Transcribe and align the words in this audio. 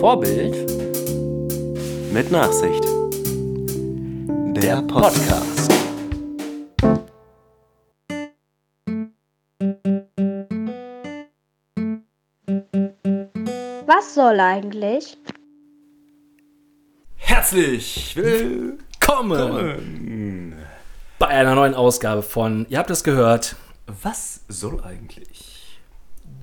Vorbild 0.00 0.54
Mit 2.12 2.30
Nachsicht. 2.30 2.84
Der, 4.54 4.82
Podcast. 4.82 5.72
Was 13.86 14.14
soll 14.14 14.38
eigentlich? 14.38 15.16
Herzlich 17.14 18.16
willkommen 18.16 19.74
bei 21.18 21.26
einer 21.28 21.54
neuen 21.54 21.74
Ausgabe 21.74 22.22
von, 22.22 22.66
ihr 22.68 22.78
habt 22.78 22.90
es 22.90 23.02
gehört, 23.02 23.56
Was 23.86 24.40
soll 24.48 24.82
eigentlich? 24.82 25.55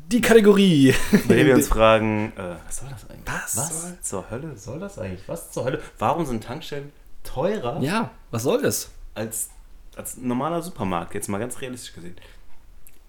Die 0.08 0.22
Kategorie. 0.22 0.94
Bei 1.28 1.36
der 1.36 1.46
wir 1.46 1.56
uns 1.56 1.68
fragen, 1.70 2.32
äh, 2.36 2.56
was 2.66 2.78
soll 2.78 2.90
das 2.90 3.10
eigentlich? 3.10 3.26
Was 3.28 3.58
was 3.58 3.82
soll- 3.82 3.98
zur 4.02 4.30
Hölle 4.32 4.58
soll 4.58 4.80
das 4.80 5.00
eigentlich? 5.00 5.28
Was 5.28 5.52
zur 5.52 5.66
Hölle? 5.66 5.82
Warum 6.00 6.26
sind 6.26 6.44
Tankstellen 6.44 6.92
teurer 7.24 7.80
ja, 7.82 8.12
was 8.32 8.44
soll 8.44 8.62
das? 8.62 8.92
als, 9.16 9.50
als 9.96 10.18
normaler 10.18 10.62
Supermarkt? 10.62 11.14
Jetzt 11.14 11.30
mal 11.30 11.38
ganz 11.40 11.60
realistisch 11.62 11.94
gesehen. 11.94 12.16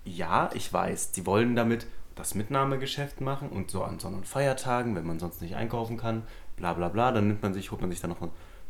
Ja, 0.04 0.50
ich 0.54 0.72
weiß, 0.72 1.12
die 1.12 1.26
wollen 1.26 1.56
damit 1.56 1.86
das 2.14 2.34
Mitnahmegeschäft 2.34 3.20
machen 3.20 3.48
und 3.48 3.70
so 3.70 3.82
an 3.82 3.98
Sonn- 3.98 4.14
und 4.14 4.26
Feiertagen, 4.28 4.94
wenn 4.94 5.06
man 5.06 5.18
sonst 5.18 5.40
nicht 5.42 5.56
einkaufen 5.56 5.96
kann, 5.96 6.22
bla 6.56 6.72
bla 6.74 6.88
bla, 6.88 7.10
dann 7.10 7.26
nimmt 7.26 7.42
man 7.42 7.54
sich, 7.54 7.70
holt 7.72 7.80
man 7.80 7.90
sich 7.90 8.00
dann 8.00 8.10
noch 8.10 8.20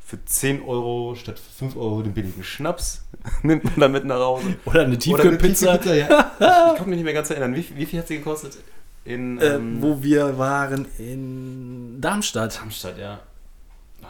für 0.05 0.23
10 0.25 0.63
Euro 0.63 1.15
statt 1.15 1.39
für 1.39 1.51
5 1.51 1.77
Euro 1.77 2.03
den 2.03 2.13
billigen 2.13 2.45
Schnaps, 2.45 3.05
nimmt 3.43 3.65
man 3.65 3.75
dann 3.77 3.93
mit 3.93 4.05
nach 4.05 4.19
Hause. 4.21 4.55
Oder 4.67 4.83
eine 4.83 4.99
Tiefkühlpizza, 4.99 5.80
ja. 5.95 6.33
Ich 6.73 6.79
kann 6.79 6.89
mich 6.89 6.97
nicht 6.97 7.05
mehr 7.05 7.15
ganz 7.15 7.30
erinnern. 7.30 7.55
Wie, 7.55 7.65
wie 7.75 7.87
viel 7.87 7.99
hat 8.01 8.09
sie 8.09 8.19
gekostet? 8.19 8.59
In 9.07 9.38
äh, 9.38 9.55
ähm, 9.57 9.83
wo 9.83 10.02
wir 10.02 10.38
waren 10.38 10.87
in 10.99 12.01
Darmstadt. 12.01 12.59
Darmstadt, 12.59 12.99
ja. 12.99 13.21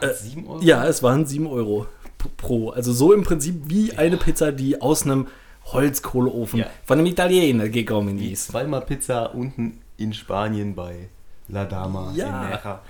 Äh, 0.01 0.13
7 0.13 0.45
Euro? 0.47 0.61
Ja, 0.61 0.85
es 0.85 1.01
waren 1.03 1.25
7 1.25 1.47
Euro 1.47 1.87
pro. 2.37 2.69
Also 2.71 2.91
so 2.91 3.13
im 3.13 3.23
Prinzip 3.23 3.63
wie 3.67 3.93
eine 3.97 4.17
Pizza, 4.17 4.51
die 4.51 4.81
aus 4.81 5.03
einem 5.03 5.27
Holzkohleofen 5.65 6.59
Ja. 6.59 6.67
von 6.85 6.97
einem 6.99 7.07
Italiener 7.07 7.69
gekommen 7.69 8.19
ist. 8.19 8.47
zweimal 8.47 8.81
Pizza 8.81 9.33
unten 9.33 9.81
in 9.97 10.13
Spanien 10.13 10.75
bei 10.75 11.09
La 11.47 11.65
Dama 11.65 12.11
Ja. 12.15 12.25
in 12.27 12.49
Nerja. 12.49 12.81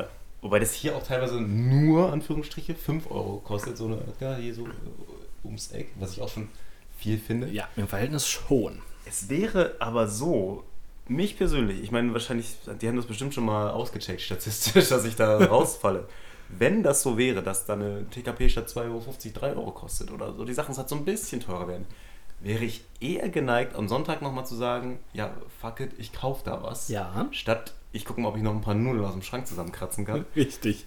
Äh, 0.00 0.04
wobei 0.42 0.58
das 0.58 0.74
hier 0.74 0.94
auch 0.94 1.02
teilweise 1.02 1.40
nur, 1.40 2.12
Anführungsstriche, 2.12 2.74
5 2.74 3.10
Euro 3.10 3.38
kostet. 3.38 3.78
So 3.78 3.86
eine 3.86 3.98
ja, 4.20 4.36
hier 4.36 4.54
so 4.54 4.66
äh, 4.66 4.70
ums 5.44 5.72
Eck, 5.72 5.92
was 5.98 6.12
ich 6.12 6.20
auch 6.20 6.28
schon 6.28 6.48
viel 6.98 7.18
finde. 7.18 7.48
Ja, 7.48 7.68
im 7.76 7.88
Verhältnis 7.88 8.28
schon. 8.28 8.82
Es 9.06 9.28
wäre 9.28 9.76
aber 9.78 10.06
so, 10.08 10.64
mich 11.08 11.36
persönlich, 11.36 11.82
ich 11.82 11.90
meine, 11.90 12.12
wahrscheinlich, 12.12 12.56
die 12.80 12.88
haben 12.88 12.96
das 12.96 13.06
bestimmt 13.06 13.34
schon 13.34 13.44
mal 13.44 13.70
ausgecheckt 13.70 14.20
statistisch, 14.20 14.88
dass 14.90 15.04
ich 15.04 15.16
da 15.16 15.38
rausfalle. 15.38 16.06
Wenn 16.48 16.82
das 16.82 17.02
so 17.02 17.16
wäre, 17.16 17.42
dass 17.42 17.64
da 17.64 17.72
eine 17.72 18.08
TKP 18.10 18.48
statt 18.48 18.68
2,50 18.68 18.76
Euro 18.84 19.04
3 19.34 19.52
Euro 19.54 19.70
kostet 19.70 20.10
oder 20.10 20.34
so, 20.34 20.44
die 20.44 20.52
Sachen 20.52 20.76
halt 20.76 20.88
so 20.88 20.96
ein 20.96 21.04
bisschen 21.04 21.40
teurer 21.40 21.66
werden, 21.66 21.86
wäre 22.40 22.64
ich 22.64 22.84
eher 23.00 23.28
geneigt, 23.28 23.74
am 23.74 23.88
Sonntag 23.88 24.20
nochmal 24.20 24.44
zu 24.44 24.54
sagen, 24.54 24.98
ja, 25.12 25.34
fuck 25.60 25.80
it, 25.80 25.92
ich 25.98 26.12
kaufe 26.12 26.42
da 26.44 26.62
was. 26.62 26.88
Ja. 26.88 27.28
Statt, 27.30 27.72
ich 27.92 28.04
gucke 28.04 28.20
mal, 28.20 28.28
ob 28.28 28.36
ich 28.36 28.42
noch 28.42 28.52
ein 28.54 28.60
paar 28.60 28.74
Nudeln 28.74 29.04
aus 29.04 29.12
dem 29.12 29.22
Schrank 29.22 29.46
zusammenkratzen 29.46 30.04
kann. 30.04 30.24
Richtig. 30.34 30.84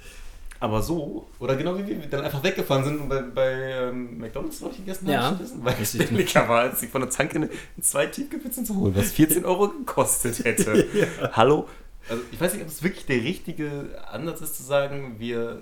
Aber 0.59 0.81
so, 0.81 1.27
oder 1.39 1.55
genau 1.57 1.77
wie 1.77 1.85
wir 1.87 1.97
dann 2.09 2.21
einfach 2.23 2.41
weggefahren 2.41 2.83
sind 2.85 2.99
und 3.01 3.09
bei, 3.09 3.21
bei 3.21 3.51
ähm, 3.89 4.17
McDonalds, 4.17 4.59
glaube 4.59 4.73
ich, 4.73 4.79
gegessen 4.79 5.09
Ja. 5.09 5.23
haben, 5.23 5.39
weil 5.63 5.75
es 5.81 5.97
billiger 5.97 6.47
war, 6.47 6.61
als 6.61 6.79
sich 6.79 6.89
von 6.89 7.01
der 7.01 7.09
Tanke 7.09 7.49
zwei 7.81 8.05
Tiefkühlpizzen 8.07 8.65
zu 8.65 8.75
holen, 8.77 8.95
was 8.95 9.11
14 9.13 9.43
Euro 9.45 9.67
gekostet 9.69 10.43
hätte. 10.45 10.87
Hallo? 11.33 11.67
Also 12.09 12.23
ich 12.31 12.39
weiß 12.39 12.53
nicht, 12.53 12.63
ob 12.63 12.69
es 12.69 12.81
wirklich 12.83 13.05
der 13.05 13.17
richtige 13.17 14.01
Ansatz 14.11 14.41
ist 14.41 14.55
zu 14.57 14.63
sagen, 14.63 15.15
wir 15.19 15.61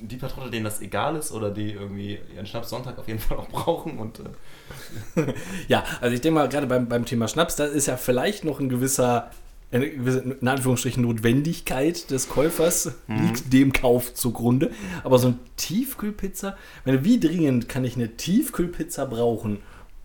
die 0.00 0.16
paar 0.16 0.28
Trottel, 0.28 0.50
denen 0.50 0.64
das 0.64 0.82
egal 0.82 1.16
ist 1.16 1.32
oder 1.32 1.50
die 1.50 1.72
irgendwie 1.72 2.18
ihren 2.34 2.46
Schnaps 2.46 2.68
Sonntag 2.70 2.98
auf 2.98 3.08
jeden 3.08 3.18
Fall 3.18 3.38
auch 3.38 3.48
brauchen 3.48 3.98
und 3.98 4.20
äh, 4.20 5.32
Ja, 5.68 5.82
also 6.00 6.14
ich 6.14 6.20
denke 6.20 6.38
mal, 6.38 6.48
gerade 6.48 6.66
beim, 6.66 6.86
beim 6.86 7.06
Thema 7.06 7.26
Schnaps, 7.28 7.56
da 7.56 7.64
ist 7.64 7.86
ja 7.86 7.96
vielleicht 7.96 8.44
noch 8.44 8.60
ein 8.60 8.68
gewisser, 8.68 9.30
in 9.70 10.46
Anführungsstrichen, 10.46 11.02
Notwendigkeit 11.02 12.10
des 12.10 12.28
Käufers, 12.28 12.92
liegt 13.08 13.52
dem 13.52 13.72
Kauf 13.72 14.14
zugrunde. 14.14 14.70
Aber 15.02 15.18
so 15.18 15.28
ein 15.28 15.38
Tiefkühlpizza, 15.56 16.56
meine, 16.84 17.04
wie 17.04 17.18
dringend 17.18 17.68
kann 17.68 17.84
ich 17.84 17.96
eine 17.96 18.16
Tiefkühlpizza 18.16 19.04
brauchen, 19.06 19.58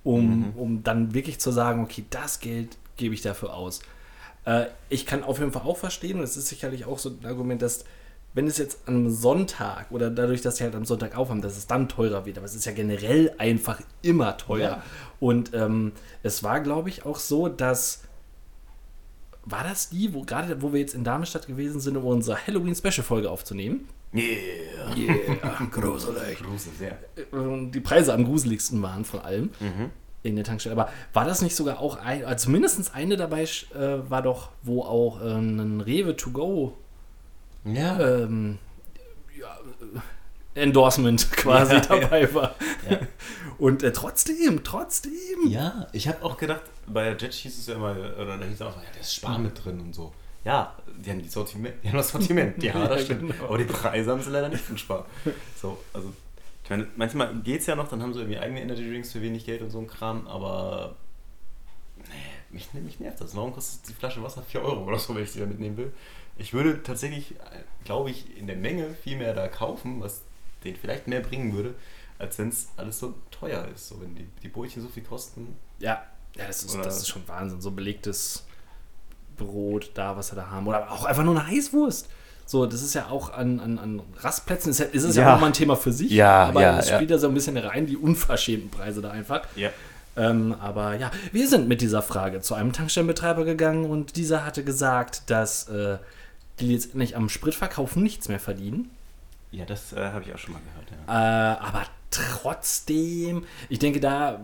um, 0.03 0.53
um 0.55 0.83
dann 0.83 1.13
wirklich 1.13 1.39
zu 1.39 1.51
sagen, 1.51 1.83
okay, 1.83 2.05
das 2.09 2.39
Geld 2.39 2.77
gebe 2.97 3.13
ich 3.13 3.21
dafür 3.21 3.53
aus. 3.53 3.81
Äh, 4.45 4.65
ich 4.89 5.05
kann 5.05 5.23
auf 5.23 5.39
jeden 5.39 5.51
Fall 5.51 5.63
auch 5.63 5.77
verstehen, 5.77 6.17
und 6.17 6.23
es 6.23 6.37
ist 6.37 6.47
sicherlich 6.47 6.85
auch 6.85 6.97
so 6.97 7.09
ein 7.09 7.25
Argument, 7.25 7.61
dass 7.61 7.85
wenn 8.33 8.47
es 8.47 8.57
jetzt 8.57 8.87
einem 8.87 9.09
Sonntag 9.09 9.91
oder 9.91 10.09
dadurch, 10.09 10.41
dass 10.41 10.57
sie 10.57 10.63
halt 10.63 10.75
am 10.75 10.85
Sonntag 10.85 11.17
aufhaben, 11.17 11.41
dass 11.41 11.57
es 11.57 11.67
dann 11.67 11.89
teurer 11.89 12.25
wird. 12.25 12.37
Aber 12.37 12.45
es 12.45 12.55
ist 12.55 12.65
ja 12.65 12.71
generell 12.71 13.33
einfach 13.37 13.81
immer 14.01 14.37
teuer. 14.37 14.69
Ja. 14.69 14.83
Und 15.19 15.53
ähm, 15.53 15.91
es 16.23 16.41
war, 16.41 16.61
glaube 16.61 16.89
ich, 16.89 17.05
auch 17.05 17.19
so, 17.19 17.47
dass. 17.49 18.03
War 19.45 19.63
das 19.63 19.89
die, 19.89 20.13
wo 20.13 20.21
gerade, 20.21 20.61
wo 20.61 20.71
wir 20.73 20.79
jetzt 20.79 20.93
in 20.93 21.03
Darmstadt 21.03 21.47
gewesen 21.47 21.79
sind, 21.79 21.97
um 21.97 22.05
unsere 22.05 22.37
Halloween-Special-Folge 22.45 23.29
aufzunehmen? 23.29 23.87
yeah, 24.13 24.95
Yeah, 24.95 25.65
gruselig. 25.71 26.39
Grusel, 26.43 26.71
sehr. 26.77 26.91
Äh, 27.15 27.71
Die 27.71 27.79
Preise 27.79 28.13
am 28.13 28.25
gruseligsten 28.25 28.81
waren 28.81 29.05
von 29.05 29.21
allem 29.21 29.49
in 30.23 30.35
der 30.35 30.43
Tankstelle. 30.45 30.75
Aber 30.79 30.91
war 31.13 31.25
das 31.25 31.41
nicht 31.41 31.55
sogar 31.55 31.79
auch 31.79 31.95
ein, 31.97 32.25
also 32.25 32.49
mindestens 32.49 32.93
eine 32.93 33.15
dabei 33.17 33.43
äh, 33.43 34.09
war 34.09 34.21
doch, 34.21 34.49
wo 34.63 34.83
auch 34.83 35.21
äh, 35.21 35.29
ein 35.33 35.81
Rewe 35.81 36.15
to 36.15 36.31
go 36.31 36.77
Ja, 37.63 37.99
ähm, 37.99 38.57
ja, 39.39 39.57
äh, 39.95 39.99
Endorsement 40.55 41.31
quasi 41.37 41.73
Ja, 41.75 41.79
dabei 41.81 42.33
war. 42.33 42.55
Ja. 42.89 42.99
Und 43.57 43.83
äh, 43.83 43.91
trotzdem, 43.93 44.63
trotzdem. 44.63 45.11
Ja, 45.47 45.87
ich 45.93 46.07
habe 46.07 46.23
auch 46.23 46.37
gedacht, 46.37 46.61
bei 46.87 47.03
der 47.03 47.17
Jet 47.17 47.33
hieß 47.33 47.57
es 47.59 47.67
ja 47.67 47.75
immer, 47.75 47.91
oder 47.91 48.37
da 48.37 48.45
hieß 48.45 48.55
es 48.55 48.61
auch, 48.61 48.75
ja, 48.75 48.83
da 48.93 48.99
ist 48.99 49.13
Spar 49.15 49.37
mit 49.37 49.63
drin 49.63 49.79
und 49.79 49.93
so. 49.93 50.11
Ja, 50.43 50.75
die 50.97 51.11
haben, 51.11 51.21
die 51.21 51.29
Sortiment, 51.29 51.75
die 51.83 51.89
haben 51.89 51.97
das 51.97 52.09
Sortiment, 52.09 52.61
ja, 52.63 52.73
das 52.87 52.99
Ja, 53.01 53.05
stimmt. 53.05 53.31
genau. 53.31 53.45
Aber 53.45 53.57
die 53.59 53.65
Preise 53.65 54.11
haben 54.11 54.21
sie 54.21 54.31
leider 54.31 54.49
nicht 54.49 54.63
von 54.63 54.77
Spar. 54.77 55.05
So, 55.55 55.77
also, 55.93 56.11
ich 56.63 56.69
meine, 56.71 56.87
manchmal 56.95 57.35
geht 57.35 57.61
es 57.61 57.67
ja 57.67 57.75
noch, 57.75 57.87
dann 57.87 58.01
haben 58.01 58.13
sie 58.13 58.19
irgendwie 58.21 58.39
eigene 58.39 58.61
Energy 58.61 58.89
Drinks 58.89 59.11
für 59.11 59.21
wenig 59.21 59.45
Geld 59.45 59.61
und 59.61 59.69
so 59.69 59.77
ein 59.79 59.87
Kram, 59.87 60.27
aber 60.27 60.95
nee, 61.97 62.03
mich, 62.49 62.73
mich 62.73 62.99
nervt 62.99 63.21
das. 63.21 63.35
Warum 63.35 63.53
kostet 63.53 63.87
die 63.87 63.93
Flasche 63.93 64.23
Wasser 64.23 64.41
4 64.41 64.61
Euro 64.63 64.83
oder 64.85 64.97
so, 64.97 65.13
wenn 65.15 65.23
ich 65.23 65.31
die 65.33 65.39
da 65.39 65.45
mitnehmen 65.45 65.77
will? 65.77 65.93
Ich 66.37 66.53
würde 66.53 66.81
tatsächlich, 66.81 67.35
glaube 67.85 68.09
ich, 68.09 68.35
in 68.37 68.47
der 68.47 68.55
Menge 68.55 68.95
viel 69.03 69.17
mehr 69.17 69.33
da 69.35 69.47
kaufen, 69.47 70.01
was 70.01 70.23
den 70.63 70.75
vielleicht 70.75 71.07
mehr 71.07 71.21
bringen 71.21 71.53
würde, 71.53 71.73
als 72.19 72.37
wenn 72.37 72.49
es 72.49 72.69
alles 72.77 72.99
so 72.99 73.15
teuer 73.31 73.67
ist. 73.73 73.87
So, 73.87 74.01
wenn 74.01 74.15
die, 74.15 74.27
die 74.43 74.47
Brötchen 74.47 74.81
so 74.81 74.89
viel 74.89 75.03
kosten, 75.03 75.55
Ja, 75.79 76.03
ja 76.35 76.47
das, 76.47 76.63
ist, 76.63 76.75
das 76.75 76.97
ist 76.97 77.07
schon 77.07 77.27
Wahnsinn. 77.27 77.61
So 77.61 77.71
belegtes 77.71 78.45
Brot 79.37 79.91
da, 79.93 80.15
was 80.15 80.29
sie 80.29 80.35
da 80.35 80.49
haben. 80.49 80.67
Oder 80.67 80.91
auch 80.91 81.05
einfach 81.05 81.23
nur 81.23 81.39
eine 81.39 81.47
Heißwurst. 81.47 82.09
So, 82.45 82.65
das 82.65 82.81
ist 82.81 82.93
ja 82.93 83.07
auch 83.07 83.31
an, 83.31 83.59
an, 83.59 83.79
an 83.79 84.01
Rastplätzen, 84.17 84.71
ist, 84.71 84.79
ja, 84.79 84.85
ist 84.85 85.03
es 85.03 85.15
ja, 85.15 85.23
Ja. 85.23 85.35
auch 85.35 85.39
mal 85.39 85.47
ein 85.47 85.53
Thema 85.53 85.75
für 85.75 85.93
sich. 85.93 86.11
Ja, 86.11 86.45
aber 86.45 86.61
ja, 86.61 86.77
es 86.79 86.89
ja. 86.89 86.95
spielt 86.95 87.09
da 87.11 87.17
so 87.17 87.27
ein 87.27 87.33
bisschen 87.33 87.55
rein, 87.57 87.85
die 87.85 87.95
unverschämten 87.95 88.69
Preise 88.69 89.01
da 89.01 89.11
einfach. 89.11 89.43
Ja. 89.55 89.69
Ähm, 90.17 90.55
aber 90.59 90.95
ja, 90.97 91.11
wir 91.31 91.47
sind 91.47 91.69
mit 91.69 91.79
dieser 91.79 92.01
Frage 92.01 92.41
zu 92.41 92.53
einem 92.53 92.73
Tankstellenbetreiber 92.73 93.45
gegangen 93.45 93.85
und 93.85 94.17
dieser 94.17 94.45
hatte 94.45 94.65
gesagt, 94.65 95.29
dass 95.29 95.69
äh, 95.69 95.97
die 96.59 96.73
letztendlich 96.73 97.15
am 97.15 97.29
Spritverkauf 97.29 97.95
nichts 97.95 98.27
mehr 98.27 98.39
verdienen. 98.41 98.91
Ja, 99.51 99.65
das 99.65 99.93
äh, 99.93 99.97
habe 100.11 100.23
ich 100.23 100.33
auch 100.33 100.37
schon 100.37 100.53
mal 100.53 100.61
gehört. 100.61 100.91
Ja. 101.07 101.53
Äh, 101.53 101.57
aber 101.59 101.83
trotzdem, 102.09 103.43
ich 103.69 103.79
denke 103.79 103.99
da, 103.99 104.39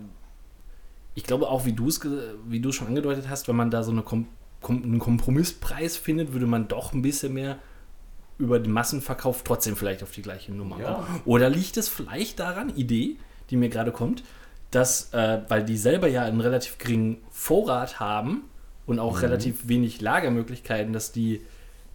ich 1.15 1.23
glaube 1.23 1.49
auch, 1.49 1.65
wie 1.65 1.73
du 1.73 1.87
es 1.87 1.99
wie 2.47 2.59
du 2.59 2.71
schon 2.71 2.87
angedeutet 2.87 3.29
hast, 3.29 3.47
wenn 3.47 3.55
man 3.55 3.71
da 3.71 3.83
so 3.83 3.91
eine 3.91 4.01
Kom 4.03 4.27
Kom 4.59 4.81
einen 4.83 4.99
Kompromisspreis 4.99 5.97
findet, 5.97 6.33
würde 6.33 6.47
man 6.47 6.67
doch 6.67 6.91
ein 6.93 7.03
bisschen 7.03 7.33
mehr 7.33 7.59
über 8.39 8.59
den 8.59 8.71
Massenverkauf 8.71 9.43
trotzdem 9.43 9.75
vielleicht 9.75 10.01
auf 10.03 10.11
die 10.11 10.23
gleiche 10.23 10.51
Nummer 10.51 10.79
Ja. 10.79 10.93
kommen. 10.93 11.21
Oder 11.25 11.49
liegt 11.49 11.77
es 11.77 11.89
vielleicht 11.89 12.39
daran, 12.39 12.75
Idee, 12.75 13.17
die 13.49 13.55
mir 13.55 13.69
gerade 13.69 13.91
kommt, 13.91 14.23
dass, 14.71 15.13
äh, 15.13 15.41
weil 15.47 15.63
die 15.63 15.77
selber 15.77 16.07
ja 16.07 16.23
einen 16.23 16.41
relativ 16.41 16.77
geringen 16.79 17.17
Vorrat 17.29 17.99
haben 17.99 18.43
und 18.87 18.99
auch 18.99 19.21
relativ 19.21 19.67
wenig 19.67 20.01
Lagermöglichkeiten, 20.01 20.91
dass 20.91 21.11
die 21.11 21.41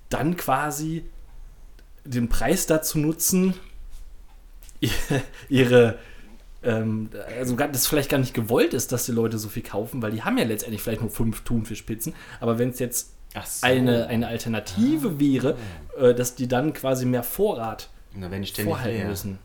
dann 0.09 0.37
quasi 0.37 1.05
den 2.05 2.29
Preis 2.29 2.67
dazu 2.67 2.99
nutzen, 2.99 3.55
ihre, 5.49 5.99
ähm, 6.63 7.11
also 7.39 7.55
das 7.55 7.87
vielleicht 7.87 8.11
gar 8.11 8.19
nicht 8.19 8.35
gewollt 8.35 8.75
ist, 8.75 8.93
dass 8.93 9.07
die 9.07 9.13
Leute 9.13 9.39
so 9.39 9.49
viel 9.49 9.63
kaufen, 9.63 10.03
weil 10.03 10.13
die 10.13 10.23
haben 10.23 10.39
ja 10.39 10.45
letztendlich 10.45 10.83
vielleicht 10.83 11.01
nur 11.01 11.11
fünf 11.11 11.43
Thunfischpizzen, 11.43 12.15
aber 12.41 12.59
wenn 12.59 12.71
es 12.71 12.79
jetzt 12.79 13.13
so. 13.45 13.67
eine, 13.67 14.07
eine 14.09 14.27
Alternative 14.27 15.19
wäre, 15.19 15.57
äh, 15.99 16.15
dass 16.15 16.35
die 16.35 16.49
dann 16.49 16.73
quasi 16.73 17.07
mehr 17.07 17.23
Vorrat 17.23 17.89
Na, 18.15 18.29
vorhalten 18.29 18.99
leer. 18.99 19.09
müssen. 19.09 19.39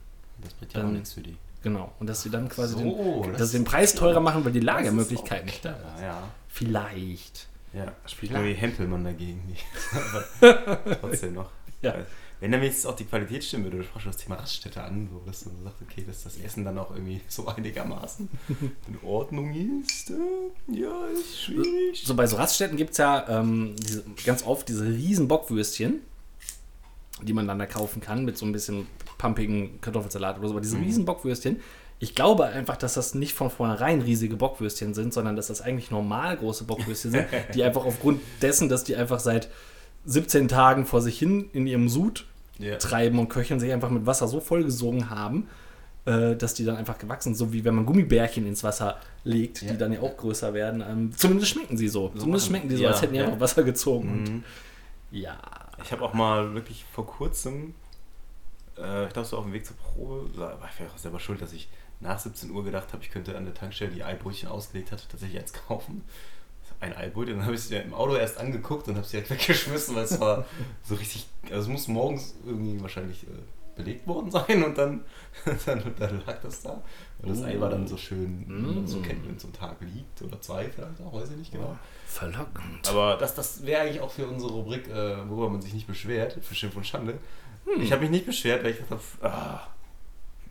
Das 0.44 0.54
bringt 0.54 0.74
ja 0.74 0.84
auch 0.84 0.90
nichts 0.90 1.14
für 1.14 1.22
die. 1.22 1.38
Genau. 1.64 1.92
Und 2.00 2.08
dass 2.08 2.22
sie 2.22 2.30
dann 2.30 2.50
quasi 2.50 2.76
so, 2.76 2.80
den, 2.80 3.32
das 3.32 3.40
dass 3.40 3.52
sie 3.52 3.58
den 3.58 3.66
Preis 3.66 3.96
teurer 3.96 4.20
machen, 4.20 4.46
weil 4.46 4.52
die 4.52 4.60
Lagermöglichkeiten 4.60 5.46
nicht 5.46 5.66
da 5.66 5.74
sind. 5.74 6.04
Ja. 6.04 6.24
Vielleicht. 6.48 7.48
Ja, 7.74 7.92
spielt 8.06 8.32
nur 8.32 8.44
die 8.44 8.54
Hempelmann 8.54 9.04
dagegen 9.04 9.46
nicht. 9.48 9.66
Aber 10.42 10.80
trotzdem 11.02 11.34
noch. 11.34 11.50
Ja. 11.82 11.96
Wenn 12.40 12.52
dann 12.52 12.62
wenigstens 12.62 12.86
auch 12.86 12.96
die 12.96 13.06
Qualität 13.06 13.44
stimmen 13.44 13.64
würde, 13.64 13.78
du 13.78 13.84
sprachst 13.84 14.06
das 14.06 14.18
Thema 14.18 14.36
Raststätte 14.36 14.84
an, 14.84 15.10
wo 15.12 15.20
das 15.26 15.42
so 15.42 15.50
sagt, 15.64 15.82
okay, 15.82 16.04
dass 16.06 16.24
das 16.24 16.38
Essen 16.38 16.64
dann 16.66 16.78
auch 16.78 16.92
irgendwie 16.92 17.22
so 17.28 17.48
einigermaßen 17.56 18.30
in 18.88 19.08
Ordnung 19.08 19.54
ist. 19.84 20.12
Äh, 20.12 20.80
ja, 20.80 21.08
ist 21.08 21.42
schwierig. 21.42 22.04
So 22.06 22.14
bei 22.16 22.28
so 22.28 22.36
Raststätten 22.38 22.78
gibt 22.78 22.92
es 22.92 22.98
ja 22.98 23.26
ähm, 23.28 23.76
diese, 23.80 24.04
ganz 24.26 24.46
oft 24.46 24.70
diese 24.70 24.86
riesen 24.86 25.28
Bockwürstchen, 25.28 26.02
die 27.24 27.34
man 27.34 27.48
dann 27.48 27.58
da 27.58 27.66
kaufen 27.66 28.02
kann 28.02 28.24
mit 28.26 28.38
so 28.38 28.46
ein 28.46 28.52
bisschen 28.52 28.86
pumpigen 29.18 29.82
Kartoffelsalat 29.82 30.38
oder 30.38 30.48
so. 30.48 30.54
Aber 30.54 30.62
diese 30.62 30.78
Mhm. 30.78 30.84
riesen 30.84 31.06
Bockwürstchen, 31.06 31.60
ich 32.00 32.14
glaube 32.14 32.46
einfach, 32.46 32.78
dass 32.78 32.94
das 32.94 33.16
nicht 33.16 33.34
von 33.34 33.50
vornherein 33.50 34.02
riesige 34.02 34.36
Bockwürstchen 34.36 34.94
sind, 34.94 35.12
sondern 35.12 35.36
dass 35.36 35.48
das 35.48 35.62
eigentlich 35.62 35.90
normal 35.90 36.38
große 36.38 36.66
Bockwürstchen 36.66 37.10
sind, 37.10 37.26
die 37.56 37.64
einfach 37.64 37.86
aufgrund 37.86 38.22
dessen, 38.44 38.70
dass 38.70 38.84
die 38.84 38.96
einfach 38.96 39.20
seit 39.20 39.50
17 40.08 40.48
Tagen 40.48 40.86
vor 40.86 41.02
sich 41.02 41.20
hin 41.20 41.50
in 41.54 41.68
ihrem 41.68 41.90
Sud 41.90 42.26
Ja. 42.58 42.78
treiben 42.78 43.20
und 43.20 43.30
köcheln, 43.30 43.60
sich 43.60 43.72
einfach 43.72 43.90
mit 43.92 44.06
Wasser 44.08 44.28
so 44.28 44.40
vollgesogen 44.40 45.10
haben, 45.12 45.48
äh, 46.06 46.36
dass 46.36 46.54
die 46.56 46.66
dann 46.66 46.76
einfach 46.78 46.98
gewachsen 46.98 47.36
sind. 47.36 47.48
So 47.48 47.54
wie 47.54 47.64
wenn 47.66 47.76
man 47.76 47.86
Gummibärchen 47.86 48.48
ins 48.48 48.64
Wasser 48.64 48.98
legt, 49.24 49.62
Ja. 49.62 49.74
die 49.74 49.78
dann 49.78 49.92
ja 49.94 50.00
auch 50.02 50.18
größer 50.18 50.54
werden. 50.54 50.82
Ähm, 50.88 51.12
zumindest 51.16 51.52
schmecken 51.52 51.78
sie 51.78 51.88
so. 51.90 52.10
So 52.14 52.22
zumindest 52.22 52.48
schmecken 52.48 52.70
die 52.70 52.78
so, 52.78 52.84
ja, 52.84 52.90
als 52.92 53.02
hätten 53.02 53.14
die 53.14 53.20
ja. 53.20 53.26
einfach 53.26 53.40
Wasser 53.42 53.64
gezogen. 53.64 54.24
Mhm. 54.24 54.44
ja. 55.12 55.38
Ich 55.84 55.92
habe 55.92 56.02
auch 56.04 56.14
mal 56.14 56.56
wirklich 56.56 56.86
vor 56.92 57.06
kurzem, 57.06 57.76
äh, 58.78 59.06
ich 59.08 59.14
glaube 59.14 59.28
so 59.28 59.38
auf 59.38 59.44
dem 59.44 59.54
Weg 59.54 59.66
zur 59.66 59.76
Probe, 59.78 60.30
war 60.38 60.58
ich 60.80 60.92
auch 60.92 60.98
selber 60.98 61.20
schuld, 61.20 61.42
dass 61.42 61.54
ich 61.54 61.68
nach 62.00 62.18
17 62.20 62.50
Uhr 62.52 62.64
gedacht 62.64 62.94
habe, 62.94 63.04
ich 63.04 63.12
könnte 63.12 63.36
an 63.38 63.46
der 63.46 63.54
Tankstelle, 63.54 63.92
die 63.92 64.04
Eibrötchen 64.04 64.50
ausgelegt 64.50 64.92
hatte, 64.92 65.04
tatsächlich 65.10 65.40
eins 65.40 65.54
kaufen. 65.54 66.04
Ein 66.80 66.96
Eibrötchen, 66.96 67.38
dann 67.38 67.46
habe 67.46 67.56
ich 67.56 67.62
es 67.62 67.70
mir 67.70 67.82
im 67.82 67.94
Auto 67.94 68.16
erst 68.16 68.38
angeguckt 68.38 68.88
und 68.88 68.96
habe 68.96 69.06
es 69.06 69.12
direkt 69.12 69.30
weggeschmissen, 69.32 69.96
weil 69.96 70.04
es 70.04 70.20
war 70.20 70.46
so 70.84 70.96
richtig, 70.96 71.26
also 71.46 71.62
es 71.62 71.68
muss 71.68 71.88
morgens 71.88 72.36
irgendwie 72.46 72.80
wahrscheinlich 72.82 73.24
äh, 73.24 73.28
belegt 73.76 74.08
worden 74.08 74.30
sein 74.38 74.64
und 74.64 74.78
dann, 74.78 75.04
dann, 75.66 75.82
dann 75.98 76.24
lag 76.26 76.40
das 76.42 76.62
da. 76.62 76.82
Und 77.20 77.30
das 77.30 77.42
Ei 77.44 77.60
war 77.60 77.70
dann 77.70 77.88
so 77.88 77.98
schön, 77.98 78.84
es 78.86 78.92
so 78.92 79.00
Mm. 79.00 79.04
kennt, 79.04 79.28
wenn 79.28 79.36
es 79.36 79.42
so 79.42 79.48
einen 79.48 79.56
Tag 79.56 79.78
liegt 79.82 80.22
oder 80.22 80.40
zwei 80.40 80.70
vielleicht 80.70 81.02
auch, 81.02 81.14
weiß 81.14 81.32
ich 81.32 81.38
nicht 81.38 81.52
genau. 81.52 81.78
Verlockend. 82.06 82.88
Aber 82.88 83.18
das, 83.18 83.34
das 83.34 83.66
wäre 83.66 83.82
eigentlich 83.82 84.02
auch 84.02 84.12
für 84.12 84.28
unsere 84.28 84.52
Rubrik, 84.52 84.88
äh, 84.88 85.28
worüber 85.28 85.50
man 85.50 85.62
sich 85.62 85.74
nicht 85.74 85.88
beschwert, 85.88 86.38
für 86.42 86.54
Schimpf 86.54 86.76
und 86.76 86.86
Schande. 86.86 87.18
Hm. 87.66 87.82
Ich 87.82 87.92
habe 87.92 88.02
mich 88.02 88.12
nicht 88.12 88.26
beschwert, 88.28 88.64
weil 88.64 88.72
ich 88.72 88.78
dachte, 88.78 89.00
ah, 89.24 89.68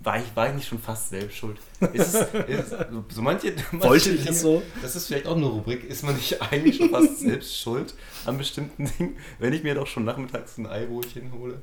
war, 0.07 0.19
ich, 0.19 0.37
war 0.37 0.49
ich 0.49 0.55
nicht 0.55 0.69
schon 0.69 0.79
fast 0.79 1.11
selbst 1.11 1.37
schuld? 1.37 1.59
Ist 1.93 2.15
es, 2.15 2.35
ist, 2.47 2.75
so 3.09 3.23
manche, 3.23 3.53
manche 3.73 3.89
Wollte 3.89 4.11
ich 4.11 4.27
es 4.27 4.41
so? 4.41 4.63
Das 4.81 4.95
ist 4.95 5.09
vielleicht 5.09 5.27
auch 5.27 5.37
eine 5.37 5.47
Rubrik, 5.47 5.83
ist 5.85 6.05
man 6.05 6.15
nicht 6.15 6.41
eigentlich 6.53 6.77
schon 6.77 6.91
fast 6.91 7.19
selbst 7.19 7.61
schuld 7.61 7.93
an 8.25 8.39
bestimmten 8.39 8.89
Dingen? 8.99 9.17
Wenn 9.41 9.53
ich 9.53 9.65
mir 9.65 9.75
doch 9.75 9.89
schon 9.89 10.05
nachmittags 10.05 10.59
ein 10.59 10.67
Eibrötchen 10.67 11.33
hole 11.33 11.61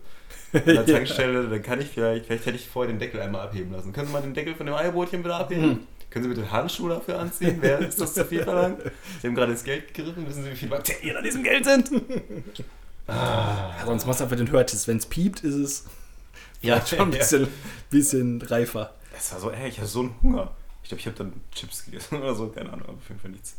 an 0.51 0.62
der 0.66 0.86
Tankstelle, 0.86 1.48
dann 1.48 1.63
kann 1.63 1.80
ich 1.80 1.88
vielleicht, 1.88 2.25
vielleicht 2.25 2.45
hätte 2.45 2.57
ich 2.57 2.68
vorher 2.68 2.92
den 2.92 3.00
Deckel 3.00 3.22
einmal 3.22 3.48
abheben 3.48 3.72
lassen. 3.72 3.94
Können 3.94 4.07
Sie 4.07 4.13
mal 4.13 4.22
den 4.22 4.34
Deckel 4.34 4.56
von 4.56 4.66
dem 4.66 4.75
Eibrötchen 4.75 5.24
bitte 5.24 5.36
abheben? 5.36 5.63
Hm. 5.63 5.80
Können 6.10 6.24
Sie 6.25 6.30
bitte 6.30 6.51
Handschuhe 6.51 6.90
dafür 6.90 7.19
anziehen? 7.19 7.57
Wer 7.62 7.80
ist 7.80 8.00
das 8.00 8.13
zu 8.13 8.25
viel 8.25 8.44
verlangt? 8.44 8.84
Sie 9.22 9.28
haben 9.28 9.34
gerade 9.34 9.54
ins 9.54 9.63
Geld 9.63 9.94
gegriffen. 9.94 10.28
Wissen 10.28 10.44
Sie, 10.44 10.51
wie 10.51 10.56
viele 10.56 10.72
Bakterien 10.72 11.16
an 11.18 11.24
diesem 11.24 11.44
Geld 11.44 11.66
sind? 11.66 11.90
Ah. 13.07 13.74
Ja, 13.80 13.86
sonst 13.86 14.06
machst 14.06 14.19
du 14.19 14.25
einfach 14.25 14.38
den 14.38 14.51
Hörtest. 14.51 14.88
Wenn 14.88 14.98
es 14.98 15.07
piept, 15.07 15.44
ist 15.44 15.56
es 15.56 15.86
Ja, 16.63 16.86
schon 16.86 17.00
ein 17.00 17.12
bisschen, 17.12 17.48
bisschen 17.89 18.42
reifer. 18.42 18.95
Es 19.15 19.31
war 19.33 19.39
so, 19.39 19.51
ey, 19.51 19.69
ich 19.69 19.77
hatte 19.77 19.88
so 19.88 20.00
einen 20.00 20.15
Hunger. 20.21 20.56
Ich 20.81 20.89
glaube, 20.89 21.00
ich 21.00 21.06
habe 21.07 21.18
dann 21.18 21.33
Chips 21.51 21.86
gegessen 21.86 22.18
oder 22.21 22.33
so, 22.33 22.48
keine 22.50 22.71
Ahnung, 22.71 22.88
aber 22.88 22.98
auf 22.98 23.07
jeden 23.10 23.19
Fall 23.19 23.31
nichts. 23.31 23.57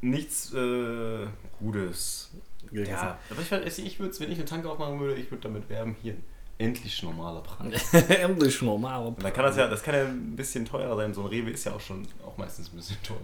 Nichts 0.00 0.52
äh, 0.52 1.26
Gutes. 1.58 2.30
Ja, 2.70 3.18
aber 3.30 3.64
ich, 3.66 3.78
ich 3.78 3.98
würde 3.98 4.18
wenn 4.20 4.30
ich 4.30 4.38
eine 4.38 4.44
Tanke 4.44 4.70
aufmachen 4.70 5.00
würde, 5.00 5.14
ich 5.14 5.30
würde 5.30 5.42
damit 5.42 5.68
werben, 5.68 5.96
hier, 6.02 6.16
endlich 6.58 7.02
normaler 7.02 7.40
Preis. 7.40 7.92
Endlich 8.08 8.62
normal. 8.62 9.06
Und 9.06 9.22
dann 9.22 9.32
kann 9.32 9.44
das 9.44 9.56
ja, 9.56 9.66
das 9.66 9.82
kann 9.82 9.94
ja 9.94 10.02
ein 10.04 10.36
bisschen 10.36 10.64
teurer 10.64 10.96
sein. 10.96 11.12
So 11.12 11.22
ein 11.22 11.26
Rewe 11.26 11.50
ist 11.50 11.64
ja 11.64 11.72
auch 11.72 11.80
schon 11.80 12.06
auch 12.24 12.36
meistens 12.36 12.72
ein 12.72 12.76
bisschen 12.76 12.96
teuer. 13.02 13.16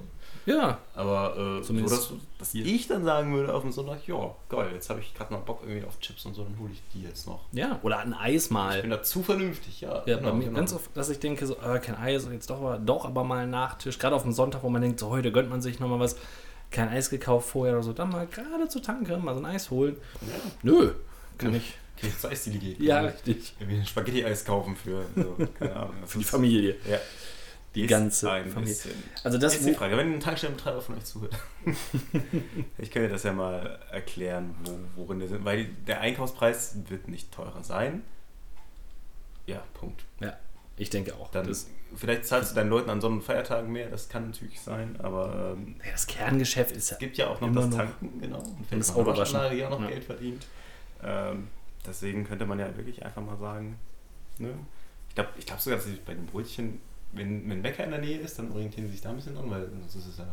Ja, 0.47 0.79
Aber 0.94 1.37
äh, 1.37 1.59
so, 1.59 1.69
Zumindest 1.69 1.94
dass, 2.11 2.12
dass 2.38 2.55
ich 2.55 2.88
dann 2.88 3.05
sagen 3.05 3.35
würde 3.35 3.53
auf 3.55 3.62
dem 3.62 3.73
Sonntag, 3.73 4.06
ja, 4.06 4.35
geil, 4.49 4.71
jetzt 4.73 4.88
habe 4.88 5.00
ich 5.00 5.12
gerade 5.15 5.32
mal 5.35 5.41
Bock 5.41 5.61
irgendwie 5.67 5.87
auf 5.87 6.00
Chips 6.00 6.25
und 6.25 6.35
so, 6.35 6.44
dann 6.44 6.59
hole 6.59 6.71
ich 6.73 6.82
die 6.94 7.03
jetzt 7.03 7.27
noch. 7.27 7.41
ja. 7.53 7.79
Oder 7.82 7.99
ein 7.99 8.15
Eis 8.15 8.47
Ich 8.47 8.50
mal. 8.50 8.81
bin 8.81 8.91
da 8.91 9.03
zu 9.03 9.23
vernünftig, 9.23 9.82
ja. 9.82 10.03
Ja, 10.06 10.17
genau, 10.17 10.31
bei 10.31 10.37
mir 10.37 10.44
genau. 10.47 10.56
ganz 10.56 10.73
oft, 10.73 10.97
dass 10.97 11.11
ich 11.11 11.21
denke, 11.21 11.47
so, 11.47 11.56
äh, 11.56 11.79
kein 11.79 11.97
Eis, 11.97 12.27
jetzt 12.32 12.49
doch, 12.49 12.56
aber- 12.56 12.79
doch 12.79 13.05
aber 13.05 13.23
mal 13.23 13.41
ein 13.44 13.50
Nachtisch. 13.50 13.99
Gerade 13.99 14.17
auf 14.17 14.23
dem 14.23 14.32
Sonntag, 14.32 14.62
wo 14.62 14.71
man 14.71 14.81
denkt, 14.82 14.99
so 14.99 15.11
heute 15.11 15.31
gönnt 15.31 15.50
man 15.50 15.61
sich 15.61 15.79
nochmal 15.79 16.00
was. 16.00 16.17
Kein 16.71 16.88
Eis 16.88 17.11
gekauft 17.11 17.50
vorher 17.50 17.75
oder 17.75 17.82
so. 17.82 17.93
Dann 17.93 18.11
mal 18.11 18.27
gerade 18.27 18.69
zur 18.69 18.82
Tanke, 18.82 19.17
mal 19.19 19.35
so 19.35 19.41
ein 19.41 19.47
Eis 19.47 19.71
holen. 19.71 19.97
Ja. 20.23 20.29
Nö, 20.62 20.93
kann 21.37 21.50
Nö. 21.50 21.59
Ich. 22.02 22.05
Okay, 22.08 22.12
jetzt 22.12 22.26
Eisdiele. 22.26 22.76
Ja, 22.85 23.00
richtig. 23.00 23.55
Irgendwie 23.61 23.81
ein 23.81 23.87
Spaghetti-Eis 23.87 24.44
kaufen 24.44 24.76
für, 24.76 25.05
so, 25.17 25.37
keine 25.58 25.76
Ahnung. 25.76 25.94
das 26.00 26.11
Für 26.12 26.19
die 26.19 26.25
ist- 26.25 26.31
Familie. 26.31 26.76
Ja. 26.88 26.99
Die 27.75 27.82
Ist 27.85 27.91
ganze 27.91 28.26
Familie. 28.26 28.62
bisschen- 28.64 29.02
Also 29.23 29.38
das, 29.38 29.55
Jetzt 29.55 29.67
die 29.69 29.75
Frage, 29.75 29.97
wenn 29.97 30.12
ein 30.14 30.19
Tankstellenbetreiber 30.20 30.81
von 30.81 30.97
euch 30.97 31.05
zuhört. 31.05 31.37
ich 32.79 32.91
könnte 32.91 33.08
das 33.11 33.23
ja 33.23 33.32
mal 33.32 33.79
erklären, 33.93 34.55
wo, 34.64 34.76
worin 35.05 35.20
wir 35.20 35.29
sind. 35.29 35.44
Weil 35.44 35.67
der 35.87 36.00
Einkaufspreis 36.00 36.75
wird 36.88 37.06
nicht 37.06 37.31
teurer 37.32 37.62
sein. 37.62 38.03
Ja, 39.46 39.62
Punkt. 39.75 40.03
ja, 40.20 40.37
ich 40.76 40.91
denke 40.91 41.14
auch. 41.14 41.31
Dann, 41.31 41.46
das, 41.46 41.69
vielleicht 41.96 42.25
zahlst 42.26 42.50
du 42.53 42.55
deinen 42.56 42.70
Leuten 42.70 42.91
an 42.91 43.00
Sonn- 43.00 43.14
und 43.14 43.23
Feiertagen 43.23 43.70
mehr, 43.73 43.88
das 43.88 44.08
kann 44.08 44.31
natürlich 44.31 44.61
sein, 44.61 44.96
aber 45.00 45.55
ähm, 45.56 45.76
ja, 45.85 45.93
das 45.93 46.06
Kerngeschäft 46.06 46.75
ist 46.76 46.91
ja 46.91 46.94
es 46.96 46.99
gibt 47.00 47.17
ja 47.19 47.29
auch 47.29 47.41
noch 47.41 47.53
das 47.53 47.67
noch. 47.67 47.76
Tanken, 47.79 48.20
genau. 48.20 48.38
Und 48.38 48.67
das 48.70 48.88
noch 48.88 48.96
Auto 48.96 49.11
eine 49.11 49.20
waschen. 49.20 49.35
Waschanlage, 49.35 49.56
die 49.56 49.64
auch 49.64 49.70
noch 49.70 49.81
Ja. 49.82 49.88
Geld 49.88 50.05
verdient. 50.05 50.46
Ähm, 51.03 51.49
deswegen 51.87 52.25
könnte 52.25 52.47
man 52.47 52.59
ja 52.59 52.77
wirklich 52.77 53.05
einfach 53.05 53.23
mal 53.23 53.38
sagen, 53.38 53.79
ne? 54.38 54.55
ich 55.09 55.15
glaube 55.15 55.31
ich 55.38 55.47
glaub 55.47 55.61
sogar, 55.61 55.79
dass 55.79 55.87
sie 55.87 55.99
bei 56.05 56.15
den 56.15 56.27
Brötchen, 56.27 56.81
wenn, 57.12 57.49
wenn 57.49 57.59
ein 57.59 57.62
Bäcker 57.62 57.85
in 57.85 57.91
der 57.91 58.00
Nähe 58.00 58.19
ist, 58.19 58.38
dann 58.38 58.53
orientieren 58.53 58.87
sie 58.87 58.93
sich 58.93 59.00
da 59.00 59.11
ein 59.11 59.17
bisschen 59.17 59.37
an, 59.37 59.50
weil 59.50 59.69
sonst 59.69 59.94
ist 59.94 60.06
es 60.06 60.19
ja 60.19 60.27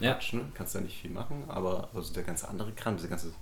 Ja. 0.00 0.14
Quatsch, 0.14 0.32
ne? 0.32 0.42
kannst 0.54 0.74
da 0.74 0.80
nicht 0.80 1.00
viel 1.00 1.10
machen, 1.10 1.44
aber 1.48 1.88
also 1.94 2.12
der 2.12 2.22
ganze 2.22 2.48
andere 2.48 2.72
Kram, 2.72 2.96
dieser 2.96 3.08
ganze 3.08 3.32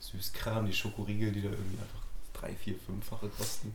Süßkram, 0.00 0.66
die 0.66 0.72
Schokoriegel, 0.72 1.32
die 1.32 1.42
da 1.42 1.50
irgendwie 1.50 1.78
einfach 1.78 2.02
drei, 2.32 2.54
vier, 2.54 2.74
fünffache 2.86 3.28
kosten, 3.28 3.74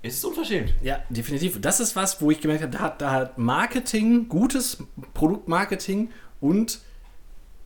es 0.00 0.14
ist 0.14 0.24
unverschämt. 0.24 0.74
Ja, 0.80 1.00
definitiv. 1.08 1.60
Das 1.60 1.80
ist 1.80 1.96
was, 1.96 2.20
wo 2.20 2.30
ich 2.30 2.40
gemerkt 2.40 2.62
habe, 2.62 2.72
da 2.72 2.78
hat, 2.78 3.02
da 3.02 3.10
hat 3.10 3.38
Marketing, 3.38 4.28
gutes 4.28 4.84
Produktmarketing 5.12 6.12
und 6.40 6.80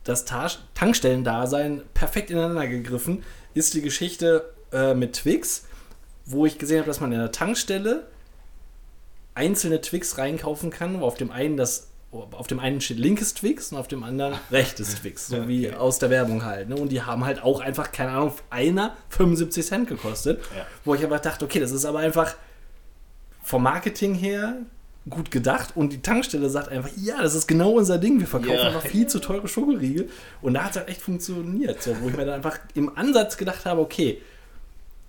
das 0.03 0.25
Ta 0.25 0.49
Tankstellendasein 0.73 1.81
perfekt 1.93 2.31
ineinander 2.31 2.67
gegriffen, 2.67 3.23
ist 3.53 3.75
die 3.75 3.81
Geschichte 3.81 4.52
äh, 4.73 4.93
mit 4.93 5.13
Twix, 5.13 5.65
wo 6.25 6.45
ich 6.45 6.57
gesehen 6.57 6.79
habe, 6.79 6.87
dass 6.87 6.99
man 6.99 7.11
in 7.11 7.19
der 7.19 7.31
Tankstelle 7.31 8.07
einzelne 9.35 9.81
Twix 9.81 10.17
reinkaufen 10.17 10.69
kann, 10.69 10.99
wo 11.01 11.05
auf 11.05 11.15
dem 11.17 11.31
einen 11.31 11.57
das 11.57 11.87
auf 12.11 12.45
dem 12.45 12.59
einen 12.59 12.79
steht 12.79 12.99
linkes 12.99 13.33
Twix 13.33 13.71
und 13.71 13.79
auf 13.79 13.87
dem 13.87 14.03
anderen 14.03 14.35
rechtes 14.51 14.93
Twix, 15.01 15.25
so 15.29 15.47
wie 15.47 15.67
Okay. 15.69 15.75
aus 15.77 15.97
der 15.97 16.11
Werbung 16.11 16.45
halt. 16.45 16.69
Ne? 16.69 16.75
Und 16.75 16.89
die 16.91 17.01
haben 17.01 17.25
halt 17.25 17.41
auch 17.41 17.59
einfach, 17.59 17.91
keine 17.91 18.11
Ahnung, 18.11 18.33
einer 18.51 18.95
75 19.09 19.65
Cent 19.65 19.89
gekostet. 19.89 20.39
Ja. 20.55 20.67
Wo 20.85 20.93
ich 20.93 21.03
aber 21.03 21.17
dachte, 21.17 21.43
okay, 21.43 21.59
das 21.59 21.71
ist 21.71 21.85
aber 21.85 21.97
einfach 21.99 22.35
vom 23.41 23.63
Marketing 23.63 24.13
her 24.13 24.57
gut 25.09 25.31
gedacht 25.31 25.69
und 25.75 25.91
die 25.91 26.03
Tankstelle 26.03 26.51
sagt 26.51 26.69
einfach, 26.69 26.91
ja, 26.97 27.19
das 27.19 27.33
ist 27.33 27.47
genau 27.47 27.71
unser 27.71 27.97
Ding, 27.97 28.19
wir 28.19 28.27
verkaufen 28.27 28.57
Ja. 28.57 28.67
einfach 28.67 28.83
viel 28.85 29.07
zu 29.07 29.17
teure 29.17 29.47
Schokoriegel 29.47 30.07
und 30.43 30.53
da 30.53 30.65
hat 30.65 30.71
es 30.71 30.77
halt 30.77 30.89
echt 30.89 31.01
funktioniert, 31.01 31.81
so, 31.81 31.95
wo 31.99 32.09
ich 32.09 32.15
mir 32.15 32.25
dann 32.25 32.35
einfach 32.35 32.59
im 32.75 32.95
Ansatz 32.95 33.37
gedacht 33.37 33.65
habe, 33.65 33.81
okay, 33.81 34.21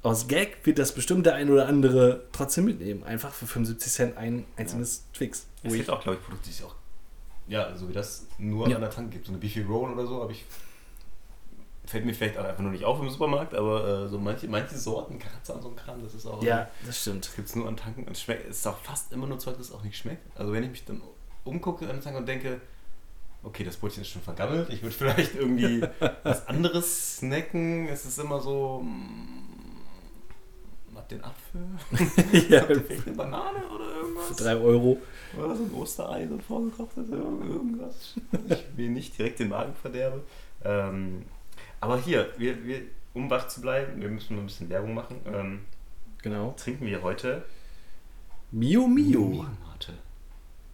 aus 0.04 0.28
Gag 0.28 0.58
wird 0.64 0.78
das 0.78 0.92
bestimmt 0.94 1.26
der 1.26 1.34
ein 1.34 1.50
oder 1.50 1.66
andere 1.66 2.24
trotzdem 2.32 2.66
mitnehmen, 2.66 3.02
einfach 3.04 3.32
für 3.32 3.46
75 3.46 3.92
Cent 3.92 4.16
ein 4.16 4.44
einzelnes 4.56 5.04
Twix. 5.12 5.46
Es 5.64 5.72
gibt 5.72 5.90
auch, 5.90 6.00
glaube 6.02 6.18
ich, 6.18 6.24
Produkte, 6.24 6.46
die 6.48 6.54
es 6.54 6.62
auch, 6.62 6.74
ja, 7.48 7.74
so 7.76 7.88
wie 7.88 7.92
das 7.92 8.26
nur 8.38 8.68
Ja. 8.68 8.76
an 8.76 8.82
der 8.82 8.90
Tank 8.90 9.10
gibt. 9.10 9.26
So 9.26 9.32
eine 9.32 9.38
Beefy 9.40 9.62
Roll 9.62 9.90
oder 9.92 10.06
so, 10.06 10.20
habe 10.22 10.32
ich. 10.32 10.44
Fällt 11.86 12.06
mir 12.06 12.14
vielleicht 12.14 12.38
auch 12.38 12.44
einfach 12.44 12.62
nur 12.62 12.72
nicht 12.72 12.84
auf 12.84 12.98
im 13.00 13.10
Supermarkt, 13.10 13.54
aber 13.54 14.04
äh, 14.04 14.08
so 14.08 14.18
manche, 14.18 14.48
manche 14.48 14.76
Sorten, 14.78 15.18
Kratzer 15.18 15.54
und 15.56 15.62
so 15.62 15.68
ein 15.68 15.76
Kram, 15.76 16.02
das 16.02 16.14
ist 16.14 16.24
auch. 16.26 16.42
ja, 16.42 16.68
das 16.86 16.98
stimmt. 17.02 17.26
Das 17.26 17.36
gibt 17.36 17.48
es 17.48 17.56
nur 17.56 17.68
an 17.68 17.76
Tanken. 17.76 18.04
Und 18.04 18.16
schmeckt, 18.16 18.48
es 18.48 18.58
ist 18.58 18.66
auch 18.66 18.78
fast 18.78 19.12
immer 19.12 19.26
nur 19.26 19.38
Zeug, 19.38 19.56
das 19.58 19.70
auch 19.70 19.82
nicht 19.82 19.96
schmeckt. 19.98 20.22
Also 20.38 20.52
wenn 20.52 20.62
ich 20.64 20.70
mich 20.70 20.84
dann 20.86 21.02
umgucke 21.44 21.84
an 21.86 21.96
der 21.96 22.00
Tank 22.02 22.16
und 22.16 22.26
denke, 22.26 22.60
okay, 23.42 23.64
das 23.64 23.76
Brötchen 23.76 24.00
ist 24.02 24.08
schon 24.08 24.22
vergammelt, 24.22 24.70
ich 24.70 24.82
würde 24.82 24.94
vielleicht 24.98 25.34
irgendwie 25.34 25.82
was 26.22 26.46
anderes 26.48 27.16
snacken. 27.18 27.86
Es 27.88 28.06
ist 28.06 28.18
immer 28.18 28.40
so. 28.40 28.80
mm, 28.82 29.43
Einen 31.12 31.24
Apfel? 31.24 31.62
ja, 32.50 32.60
Habt 32.62 32.70
ihr 32.70 32.80
vielleicht 32.82 33.06
eine 33.06 33.16
Banane 33.16 33.58
oder 33.68 33.84
für 33.84 33.98
irgendwas? 34.00 34.36
3 34.36 34.56
Euro. 34.56 34.98
Oder 35.38 35.56
so 35.56 35.62
ein 35.64 35.72
Osterei, 35.74 36.26
so 36.28 36.34
ein 36.34 36.40
vorgekochtes, 36.40 37.08
irg- 37.08 37.48
irgendwas. 37.48 38.14
Ich 38.48 38.64
mir 38.76 38.88
nicht 38.90 39.16
direkt 39.18 39.38
den 39.40 39.48
Magen 39.50 39.74
verderbe. 39.74 40.22
Ähm, 40.64 41.24
aber 41.80 41.98
hier, 42.00 42.32
wir, 42.38 42.64
wir, 42.64 42.82
um 43.14 43.28
wach 43.30 43.48
zu 43.48 43.60
bleiben, 43.60 44.00
wir 44.00 44.08
müssen 44.08 44.34
mal 44.36 44.42
ein 44.42 44.46
bisschen 44.46 44.68
Werbung 44.68 44.94
machen. 44.94 45.16
Ähm, 45.26 45.60
Genau. 46.22 46.54
trinken 46.56 46.86
wir 46.86 47.02
heute 47.02 47.44
Mio 48.50 48.86
Mio. 48.86 49.44
Mate. 49.66 49.92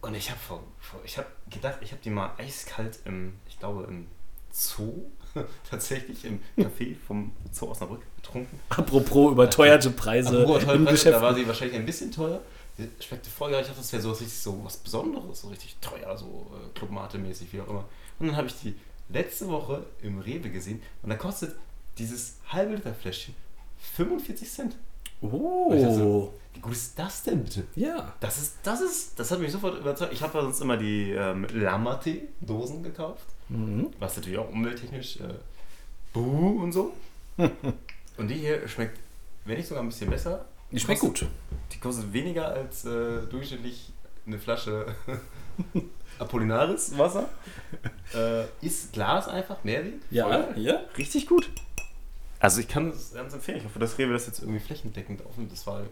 Und 0.01 0.15
ich 0.15 0.29
habe 0.29 0.39
vor, 0.39 0.63
vor, 0.79 0.99
ich 1.03 1.17
habe 1.17 1.27
gedacht, 1.49 1.79
ich 1.81 1.91
habe 1.91 2.01
die 2.03 2.09
mal 2.09 2.31
eiskalt 2.37 2.99
im, 3.05 3.33
ich 3.47 3.59
glaube 3.59 3.83
im 3.89 4.07
Zoo, 4.51 5.05
tatsächlich 5.69 6.25
im 6.25 6.39
Café 6.57 6.95
vom 7.07 7.31
Zoo 7.51 7.69
Osnabrück 7.69 8.01
getrunken. 8.31 8.59
Apropos 8.69 9.31
überteuerte 9.31 9.89
Preise 9.91 10.41
Apropos 10.41 10.63
teure 10.63 10.75
im 10.77 10.85
Preise, 10.85 10.97
Geschäft. 10.97 11.17
da 11.17 11.21
war 11.21 11.33
sie 11.35 11.47
wahrscheinlich 11.47 11.77
ein 11.77 11.85
bisschen 11.85 12.11
teuer. 12.11 12.41
Die 12.77 12.87
schmeckte 13.03 13.29
voll 13.29 13.51
geil. 13.51 13.61
Ich 13.61 13.67
dachte, 13.67 13.79
das 13.81 13.91
wäre 13.93 14.01
so 14.01 14.11
was 14.11 14.21
richtig 14.21 14.39
so 14.39 14.59
was 14.63 14.77
Besonderes, 14.77 15.41
so 15.41 15.49
richtig 15.49 15.75
teuer, 15.81 16.17
so 16.17 16.47
äh, 16.55 16.77
Clubmate-mäßig, 16.79 17.47
wie 17.51 17.61
auch 17.61 17.67
immer. 17.67 17.85
Und 18.19 18.27
dann 18.27 18.35
habe 18.37 18.47
ich 18.47 18.55
die 18.61 18.75
letzte 19.09 19.47
Woche 19.49 19.83
im 20.01 20.19
Rewe 20.19 20.49
gesehen 20.49 20.81
und 21.03 21.09
da 21.09 21.15
kostet 21.15 21.55
dieses 21.97 22.37
halbe 22.47 22.75
Liter 22.75 22.93
Fläschchen 22.93 23.35
45 23.95 24.49
Cent. 24.49 24.75
Oh. 25.21 25.71
so, 25.93 26.33
wie 26.53 26.59
gut 26.61 26.71
ist 26.71 26.97
das 26.97 27.21
denn 27.23 27.43
bitte? 27.43 27.63
Ja. 27.75 28.13
Das 28.21 28.37
ist, 28.39 28.55
das 28.63 28.81
ist, 28.81 29.19
das 29.19 29.29
hat 29.29 29.39
mich 29.39 29.51
sofort 29.51 29.77
überzeugt. 29.79 30.13
Ich 30.13 30.21
habe 30.23 30.37
ja 30.37 30.43
sonst 30.43 30.61
immer 30.61 30.77
die 30.77 31.11
ähm, 31.11 31.45
Lamate-Dosen 31.53 32.83
gekauft, 32.83 33.25
Mhm. 33.49 33.87
was 33.99 34.15
natürlich 34.15 34.39
auch 34.39 34.49
umwelttechnisch 34.49 35.17
äh, 35.17 35.33
buh 36.13 36.61
und 36.63 36.71
so. 36.71 36.93
und 38.17 38.27
die 38.27 38.35
hier 38.35 38.67
schmeckt, 38.67 38.99
wenn 39.45 39.57
nicht 39.57 39.67
sogar 39.67 39.83
ein 39.83 39.89
bisschen 39.89 40.09
besser. 40.09 40.45
Die 40.71 40.79
schmeckt 40.79 41.01
Kostet- 41.01 41.29
gut. 41.29 41.29
Die 41.73 41.79
kostet 41.79 42.13
weniger 42.13 42.47
als 42.47 42.85
äh, 42.85 43.21
durchschnittlich 43.27 43.91
eine 44.25 44.37
Flasche 44.39 44.95
Apollinaris 46.19 46.97
Wasser. 46.97 47.29
Äh, 48.13 48.43
ist 48.61 48.91
Glas 48.91 49.29
einfach, 49.29 49.63
Mehrweg. 49.63 49.93
Ja, 50.09 50.25
Voll. 50.43 50.61
ja. 50.61 50.81
Richtig 50.97 51.27
gut. 51.27 51.49
Also 52.39 52.59
ich 52.59 52.67
kann 52.67 52.89
es 52.89 53.13
ganz 53.13 53.33
empfehlen. 53.33 53.59
Ich 53.59 53.63
hoffe, 53.63 53.79
dass 53.79 53.97
Rewe 53.97 54.11
das 54.11 54.27
jetzt 54.27 54.39
irgendwie 54.41 54.59
flächendeckend 54.59 55.25
aufnimmt. 55.25 55.49
Das 55.49 55.65
war 55.65 55.83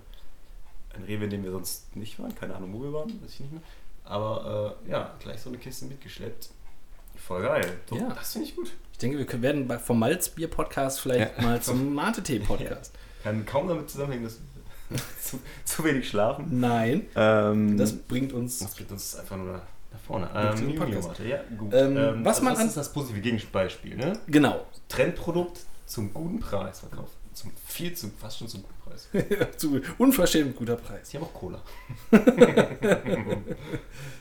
ein 0.96 1.04
Rewe, 1.06 1.24
in 1.24 1.30
dem 1.30 1.44
wir 1.46 1.52
sonst 1.52 1.96
nicht 1.96 2.20
waren. 2.20 2.36
Keine 2.36 2.56
Ahnung, 2.58 2.74
wo 2.74 2.82
wir 2.84 2.92
waren, 2.92 3.22
weiß 3.24 3.36
ich 3.36 3.40
nicht 3.40 3.54
mehr. 3.54 3.62
Aber 4.04 4.76
äh, 4.86 4.92
ja, 4.92 5.16
gleich 5.20 5.40
so 5.40 5.48
eine 5.50 5.58
Kiste 5.60 5.86
mitgeschleppt. 5.86 6.50
Voll 7.16 7.42
geil. 7.44 7.80
So, 7.90 7.96
Ja. 7.96 8.10
Das 8.10 8.34
finde 8.34 8.50
ich 8.50 8.56
gut. 8.58 8.74
Ich 9.00 9.08
denke, 9.08 9.18
wir 9.32 9.42
werden 9.42 9.80
vom 9.80 9.98
Malzbier-Podcast 10.00 11.00
vielleicht 11.00 11.38
Ja. 11.38 11.42
mal 11.42 11.62
zum 11.62 11.94
Mate-Tee-Podcast. 11.96 12.92
Kann 13.24 13.46
kaum 13.46 13.70
damit 13.70 13.90
zusammenhängen, 13.90 14.26
dass 14.26 14.40
wir 14.90 14.98
zu, 15.22 15.40
zu 15.64 15.86
wenig 15.86 16.10
schlafen. 16.10 16.60
Nein, 16.60 17.06
Ähm, 17.16 17.78
das 17.78 17.94
bringt 17.94 18.34
uns. 18.34 18.60
Das 18.60 18.76
bringt 18.76 18.92
uns 18.92 19.16
einfach 19.16 19.38
nur 19.38 19.54
nach 19.54 19.62
vorne. 20.06 20.28
Ähm, 20.36 20.76
ja, 21.26 21.40
gut. 21.58 21.74
Ähm, 21.74 22.26
was 22.26 22.42
man 22.42 22.52
das 22.56 22.62
an- 22.62 22.68
ist 22.68 22.76
das 22.76 22.92
positive 22.92 23.22
Gegenbeispiel, 23.22 23.96
ne? 23.96 24.20
Genau. 24.28 24.66
Trendprodukt 24.90 25.62
zum 25.86 26.14
guten 26.14 26.42
Preis 26.42 26.82
verkauft. 26.82 27.14
Zum 27.32 27.52
viel 27.66 27.94
zu, 27.94 28.12
fast 28.20 28.40
schon 28.40 28.50
zum 28.50 28.64
guten 28.64 28.82
Preis. 28.84 29.08
Zu 29.58 29.80
unverschämt 29.98 30.58
guter 30.58 30.76
Preis. 30.76 31.08
Die 31.12 31.16
haben 31.18 31.24
auch 31.24 31.34
Cola. 31.34 31.62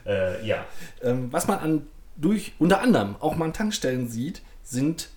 äh, 0.06 0.46
ja. 0.46 0.64
Ähm, 1.02 1.32
was 1.32 1.48
man 1.48 1.58
an 1.58 1.86
durch 2.16 2.52
unter 2.60 2.80
anderem 2.80 3.16
auch 3.18 3.34
mal 3.34 3.46
an 3.46 3.52
Tankstellen 3.52 4.08
sieht, 4.08 4.42
sind 4.70 5.10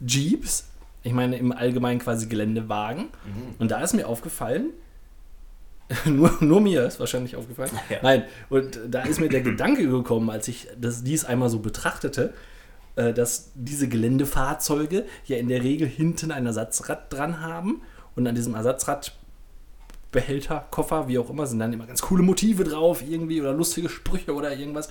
Jeeps. 0.00 0.68
Ich 1.02 1.12
meine 1.12 1.36
im 1.36 1.52
Allgemeinen 1.52 2.00
quasi 2.00 2.26
Geländewagen. 2.26 3.04
Mhm. 3.04 3.54
Und 3.58 3.70
da 3.70 3.82
ist 3.82 3.94
mir 3.94 4.06
aufgefallen, 4.06 4.70
nur, 6.06 6.32
nur 6.40 6.60
mir 6.60 6.84
ist 6.86 6.98
wahrscheinlich 6.98 7.36
aufgefallen. 7.36 7.70
Ja. 7.90 7.98
Nein, 8.02 8.24
und 8.48 8.78
da 8.88 9.02
ist 9.02 9.20
mir 9.20 9.28
der 9.28 9.40
Gedanke 9.42 9.86
gekommen, 9.86 10.30
als 10.30 10.48
ich 10.48 10.68
das, 10.80 11.04
dies 11.04 11.24
einmal 11.24 11.50
so 11.50 11.58
betrachtete, 11.58 12.32
äh, 12.96 13.12
dass 13.12 13.50
diese 13.54 13.88
Geländefahrzeuge 13.88 15.04
ja 15.26 15.36
in 15.36 15.48
der 15.48 15.62
Regel 15.62 15.86
hinten 15.86 16.30
ein 16.32 16.46
Ersatzrad 16.46 17.12
dran 17.12 17.40
haben 17.40 17.82
und 18.16 18.26
an 18.26 18.34
diesem 18.34 18.54
Ersatzrad 18.54 19.14
Behälter, 20.12 20.64
Koffer, 20.70 21.08
wie 21.08 21.18
auch 21.18 21.28
immer, 21.28 21.44
sind 21.44 21.58
dann 21.58 21.72
immer 21.72 21.86
ganz 21.86 22.00
coole 22.00 22.22
Motive 22.22 22.62
drauf 22.62 23.02
irgendwie 23.02 23.40
oder 23.40 23.52
lustige 23.52 23.88
Sprüche 23.88 24.32
oder 24.32 24.56
irgendwas. 24.56 24.88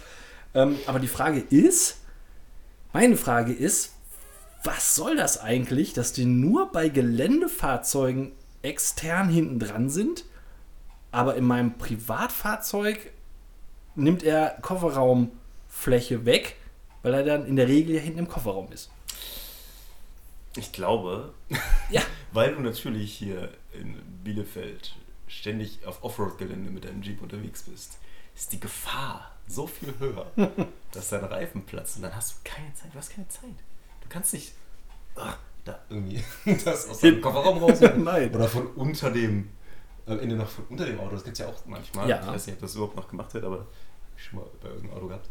Ähm, 0.53 0.75
aber 0.86 1.00
die 1.00 1.08
Frage 1.08 1.39
ist, 1.39 2.01
meine 2.91 3.15
Frage 3.15 3.53
ist, 3.53 3.93
was 4.63 4.96
soll 4.96 5.15
das 5.15 5.39
eigentlich, 5.39 5.93
dass 5.93 6.13
die 6.13 6.25
nur 6.25 6.72
bei 6.72 6.89
Geländefahrzeugen 6.89 8.32
extern 8.62 9.29
hinten 9.29 9.60
dran 9.60 9.89
sind, 9.89 10.25
aber 11.12 11.36
in 11.36 11.43
meinem 11.43 11.77
Privatfahrzeug 11.77 13.12
nimmt 13.96 14.24
er 14.24 14.58
Kofferraumfläche 14.62 16.25
weg, 16.25 16.55
weil 17.01 17.13
er 17.13 17.24
dann 17.24 17.46
in 17.46 17.55
der 17.55 17.67
Regel 17.67 17.96
ja 17.96 18.01
hinten 18.01 18.20
im 18.20 18.27
Kofferraum 18.27 18.72
ist. 18.72 18.89
Ich 20.55 20.72
glaube, 20.72 21.34
Ja. 21.89 22.01
weil 22.32 22.55
du 22.55 22.62
natürlich 22.62 23.13
hier 23.13 23.50
in 23.74 23.96
Bielefeld 24.24 24.96
ständig 25.27 25.86
auf 25.86 26.03
Offroad-Gelände 26.03 26.70
mit 26.70 26.86
deinem 26.86 27.01
Jeep 27.01 27.22
unterwegs 27.22 27.63
bist, 27.63 27.98
ist 28.36 28.53
die 28.53 28.60
Gefahr 28.60 29.32
so 29.48 29.67
viel 29.67 29.93
höher, 30.00 30.32
dass 30.91 31.10
dein 31.10 31.25
Reifen 31.25 31.65
platzt 31.65 31.98
und 31.98 32.03
dann 32.03 32.15
hast 32.15 32.32
du 32.32 32.36
keine 32.43 32.74
Zeit. 32.74 32.93
Du 32.93 32.98
hast 32.98 33.12
keine 33.12 33.27
Zeit. 33.27 33.43
Du 34.03 34.10
kannst 34.10 34.33
nicht 34.33 34.53
ach, 35.15 35.38
da 35.63 35.79
irgendwie 35.89 36.24
das 36.65 36.89
aus 36.89 37.00
dem 37.00 37.22
Kofferraum 37.22 37.57
rausholen. 37.60 38.03
Nein. 38.03 38.33
Oder 38.33 38.48
von 38.48 38.67
unter 38.67 39.12
dem, 39.12 39.50
am 40.05 40.19
Ende 40.19 40.36
noch 40.36 40.50
von 40.50 40.65
unter 40.69 40.86
dem 40.86 41.00
Auto. 41.00 41.12
Das 41.12 41.24
gibt 41.24 41.33
es 41.33 41.39
ja 41.39 41.48
auch 41.48 41.65
manchmal. 41.65 42.10
Ja. 42.10 42.22
Ich 42.22 42.27
weiß 42.27 42.48
nicht, 42.48 42.55
ob 42.55 42.62
das 42.62 42.75
überhaupt 42.75 42.95
noch 42.95 43.07
gemacht 43.07 43.33
wird, 43.33 43.45
aber 43.45 43.60
hab 43.60 43.67
ich 44.17 44.24
schon 44.24 44.39
mal 44.39 44.45
bei 44.62 44.69
irgendeinem 44.69 44.98
Auto 44.98 45.07
gehabt. 45.07 45.29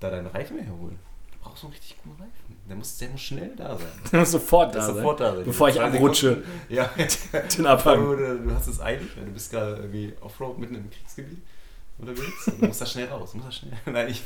Da 0.00 0.10
deinen 0.10 0.26
Reifen 0.26 0.58
herholen. 0.58 0.98
Du 1.32 1.38
brauchst 1.40 1.60
so 1.62 1.66
einen 1.68 1.74
richtig 1.74 1.96
guten 2.02 2.20
Reifen. 2.20 2.56
Der 2.68 2.76
muss, 2.76 2.98
der 2.98 3.08
muss 3.10 3.20
schnell 3.20 3.54
da 3.56 3.76
sein. 3.76 3.86
Der 4.12 4.20
muss 4.20 4.30
sofort 4.32 4.74
da 4.74 4.82
sein, 4.82 4.96
sofort 4.96 5.20
da 5.20 5.34
sein. 5.36 5.44
bevor 5.44 5.68
ich 5.68 5.80
abrutsche, 5.80 6.28
Sekunden. 6.28 6.60
Ja, 6.68 6.90
den 7.56 7.66
Abhang. 7.66 8.04
du, 8.04 8.16
du 8.16 8.54
hast 8.54 8.66
es 8.66 8.80
eilig, 8.80 9.08
du 9.14 9.32
bist 9.32 9.50
gerade 9.50 9.76
irgendwie 9.76 10.14
Offroad 10.20 10.58
mitten 10.58 10.74
im 10.74 10.90
Kriegsgebiet 10.90 11.42
unterwegs 11.98 12.44
du 12.46 12.66
musst 12.66 12.80
da 12.80 12.86
schnell 12.86 13.08
raus. 13.08 13.32
Du 13.32 13.38
musst 13.38 13.48
da 13.48 13.52
schnell. 13.52 13.78
Nein, 13.86 14.08
ich. 14.08 14.22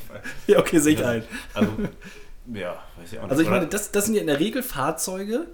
Ja, 0.47 0.59
okay, 0.59 0.79
sehe 0.79 0.95
ich 0.95 1.05
ein. 1.05 1.25
Also, 1.55 1.73
ja, 2.53 2.83
weiß 2.99 3.13
ich 3.13 3.19
auch 3.19 3.23
nicht. 3.23 3.31
Also 3.31 3.43
ich 3.43 3.49
meine, 3.51 3.67
das, 3.67 3.91
das 3.93 4.07
sind 4.07 4.15
ja 4.15 4.21
in 4.21 4.27
der 4.27 4.41
Regel 4.41 4.63
Fahrzeuge, 4.63 5.47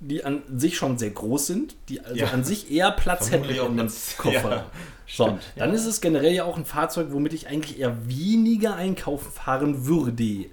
die 0.00 0.24
an 0.24 0.42
sich 0.56 0.76
schon 0.78 0.96
sehr 0.98 1.10
groß 1.10 1.46
sind, 1.46 1.76
die 1.88 2.00
also 2.00 2.16
Ja. 2.16 2.28
an 2.30 2.42
sich 2.44 2.70
eher 2.70 2.90
Platz 2.90 3.30
hätten 3.30 3.44
auch 3.60 3.68
in 3.68 3.76
Platz- 3.76 4.14
Koffer. 4.18 4.50
Ja, 4.50 4.66
so, 5.06 5.38
dann 5.56 5.68
Ja. 5.70 5.74
ist 5.74 5.84
es 5.86 6.00
generell 6.00 6.32
ja 6.32 6.44
auch 6.44 6.56
ein 6.56 6.64
Fahrzeug, 6.64 7.08
womit 7.10 7.34
ich 7.34 7.48
eigentlich 7.48 7.78
eher 7.78 8.08
weniger 8.08 8.76
einkaufen 8.76 9.30
fahren 9.30 9.86
würde. 9.86 10.46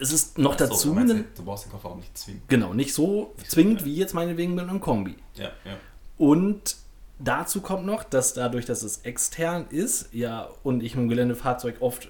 Es 0.00 0.12
ist 0.12 0.38
noch 0.38 0.52
so, 0.58 0.66
dazu 0.66 0.88
du, 0.88 0.94
meinst, 0.94 1.14
ein, 1.14 1.24
du 1.36 1.44
brauchst 1.44 1.66
den 1.66 1.72
Kofferraum 1.72 1.98
nicht 1.98 2.16
zwingen. 2.16 2.42
genau 2.48 2.72
nicht 2.72 2.94
so 2.94 3.34
Nicht 3.36 3.50
so, 3.50 3.54
zwingend 3.56 3.80
ja. 3.80 3.86
wie 3.86 3.96
jetzt 3.96 4.14
meinetwegen 4.14 4.54
mit 4.54 4.66
einem 4.68 4.80
Kombi. 4.80 5.16
Ja, 5.34 5.50
ja. 5.64 5.76
Und 6.16 6.76
dazu 7.18 7.60
kommt 7.60 7.84
noch, 7.84 8.02
dass 8.02 8.32
dadurch, 8.32 8.64
dass 8.64 8.82
es 8.82 8.98
extern 8.98 9.66
ist, 9.68 10.08
ja, 10.12 10.48
und 10.62 10.82
ich 10.82 10.94
mit 10.94 11.02
dem 11.02 11.08
Geländefahrzeug 11.10 11.76
oft 11.80 12.08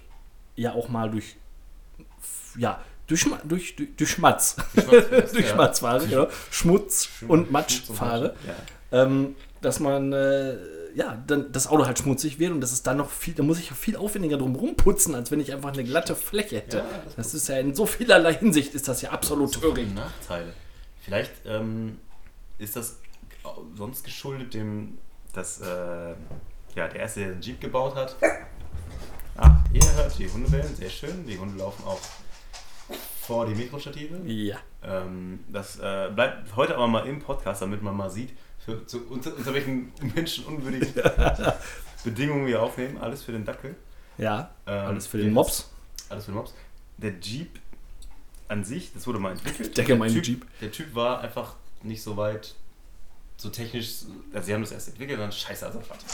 ja 0.57 0.73
auch 0.73 0.88
mal 0.88 1.11
durch, 1.11 1.35
ja, 2.57 2.81
durch, 3.07 3.26
durch, 3.45 3.76
durch, 3.76 3.97
durch 3.97 4.11
Schmatz, 4.11 4.57
durch. 5.33 5.49
Schmatz 5.49 5.78
fahre, 5.81 6.07
genau, 6.07 6.28
Schmutz 6.50 7.09
und 7.28 7.50
Matsch 7.50 7.83
fahre, 7.83 8.35
ähm, 8.93 9.37
dass 9.61 9.81
man, 9.81 10.12
äh, 10.12 10.57
ja, 10.95 11.23
dann 11.26 11.50
das 11.52 11.66
Auto 11.66 11.87
halt 11.87 11.99
schmutzig 11.99 12.38
wird 12.38 12.52
und 12.52 12.61
das 12.61 12.73
ist 12.73 12.87
dann 12.87 12.99
noch 12.99 13.11
viel, 13.11 13.35
da 13.35 13.43
muss 13.43 13.59
ich 13.59 13.71
viel 13.73 13.97
aufwendiger 13.97 14.38
drum 14.38 14.54
rumputzen, 14.54 15.14
als 15.14 15.31
wenn 15.31 15.40
ich 15.40 15.52
einfach 15.52 15.73
eine 15.73 15.85
glatte 15.85 16.14
Fläche 16.14 16.57
hätte. 16.57 16.78
Ja, 16.78 16.85
das 17.04 17.16
das 17.16 17.35
ist 17.35 17.49
ja 17.49 17.59
in 17.59 17.75
so 17.75 17.85
vielerlei 17.87 18.35
Hinsicht 18.35 18.75
ist 18.75 18.88
das 18.88 19.02
ja 19.02 19.11
absolut 19.11 19.52
so 19.52 19.61
viele 19.61 19.75
töricht. 19.75 19.95
Nachteile. 19.95 20.52
Vielleicht 21.00 21.33
ähm, 21.47 21.99
ist 22.59 22.76
das 22.76 22.99
sonst 23.76 24.04
geschuldet 24.04 24.54
dem, 24.54 24.99
dass 25.33 25.61
äh, 25.61 26.14
ja, 26.75 26.88
der 26.88 26.97
erste, 26.97 27.21
der 27.21 27.28
den 27.31 27.43
Jeep 27.43 27.61
gebaut 27.61 27.95
hat. 27.95 28.16
Ah, 29.37 29.57
ihr 29.73 29.93
hört 29.95 30.17
die 30.19 30.31
Hunde 30.31 30.49
bellen, 30.49 30.75
sehr 30.76 30.91
schön. 30.91 31.26
Die 31.26 31.38
Hunde 31.38 31.59
laufen 31.59 31.85
auch 31.85 32.00
vor 33.21 33.47
die 33.47 33.55
Mikrostative. 33.55 34.21
Ja. 34.26 34.59
Ähm, 34.83 35.41
das 35.49 35.79
äh, 35.79 36.11
bleibt 36.14 36.55
heute 36.57 36.75
aber 36.76 36.87
mal 36.87 37.07
im 37.07 37.21
Podcast, 37.21 37.62
damit 37.62 37.83
man 37.83 37.97
mal 37.97 38.11
sieht, 38.11 38.31
für, 38.64 38.87
zu, 38.87 39.07
unter, 39.09 39.35
unter 39.37 39.53
welchen 39.55 39.93
menschenunwürdigen 40.14 40.88
Bedingungen 42.05 42.47
wir 42.47 42.62
aufnehmen. 42.62 42.99
Alles 42.99 43.23
für 43.23 43.33
den 43.33 43.45
Dackel. 43.45 43.75
Ja, 44.19 44.50
Ähm, 44.67 44.87
alles 44.87 45.07
für 45.07 45.19
den 45.19 45.33
Mops. 45.33 45.71
Alles 46.09 46.26
für 46.26 46.31
den 46.31 46.37
Mops. 46.37 46.55
Der 46.99 47.12
Jeep 47.19 47.59
an 48.47 48.62
sich, 48.62 48.93
das 48.93 49.07
wurde 49.07 49.19
mal 49.19 49.33
entwickelt. 49.33 49.76
Der 49.76 49.85
gemeine 49.85 50.12
typ, 50.14 50.25
Jeep. 50.26 50.47
Der 50.61 50.71
Typ 50.71 50.95
war 50.95 51.21
einfach 51.21 51.55
nicht 51.83 52.03
so 52.03 52.17
weit, 52.17 52.55
so 53.37 53.49
technisch, 53.49 54.03
also 54.33 54.47
sie 54.47 54.55
haben 54.55 54.61
das 54.61 54.71
erst 54.71 54.88
entwickelt 54.88 55.19
dann 55.19 55.33
scheiße, 55.33 55.67
also 55.67 55.81
fertig. 55.81 56.07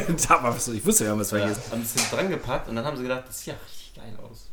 da 0.28 0.42
war 0.42 0.54
was, 0.54 0.68
ich 0.68 0.84
wusste 0.84 1.04
ja, 1.04 1.18
was 1.18 1.30
Ja, 1.30 1.38
vergessen. 1.38 1.72
haben 1.72 1.82
es 1.82 1.92
hinten 1.94 2.16
dran 2.16 2.28
gepackt 2.30 2.68
und 2.68 2.76
dann 2.76 2.84
haben 2.84 2.96
sie 2.96 3.02
gedacht, 3.02 3.24
das 3.28 3.38
sieht 3.38 3.48
ja 3.48 3.54
richtig 3.64 3.94
geil 3.94 4.16
aus. 4.22 4.50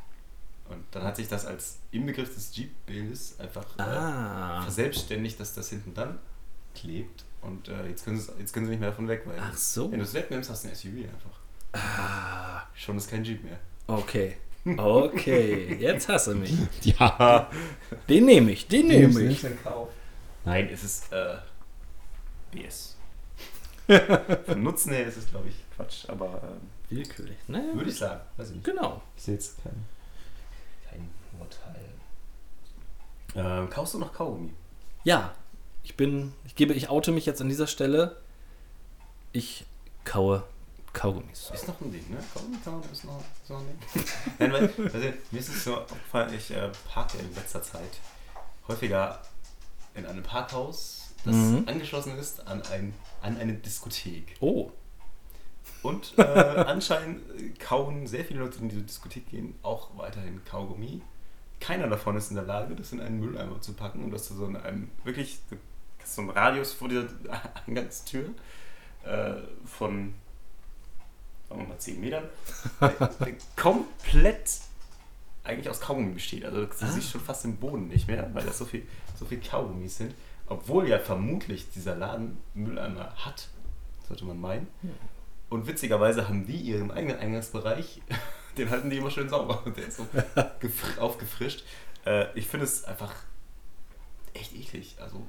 Und 0.69 0.83
dann 0.91 1.03
hat 1.03 1.15
sich 1.17 1.27
das 1.27 1.45
als 1.45 1.77
Inbegriff 1.91 2.33
des 2.33 2.55
Jeep-Bildes 2.55 3.39
einfach 3.39 3.65
äh, 3.77 3.81
Ah. 3.81 4.61
verselbstständigt, 4.63 5.39
dass 5.39 5.53
das 5.53 5.69
hinten 5.69 5.93
dann 5.93 6.19
klebt. 6.73 7.25
Und 7.41 7.67
äh, 7.67 7.87
jetzt, 7.87 8.05
können 8.05 8.19
sie, 8.19 8.31
jetzt 8.39 8.53
können 8.53 8.65
sie 8.65 8.71
nicht 8.71 8.79
mehr 8.79 8.89
davon 8.89 9.07
weg, 9.07 9.23
weil 9.25 9.37
Ach 9.39 9.55
so. 9.57 9.91
wenn 9.91 9.99
du 9.99 10.05
es 10.05 10.13
wegnimmst, 10.13 10.49
hast 10.49 10.63
du 10.63 10.69
ein 10.69 10.75
SUV 10.75 10.93
einfach. 11.03 11.39
Ah, 11.73 12.63
Schon 12.73 12.97
ist 12.97 13.09
kein 13.09 13.23
Jeep 13.23 13.43
mehr. 13.43 13.59
okay. 13.87 14.37
Okay, 14.77 15.75
jetzt 15.77 16.07
hast 16.07 16.27
du 16.27 16.35
mich. 16.35 16.53
Ja. 16.83 17.49
Den 18.07 18.23
nehme 18.25 18.51
ich, 18.51 18.65
den 18.65 18.87
nehme 18.87 19.21
ich. 19.23 19.45
Nein, 20.45 20.69
es 20.71 20.85
ist 20.85 21.11
äh, 21.11 21.35
BS. 22.51 22.92
Vom 24.45 24.63
Nutzen 24.63 24.93
her 24.93 25.05
ist 25.07 25.17
es, 25.17 25.29
glaube 25.29 25.49
ich, 25.49 25.55
Quatsch, 25.75 26.07
aber 26.07 26.41
ähm, 26.43 26.69
Willkürlich, 26.89 27.37
ne? 27.47 27.71
würde 27.73 27.89
ich 27.89 27.97
sagen. 27.97 28.21
Weiß 28.37 28.49
ich 28.49 28.55
nicht. 28.55 28.65
Genau. 28.65 29.01
Ich 29.17 29.23
sehe 29.23 29.33
jetzt 29.35 29.61
keinen. 29.63 29.85
keinen 30.89 31.09
Ähm, 33.35 33.69
kaufst 33.69 33.95
du 33.95 33.99
noch 33.99 34.13
Kaugummi? 34.13 34.53
Ja, 35.03 35.33
ich 35.83 35.97
bin, 35.97 36.33
ich 36.45 36.55
gebe, 36.55 36.73
ich 36.73 36.89
oute 36.89 37.11
mich 37.11 37.25
jetzt 37.25 37.41
an 37.41 37.49
dieser 37.49 37.67
Stelle. 37.67 38.17
Ich 39.31 39.65
kaue 40.05 40.43
Kaugummis. 40.93 41.51
Ist 41.53 41.67
noch 41.67 41.81
ein 41.81 41.91
Ding, 41.91 42.09
ne? 42.09 42.17
Kaugummi 42.33 42.57
man, 42.63 42.91
ist 42.91 43.03
noch, 43.03 43.19
ist 43.41 43.49
noch 43.49 43.59
ein 43.59 43.65
Ding. 43.67 44.03
Nein, 44.39 44.53
weil, 44.53 44.73
also, 44.93 45.13
mir 45.31 45.39
ist 45.39 45.49
es 45.49 45.63
so 45.63 45.77
aufgefallen, 45.77 46.33
ich 46.33 46.51
äh, 46.51 46.69
parke 46.87 47.17
in 47.17 47.33
letzter 47.33 47.63
Zeit 47.63 47.99
häufiger 48.67 49.19
in 49.95 50.05
einem 50.05 50.23
Parkhaus, 50.23 51.02
das 51.25 51.35
Mhm. 51.35 51.63
angeschlossen 51.67 52.17
ist 52.17 52.45
an, 52.47 52.61
ein, 52.71 52.93
an 53.21 53.37
eine 53.37 53.53
Diskothek. 53.53 54.35
Oh, 54.39 54.71
Und 55.81 56.13
äh, 56.17 56.21
anscheinend 56.67 57.21
äh, 57.39 57.49
kauen 57.59 58.07
sehr 58.07 58.25
viele 58.25 58.39
Leute, 58.41 58.57
die 58.57 58.63
in 58.63 58.69
diese 58.69 58.81
Diskothek 58.83 59.29
gehen, 59.29 59.55
auch 59.63 59.89
weiterhin 59.97 60.41
Kaugummi. 60.45 61.01
Keiner 61.59 61.87
davon 61.87 62.17
ist 62.17 62.29
in 62.29 62.35
der 62.35 62.45
Lage, 62.45 62.75
das 62.75 62.91
in 62.91 62.99
einen 62.99 63.19
Mülleimer 63.19 63.61
zu 63.61 63.73
packen 63.73 64.03
und 64.03 64.11
das 64.11 64.27
so 64.27 64.45
in 64.45 64.57
einem 64.57 64.89
wirklich 65.05 65.39
so 66.05 66.21
einen 66.21 66.31
Radius 66.31 66.73
vor 66.73 66.89
dieser 66.89 67.07
Eingangstür 67.67 68.25
äh, 69.05 69.35
von 69.65 70.13
sagen 71.47 71.61
wir 71.61 71.67
mal 71.67 71.77
10 71.77 72.01
Metern, 72.01 72.23
komplett 73.55 74.59
eigentlich 75.43 75.69
aus 75.69 75.79
Kaugummi 75.81 76.13
besteht. 76.13 76.45
Also 76.45 76.65
du 76.65 76.87
siehst 76.87 77.11
schon 77.11 77.21
fast 77.21 77.43
den 77.43 77.57
Boden 77.57 77.87
nicht 77.89 78.07
mehr, 78.07 78.29
weil 78.33 78.45
das 78.45 78.57
so 78.57 78.65
viel, 78.65 78.87
so 79.19 79.25
viel 79.25 79.39
Kaugummis 79.41 79.97
sind. 79.97 80.13
Obwohl 80.53 80.87
ja 80.87 80.99
vermutlich 80.99 81.69
dieser 81.71 81.95
Laden 81.95 82.37
Mülleimer 82.53 83.13
hat, 83.15 83.47
sollte 84.07 84.25
man 84.25 84.39
meinen. 84.39 84.67
Und 85.49 85.67
witzigerweise 85.67 86.27
haben 86.27 86.45
die 86.45 86.57
ihren 86.57 86.91
eigenen 86.91 87.17
Eingangsbereich, 87.19 88.01
den 88.57 88.69
halten 88.69 88.89
die 88.89 88.97
immer 88.97 89.11
schön 89.11 89.29
sauber. 89.29 89.63
Der 89.77 89.87
ist 89.87 89.97
so 89.97 90.07
gefr- 90.61 90.99
aufgefrischt. 90.99 91.63
Äh, 92.05 92.25
ich 92.35 92.47
finde 92.47 92.65
es 92.65 92.83
einfach 92.85 93.13
echt 94.33 94.53
eklig. 94.55 94.95
Also, 94.99 95.21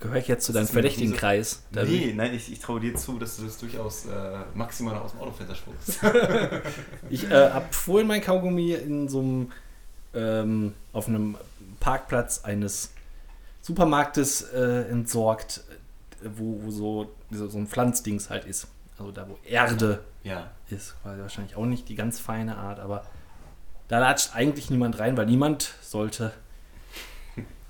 gehöre 0.00 0.16
ich 0.16 0.28
jetzt 0.28 0.44
zu 0.46 0.52
deinem 0.52 0.66
verdächtigen 0.68 1.08
diese- 1.10 1.20
Kreis? 1.20 1.62
Da 1.72 1.82
will 1.82 1.90
nee, 2.06 2.12
nein, 2.14 2.34
ich, 2.34 2.50
ich 2.52 2.60
traue 2.60 2.80
dir 2.80 2.94
zu, 2.94 3.18
dass 3.18 3.36
du 3.36 3.44
das 3.44 3.58
durchaus 3.58 4.06
äh, 4.06 4.38
maximal 4.54 4.96
aus 4.98 5.12
dem 5.12 5.20
Autofenster 5.20 5.54
spuckst. 5.56 6.00
Ich 7.10 7.24
äh, 7.30 7.50
habe 7.50 7.66
vorhin 7.72 8.06
mein 8.06 8.20
Kaugummi 8.22 8.72
in 8.72 9.08
so 9.08 9.20
einem 9.20 9.52
ähm, 10.14 10.74
auf 10.92 11.08
einem 11.08 11.36
Parkplatz 11.80 12.44
eines 12.44 12.92
Supermarktes 13.62 14.42
äh, 14.52 14.88
entsorgt, 14.90 15.62
wo, 16.22 16.60
wo 16.62 16.70
so, 16.70 17.14
so, 17.30 17.48
so 17.48 17.58
ein 17.58 17.66
Pflanzdings 17.66 18.28
halt 18.28 18.44
ist. 18.44 18.68
Also 18.98 19.10
da, 19.12 19.28
wo 19.28 19.38
Erde 19.44 20.04
ja. 20.22 20.50
ist. 20.68 20.94
Quasi 21.02 21.20
wahrscheinlich 21.20 21.56
auch 21.56 21.64
nicht 21.64 21.88
die 21.88 21.94
ganz 21.94 22.20
feine 22.20 22.56
Art, 22.56 22.78
aber 22.78 23.06
da 23.88 23.98
latscht 23.98 24.34
eigentlich 24.34 24.70
niemand 24.70 24.98
rein, 24.98 25.16
weil 25.16 25.26
niemand 25.26 25.74
sollte 25.80 26.32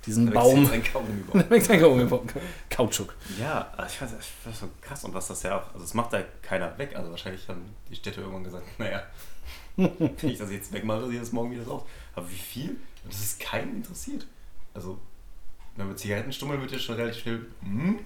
diesen 0.05 0.25
Da 0.31 0.39
Baum. 0.39 0.69
Wächst 0.69 1.71
ein 1.71 1.79
Kaugummi 1.79 2.05
baum. 2.05 2.27
Kautschuk. 2.69 3.15
Ja, 3.39 3.71
also 3.77 3.89
ich 3.91 3.97
fand 3.97 4.11
das 4.11 4.19
ich 4.19 4.33
das 4.45 4.59
so 4.59 4.69
krass 4.81 5.03
und 5.03 5.13
was 5.13 5.27
das 5.27 5.43
ja 5.43 5.59
auch, 5.59 5.67
also 5.67 5.79
das 5.79 5.93
macht 5.93 6.13
da 6.13 6.23
keiner 6.41 6.77
weg. 6.77 6.95
Also 6.95 7.11
wahrscheinlich 7.11 7.47
haben 7.47 7.73
die 7.89 7.95
Städte 7.95 8.21
irgendwann 8.21 8.43
gesagt, 8.43 8.63
naja, 8.79 9.03
wenn 9.75 10.15
ich 10.21 10.37
das 10.37 10.51
jetzt 10.51 10.71
wegmache, 10.71 11.07
sieht 11.07 11.21
das 11.21 11.31
morgen 11.31 11.51
wieder 11.51 11.63
so 11.63 11.73
aus. 11.73 11.83
Aber 12.15 12.29
wie 12.29 12.35
viel? 12.35 12.77
Das 13.05 13.19
ist 13.19 13.39
keinen 13.39 13.75
interessiert. 13.77 14.25
Also, 14.73 14.99
wenn 15.75 15.87
man 15.87 15.97
Zigarettenstummel 15.97 16.59
wird 16.61 16.71
ja 16.71 16.79
schon 16.79 16.95
relativ 16.95 17.21
schnell, 17.21 17.45
hm? 17.63 17.99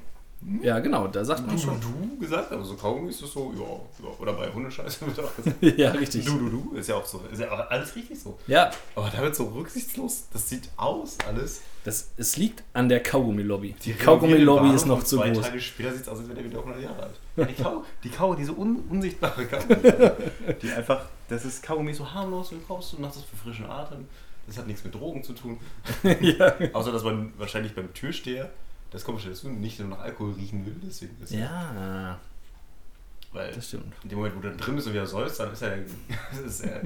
Ja, 0.61 0.77
genau, 0.77 1.07
da 1.07 1.25
sagt 1.25 1.47
man 1.47 1.55
Du, 1.55 1.61
schon. 1.63 1.81
du 1.81 2.19
gesagt, 2.19 2.51
aber 2.51 2.63
so 2.63 2.75
Kaugummi 2.75 3.09
ist 3.09 3.23
das 3.23 3.31
so, 3.31 3.51
ja, 3.57 4.05
ja. 4.07 4.13
Oder 4.19 4.33
bei 4.33 4.47
Hundescheiße 4.53 5.07
wird 5.07 5.19
auch 5.19 5.35
gesagt, 5.35 5.55
ja, 5.79 5.89
richtig. 5.89 6.25
du, 6.25 6.37
du, 6.37 6.49
du, 6.49 6.75
ist 6.75 6.87
ja 6.89 6.95
auch 6.95 7.05
so, 7.07 7.23
ist 7.31 7.39
ja 7.41 7.51
auch 7.51 7.71
alles 7.71 7.95
richtig 7.95 8.19
so. 8.19 8.37
Ja, 8.45 8.69
Aber 8.95 9.09
da 9.09 9.19
wird 9.23 9.35
so 9.35 9.45
rücksichtslos, 9.45 10.25
das 10.31 10.47
sieht 10.47 10.69
aus 10.77 11.17
alles. 11.27 11.61
das, 11.85 12.11
es 12.17 12.37
liegt 12.37 12.63
an 12.73 12.87
der 12.87 13.01
Kaugummi-Lobby. 13.01 13.73
Die, 13.83 13.93
Kaugummi-Lobby 13.93 14.75
ist 14.75 14.85
noch 14.85 15.03
zu 15.03 15.17
zwei 15.17 15.31
groß. 15.31 15.41
Tage 15.47 15.59
später 15.59 15.91
sieht 15.93 16.03
es 16.03 16.07
aus, 16.09 16.19
als 16.19 16.27
wäre 16.27 16.35
der 16.39 16.45
wieder 16.51 16.59
100 16.59 16.81
Jahre 16.83 17.01
alt. 17.03 17.19
Ja, 17.37 17.45
die 17.45 17.53
Kau, 17.63 17.83
die 18.03 18.09
Kau 18.09 18.35
diese 18.35 18.51
un, 18.53 18.83
unsichtbare 18.91 19.43
Kaugummi. 19.47 19.91
die 20.61 20.71
einfach, 20.71 21.05
das 21.29 21.45
ist 21.45 21.63
Kaugummi 21.63 21.93
so 21.95 22.13
harmlos, 22.13 22.49
du 22.51 22.59
kaufst 22.67 22.93
und 22.93 23.01
machst 23.01 23.17
das 23.17 23.23
für 23.23 23.35
frischen 23.37 23.65
Atem. 23.65 24.05
Das 24.47 24.57
hat 24.57 24.67
nichts 24.67 24.83
mit 24.83 24.95
Drogen 24.95 25.23
zu 25.23 25.33
tun. 25.33 25.59
ja. 26.21 26.55
Außer, 26.73 26.91
dass 26.91 27.03
man 27.03 27.33
wahrscheinlich 27.37 27.75
beim 27.75 27.93
Türsteher 27.93 28.49
das 28.91 29.03
komische 29.03 29.29
ist, 29.29 29.43
nicht 29.43 29.79
nur 29.79 29.89
nach 29.89 29.99
Alkohol 29.99 30.33
riechen 30.33 30.65
will. 30.65 30.75
Deswegen 30.81 31.21
ist 31.21 31.31
ja, 31.31 32.17
Weil 33.33 33.51
das 33.51 33.67
stimmt. 33.67 33.93
in 34.03 34.09
dem 34.09 34.17
Moment, 34.19 34.35
wo 34.37 34.39
du 34.39 34.47
dann 34.49 34.57
drin 34.57 34.75
bist 34.75 34.87
und 34.87 34.93
wieder 34.93 35.05
säufst, 35.05 35.39
dann 35.39 35.51
ist 35.51 35.61
ja, 35.61 35.73
ist 36.45 36.63
ja 36.63 36.81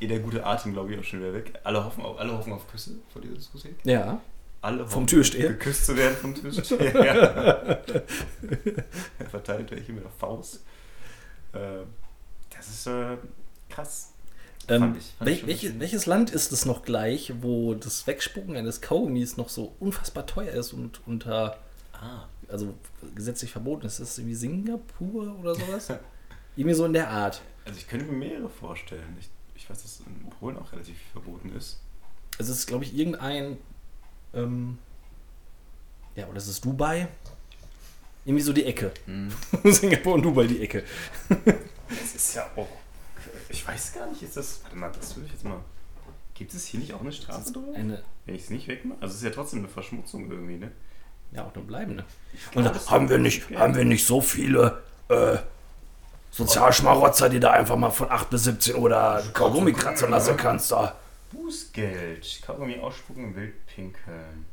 eh 0.00 0.06
der 0.06 0.20
gute 0.20 0.44
Atem, 0.44 0.72
glaube 0.72 0.94
ich, 0.94 0.98
auch 0.98 1.04
schon 1.04 1.20
wieder 1.20 1.34
weg. 1.34 1.52
Alle 1.64 1.84
hoffen 1.84 2.02
auf, 2.02 2.18
alle 2.18 2.32
hoffen 2.32 2.52
auf 2.54 2.66
Küsse 2.70 2.92
vor 3.12 3.20
dieser 3.20 3.34
Diskussion. 3.34 3.74
Ja, 3.84 4.20
Alle 4.62 4.86
Vom 4.86 5.06
Türsteher? 5.06 5.50
Geküsst 5.50 5.84
zu 5.84 5.96
werden 5.96 6.16
vom 6.16 6.34
Türsteher. 6.34 6.94
ja. 7.04 7.14
er 9.18 9.26
verteilt 9.30 9.70
welche 9.70 9.92
mit 9.92 10.04
der 10.04 10.10
Faust. 10.10 10.64
Äh, 11.52 11.84
das 12.48 12.68
ist 12.68 12.86
äh, 12.86 13.18
krass. 13.68 14.14
Ähm, 14.68 14.80
Fand 14.80 14.96
ich- 14.96 15.04
fand 15.18 15.20
ich 15.20 15.26
wel, 15.26 15.36
schon 15.38 15.48
welche, 15.48 15.66
bisschen- 15.66 15.80
welches 15.80 16.06
Land 16.06 16.30
ist 16.30 16.52
es 16.52 16.64
noch 16.66 16.82
gleich, 16.82 17.32
wo 17.40 17.74
das 17.74 18.06
Wegspucken 18.06 18.56
eines 18.56 18.80
Kaugummis 18.80 19.36
noch 19.36 19.48
so 19.48 19.74
unfassbar 19.80 20.26
teuer 20.26 20.52
ist 20.52 20.72
und 20.72 21.06
unter, 21.06 21.58
Ah, 21.92 22.24
also 22.48 22.74
gesetzlich 23.14 23.50
verboten 23.52 23.86
ist? 23.86 23.94
Ist 24.00 24.10
das 24.12 24.18
irgendwie 24.18 24.34
Singapur 24.36 25.36
oder 25.40 25.54
sowas? 25.54 25.88
irgendwie 26.56 26.74
so 26.74 26.84
in 26.84 26.92
der 26.92 27.08
Art. 27.10 27.40
also 27.64 27.78
ich 27.78 27.86
könnte 27.88 28.06
mir 28.06 28.12
mehrere 28.28 28.48
vorstellen. 28.50 29.16
Ich, 29.20 29.28
ich 29.54 29.70
weiß, 29.70 29.82
dass 29.82 30.00
in 30.00 30.30
Polen 30.30 30.56
auch 30.58 30.72
relativ 30.72 30.96
verboten 31.12 31.54
ist. 31.56 31.80
Also 32.38 32.52
es 32.52 32.58
ist, 32.60 32.66
glaube 32.66 32.84
ich, 32.84 32.94
irgendein, 32.94 33.56
ähm, 34.34 34.78
ja, 36.16 36.26
oder 36.26 36.36
ist 36.36 36.48
es 36.48 36.60
Dubai? 36.60 37.08
Irgendwie 38.26 38.42
so 38.42 38.52
die 38.52 38.64
Ecke. 38.64 38.90
Hm. 39.06 39.28
Singapur 39.64 40.14
und 40.14 40.22
Dubai 40.22 40.46
die 40.46 40.60
Ecke. 40.60 40.82
Das 41.88 42.14
ist 42.14 42.34
ja 42.34 42.50
auch. 42.56 42.68
Ich 43.48 43.66
weiß 43.66 43.94
gar 43.94 44.06
nicht, 44.06 44.22
ist 44.22 44.36
das. 44.36 44.60
Warte 44.64 44.76
mal, 44.76 44.90
das 44.92 45.16
würde 45.16 45.26
ich 45.26 45.32
jetzt 45.32 45.44
mal. 45.44 45.60
Gibt 46.34 46.52
es 46.52 46.66
hier 46.66 46.80
nicht 46.80 46.92
auch 46.92 47.00
eine 47.00 47.12
Strafe 47.12 47.50
drüber? 47.50 47.74
Eine, 47.74 48.02
Wenn 48.26 48.34
ich 48.34 48.42
es 48.42 48.50
nicht 48.50 48.68
wegmache? 48.68 48.98
Also 49.00 49.12
es 49.12 49.18
ist 49.20 49.24
ja 49.24 49.30
trotzdem 49.30 49.60
eine 49.60 49.68
Verschmutzung 49.68 50.30
irgendwie, 50.30 50.56
ne? 50.56 50.70
ja, 51.32 51.44
auch 51.44 51.54
eine 51.54 51.64
bleibende. 51.64 52.04
glaub, 52.52 52.66
Und 52.66 52.76
da 52.76 52.90
haben 52.90 53.08
wir 53.08 53.18
nicht, 53.18 53.50
haben 53.56 53.74
wir 53.74 53.84
nicht 53.84 54.06
so 54.06 54.20
viele 54.20 54.82
äh, 55.08 55.36
Sozialschmarotzer, 56.30 57.28
die 57.28 57.40
da 57.40 57.52
einfach 57.52 57.76
mal 57.76 57.90
von 57.90 58.10
8 58.10 58.30
bis 58.30 58.44
17 58.44 58.76
Uhr 58.76 58.90
da 58.90 59.22
Kaugummi 59.32 59.72
kratzen 59.72 60.10
lassen 60.10 60.36
kannst 60.36 60.72
da. 60.72 60.96
Bußgeld. 61.32 62.42
Kaugummi 62.44 62.78
ausspucken, 62.78 63.34
wild 63.34 63.66
pinkeln. 63.66 64.46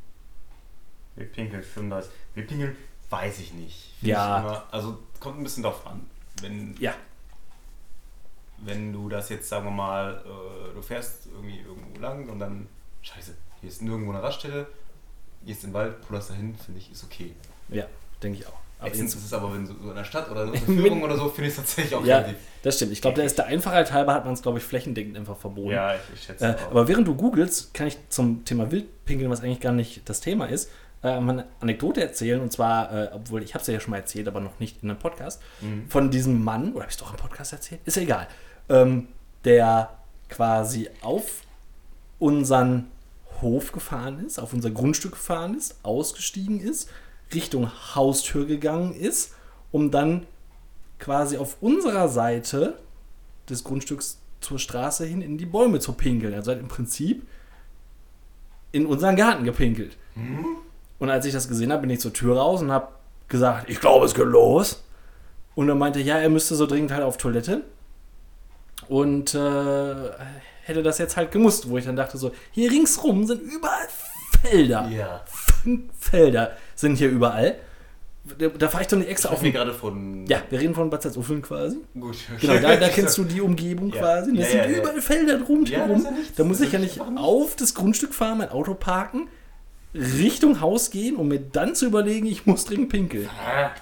Wild 1.16 1.32
pinkeln, 1.32 1.62
35. 1.62 2.10
Wild 2.34 2.48
pinkeln, 2.48 2.76
weiß 3.10 3.38
ich 3.38 3.52
nicht. 3.52 3.94
Find 4.00 4.12
Ja. 4.12 4.38
Ich 4.38 4.44
immer, 4.44 4.64
also 4.70 4.98
kommt 5.20 5.38
ein 5.38 5.44
bisschen 5.44 5.62
drauf 5.62 5.86
an. 5.86 6.06
Wenn, 6.40 6.76
Ja, 6.78 6.94
wenn 8.58 8.92
du 8.92 9.08
das 9.08 9.28
jetzt, 9.28 9.48
sagen 9.48 9.66
wir 9.66 9.70
mal, 9.72 10.22
äh, 10.24 10.74
du 10.74 10.82
fährst 10.82 11.26
irgendwie 11.26 11.60
irgendwo 11.60 12.00
lang 12.00 12.28
und 12.28 12.38
dann, 12.38 12.66
scheiße, 13.02 13.34
hier 13.60 13.68
ist 13.68 13.82
nirgendwo 13.82 14.12
eine 14.12 14.22
Raststelle, 14.22 14.66
gehst 15.44 15.64
in 15.64 15.70
den 15.70 15.74
Wald, 15.74 16.00
pullerst 16.06 16.30
dahin, 16.30 16.54
finde 16.56 16.80
ich, 16.80 16.90
ist 16.92 17.04
okay. 17.04 17.34
ja, 17.68 17.84
denke 18.22 18.38
ich 18.40 18.46
auch. 18.46 18.52
Aber 18.80 18.88
Ätzend 18.88 19.08
ist 19.08 19.24
es 19.24 19.32
aber, 19.32 19.54
wenn 19.54 19.66
so, 19.66 19.74
so 19.82 19.90
in 19.90 19.96
der 19.96 20.04
Stadt 20.04 20.30
oder 20.30 20.46
so 20.46 20.52
eine 20.54 20.60
Führung 20.60 21.02
oder 21.02 21.16
so, 21.16 21.28
finde 21.28 21.48
ich 21.48 21.52
es 21.52 21.56
tatsächlich 21.56 21.94
auch 21.94 22.04
ja, 22.04 22.18
relativ. 22.18 22.36
das 22.62 22.76
stimmt. 22.76 22.92
Ich 22.92 23.00
glaube, 23.00 23.16
der 23.16 23.24
ist 23.24 23.38
der 23.38 23.46
Einfachheit 23.46 23.92
halber 23.92 24.12
hat 24.14 24.24
man 24.24 24.34
es, 24.34 24.42
glaube 24.42 24.58
ich, 24.58 24.64
flächendeckend 24.64 25.16
einfach 25.16 25.36
verboten. 25.36 25.70
Ja, 25.70 25.94
ich, 25.94 26.00
ich 26.14 26.22
schätze 26.22 26.44
Äh, 26.46 26.54
auch. 26.54 26.70
aber 26.70 26.88
während 26.88 27.06
du 27.06 27.14
googelst, 27.14 27.72
kann 27.72 27.86
ich 27.86 27.96
zum 28.08 28.44
Thema 28.44 28.70
Wildpinkeln, 28.70 29.30
was 29.30 29.42
eigentlich 29.42 29.60
gar 29.60 29.72
nicht 29.72 30.08
das 30.08 30.20
Thema 30.20 30.46
ist, 30.46 30.70
äh, 31.04 31.20
mal 31.20 31.32
eine 31.32 31.46
Anekdote 31.60 32.00
erzählen. 32.02 32.40
Und 32.40 32.50
zwar, 32.52 32.90
äh, 32.92 33.10
obwohl 33.12 33.42
ich 33.42 33.54
habe 33.54 33.60
es 33.62 33.68
ja 33.68 33.78
schon 33.78 33.92
mal 33.92 33.98
erzählt, 33.98 34.26
aber 34.26 34.40
noch 34.40 34.58
nicht 34.58 34.82
in 34.82 34.90
einem 34.90 34.98
Podcast, 34.98 35.40
Mhm. 35.60 35.88
von 35.88 36.10
diesem 36.10 36.42
Mann, 36.42 36.72
oder 36.72 36.80
habe 36.82 36.90
ich 36.90 36.96
es 36.96 37.00
doch 37.00 37.10
im 37.12 37.16
Podcast 37.18 37.52
erzählt? 37.52 37.80
Ist 37.84 37.96
ja 37.96 38.02
egal. 38.02 38.26
Ähm, 38.68 39.08
der 39.44 39.90
quasi 40.30 40.88
auf 41.02 41.42
unseren 42.18 42.86
Hof 43.42 43.72
gefahren 43.72 44.24
ist, 44.24 44.38
auf 44.38 44.52
unser 44.54 44.70
Grundstück 44.70 45.12
gefahren 45.12 45.54
ist, 45.56 45.76
ausgestiegen 45.82 46.60
ist, 46.60 46.88
Richtung 47.34 47.70
Haustür 47.94 48.46
gegangen 48.46 48.94
ist, 48.94 49.34
um 49.72 49.90
dann 49.90 50.26
quasi 50.98 51.36
auf 51.36 51.56
unserer 51.60 52.08
Seite 52.08 52.78
des 53.50 53.64
Grundstücks 53.64 54.18
zur 54.40 54.58
Straße 54.58 55.04
hin 55.04 55.20
in 55.20 55.36
die 55.36 55.46
Bäume 55.46 55.80
zu 55.80 55.92
pinkeln. 55.92 56.32
Also 56.32 56.52
hat 56.52 56.60
im 56.60 56.68
Prinzip 56.68 57.26
in 58.72 58.86
unseren 58.86 59.16
Garten 59.16 59.44
gepinkelt. 59.44 59.96
Und 61.04 61.10
als 61.10 61.26
ich 61.26 61.34
das 61.34 61.48
gesehen 61.48 61.70
habe, 61.70 61.82
bin 61.82 61.90
ich 61.90 62.00
zur 62.00 62.14
Tür 62.14 62.38
raus 62.38 62.62
und 62.62 62.72
habe 62.72 62.88
gesagt, 63.28 63.68
ich 63.68 63.78
glaube, 63.78 64.06
es 64.06 64.14
geht 64.14 64.24
los. 64.24 64.82
Und 65.54 65.68
er 65.68 65.74
meinte, 65.74 66.00
ja, 66.00 66.16
er 66.16 66.30
müsste 66.30 66.54
so 66.54 66.64
dringend 66.66 66.92
halt 66.92 67.02
auf 67.02 67.18
Toilette. 67.18 67.60
Und 68.88 69.34
äh, 69.34 69.94
hätte 70.62 70.82
das 70.82 70.96
jetzt 70.96 71.18
halt 71.18 71.30
gemusst, 71.30 71.68
wo 71.68 71.76
ich 71.76 71.84
dann 71.84 71.94
dachte 71.96 72.16
so, 72.16 72.32
hier 72.52 72.70
ringsrum 72.70 73.26
sind 73.26 73.42
überall 73.42 73.86
Felder. 74.40 74.88
ja. 74.88 75.20
Fünf 75.26 75.92
Felder 76.00 76.52
sind 76.74 76.96
hier 76.96 77.10
überall. 77.10 77.56
Da, 78.38 78.48
da 78.48 78.68
fahre 78.70 78.82
ich 78.84 78.88
doch 78.88 78.96
nicht 78.96 79.10
extra 79.10 79.28
auf 79.28 79.42
wir 79.42 79.52
gerade 79.52 79.74
von. 79.74 80.24
Ja, 80.26 80.38
wir 80.48 80.58
reden 80.58 80.74
von 80.74 80.88
Bad 80.88 81.02
Salzuflen 81.02 81.42
quasi. 81.42 81.76
Gut. 82.00 82.16
Genau, 82.40 82.54
da, 82.58 82.76
da 82.76 82.88
kennst 82.88 83.18
du 83.18 83.24
die 83.24 83.42
Umgebung 83.42 83.90
Ja. 83.92 84.00
quasi. 84.00 84.34
Das 84.34 84.50
Ja, 84.54 84.62
sind 84.64 84.72
ja, 84.72 84.78
überall 84.80 85.02
Felder 85.02 85.42
rundherum. 85.42 86.02
Ja, 86.02 86.10
da 86.36 86.44
muss 86.44 86.60
ich 86.62 86.72
ja 86.72 86.78
nicht 86.78 86.98
auf 87.18 87.56
das 87.56 87.74
Grundstück 87.74 88.14
fahren, 88.14 88.38
mein 88.38 88.48
Auto 88.48 88.72
parken, 88.72 89.28
Richtung 89.94 90.60
Haus 90.60 90.90
gehen, 90.90 91.16
um 91.16 91.28
mir 91.28 91.40
dann 91.40 91.74
zu 91.74 91.86
überlegen, 91.86 92.26
ich 92.26 92.46
muss 92.46 92.64
dringend 92.64 92.88
pinkeln. 92.90 93.28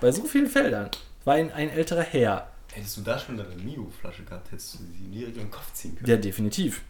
Bei 0.01 0.13
so 0.13 0.25
vielen 0.25 0.47
Feldern. 0.47 0.91
War 1.25 1.35
ein, 1.35 1.53
ein 1.53 1.71
älterer 1.71 2.03
Herr. 2.03 2.49
Hättest 2.73 2.97
du 2.97 3.01
da 3.03 3.19
schon 3.19 3.37
deine 3.37 3.55
Mio-Flasche 3.57 4.23
gehabt, 4.25 4.51
hättest 4.51 4.75
du 4.75 4.79
sie 4.79 5.09
direkt 5.11 5.37
in 5.37 5.45
den 5.45 5.51
Kopf 5.51 5.73
ziehen 5.73 5.95
können. 5.97 6.09
Ja, 6.09 6.17
definitiv. 6.17 6.83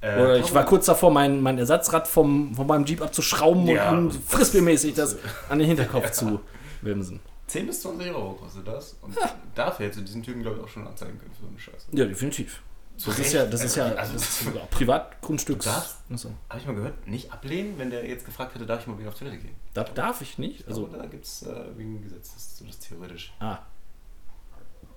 Äh, 0.00 0.20
Oder 0.20 0.38
ich 0.38 0.52
war 0.54 0.64
kurz 0.64 0.86
davor, 0.86 1.10
mein, 1.10 1.40
mein 1.40 1.58
Ersatzrad 1.58 2.06
vom, 2.08 2.54
von 2.54 2.66
meinem 2.66 2.84
Jeep 2.84 3.00
abzuschrauben 3.02 3.66
Ja. 3.66 3.90
und 3.90 4.12
frisbeemäßig 4.12 4.94
das 4.94 5.16
an 5.48 5.58
den 5.58 5.68
Hinterkopf 5.68 6.10
zu 6.10 6.40
wimsen. 6.82 7.20
10 7.46 7.66
bis 7.66 7.80
20 7.82 8.10
Euro 8.10 8.32
kostet 8.34 8.66
das. 8.66 8.96
Und 9.02 9.16
dafür 9.54 9.86
hättest 9.86 10.00
du 10.00 10.04
diesen 10.04 10.22
Typen, 10.22 10.42
glaube 10.42 10.58
ich, 10.58 10.64
auch 10.64 10.68
schon 10.68 10.86
anzeigen 10.86 11.18
können 11.18 11.32
für 11.34 11.42
so 11.42 11.48
eine 11.48 11.58
Scheiße. 11.58 11.86
Ja, 11.92 12.04
definitiv. 12.04 12.62
Zu 13.02 13.10
Das 13.10 13.18
ist 13.18 13.32
ja, 13.32 13.46
das 13.46 13.64
ist 13.64 13.74
ja 13.76 13.84
Also, 13.86 14.12
das 14.12 14.22
ist 14.22 14.42
ja 14.44 14.52
darfst- 14.52 15.96
Achso. 16.12 16.30
Habe 16.48 16.60
ich 16.60 16.66
mal 16.66 16.74
gehört, 16.76 17.06
nicht 17.08 17.32
ablehnen, 17.32 17.74
wenn 17.78 17.90
der 17.90 18.06
jetzt 18.06 18.24
gefragt 18.24 18.54
hätte, 18.54 18.64
darf 18.66 18.82
ich 18.82 18.86
mal 18.86 18.98
wieder 18.98 19.08
auf 19.08 19.18
Toilette 19.18 19.38
gehen. 19.38 19.54
Da 19.74 19.82
darf 19.84 20.20
ich 20.20 20.38
nicht. 20.38 20.66
Also 20.68 20.84
Also, 20.86 20.96
da 20.96 21.06
gibt 21.06 21.24
es 21.24 21.42
äh, 21.42 21.64
wegen 21.76 22.00
Gesetz, 22.02 22.32
das 22.34 22.42
ist 22.42 22.56
so 22.58 22.64
das 22.64 22.78
theoretisch. 22.78 23.32
ah, 23.40 23.58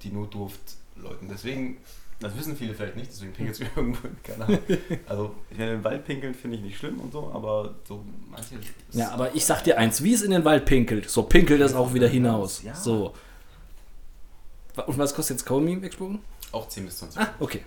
Die 0.03 0.09
Notdurft 0.11 0.59
Leuten. 0.97 1.27
Deswegen, 1.27 1.77
das 2.19 2.37
wissen 2.37 2.55
viele 2.55 2.73
vielleicht 2.75 2.95
nicht, 2.95 3.09
deswegen 3.11 3.33
pinkelst 3.33 3.61
du 3.61 3.65
irgendwo 3.75 4.07
in 4.07 4.21
keine 4.23 4.45
Ahnung. 4.45 4.59
Also, 5.07 5.35
ich 5.49 5.57
meine, 5.57 5.73
im 5.73 5.83
Wald 5.83 6.05
pinkeln 6.05 6.33
finde 6.35 6.57
ich 6.57 6.63
nicht 6.63 6.77
schlimm 6.77 6.99
und 6.99 7.11
so, 7.11 7.31
aber 7.33 7.73
so 7.87 8.03
manche. 8.29 8.55
Ja, 8.91 9.09
aber 9.11 9.33
ich 9.33 9.45
sag 9.45 9.63
dir 9.63 9.77
eins, 9.79 10.03
wie 10.03 10.13
es 10.13 10.21
in 10.21 10.29
den 10.31 10.45
Wald 10.45 10.65
pinkelt, 10.65 11.09
so 11.09 11.23
pinkelt 11.23 11.59
es 11.61 11.73
auch 11.73 11.93
wieder 11.95 12.07
hinaus. 12.07 12.61
Ja. 12.61 12.75
So. 12.75 13.13
Und 14.85 14.97
was 14.97 15.15
kostet 15.15 15.37
jetzt 15.37 15.45
Comey 15.45 15.81
wegsprungen? 15.81 16.19
Auch 16.51 16.67
10 16.67 16.85
bis 16.85 16.97
20 16.99 17.21
Ah, 17.21 17.33
okay. 17.39 17.63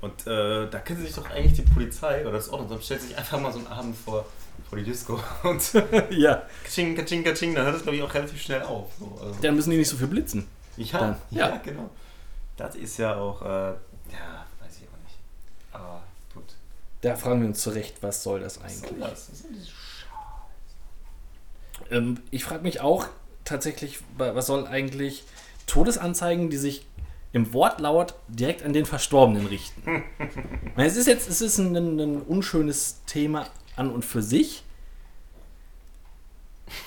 Und 0.00 0.26
äh, 0.28 0.68
da 0.70 0.78
könnte 0.78 1.02
sich 1.02 1.14
doch 1.14 1.28
eigentlich 1.30 1.54
die 1.54 1.62
Polizei 1.72 2.22
oder 2.22 2.32
das 2.32 2.48
Ordnungsamt 2.50 2.84
stellt 2.84 3.02
sich 3.02 3.16
einfach 3.18 3.40
mal 3.40 3.52
so 3.52 3.58
einen 3.58 3.66
Abend 3.66 3.96
vor, 3.96 4.24
vor 4.68 4.78
die 4.78 4.84
Disco 4.84 5.18
und 5.42 5.60
ja, 6.10 6.42
kaching, 6.64 6.94
kaching, 6.94 7.24
kaching, 7.24 7.54
dann 7.54 7.64
hört 7.66 7.76
es 7.76 7.82
glaube 7.82 7.96
ich 7.96 8.02
auch 8.02 8.14
relativ 8.14 8.40
schnell 8.40 8.62
auf. 8.62 8.92
So, 8.98 9.18
also, 9.20 9.36
dann 9.42 9.56
müssen 9.56 9.70
die 9.70 9.76
nicht 9.78 9.88
so 9.88 9.96
viel 9.96 10.06
blitzen. 10.06 10.46
ja, 10.76 10.98
dann, 10.98 11.16
ja, 11.30 11.48
ja. 11.50 11.56
genau. 11.64 11.90
Das 12.56 12.76
ist 12.76 12.96
ja 12.98 13.16
auch, 13.16 13.42
äh, 13.42 13.46
ja, 13.46 14.46
weiß 14.60 14.76
ich 14.76 14.88
auch 14.88 15.04
nicht. 15.04 15.18
Aber 15.72 16.02
gut. 16.34 16.44
Da 17.00 17.16
fragen 17.16 17.40
wir 17.40 17.48
uns 17.48 17.60
zurecht, 17.60 17.96
was 18.00 18.22
soll 18.22 18.38
das 18.40 18.62
Was 18.62 18.80
soll 18.80 18.88
eigentlich? 18.90 19.00
das? 19.10 19.28
Was 19.32 19.38
soll 19.42 19.50
diese 19.52 19.68
Ähm, 21.90 22.20
ich 22.30 22.44
frage 22.44 22.62
mich 22.62 22.80
auch 22.80 23.06
tatsächlich, 23.44 24.00
wa- 24.16 24.34
was 24.34 24.46
soll 24.46 24.66
eigentlich 24.66 25.24
Todesanzeigen, 25.66 26.50
die 26.50 26.56
sich 26.56 26.86
im 27.32 27.52
Wortlaut 27.52 28.14
direkt 28.28 28.64
an 28.64 28.72
den 28.72 28.86
Verstorbenen 28.86 29.46
richten? 29.46 30.04
Es 30.76 30.96
ist 30.96 31.06
jetzt 31.06 31.28
es 31.28 31.40
ist 31.40 31.58
ein, 31.58 31.74
ein 31.76 32.22
unschönes 32.22 33.02
Thema 33.06 33.48
an 33.76 33.90
und 33.90 34.04
für 34.04 34.22
sich. 34.22 34.62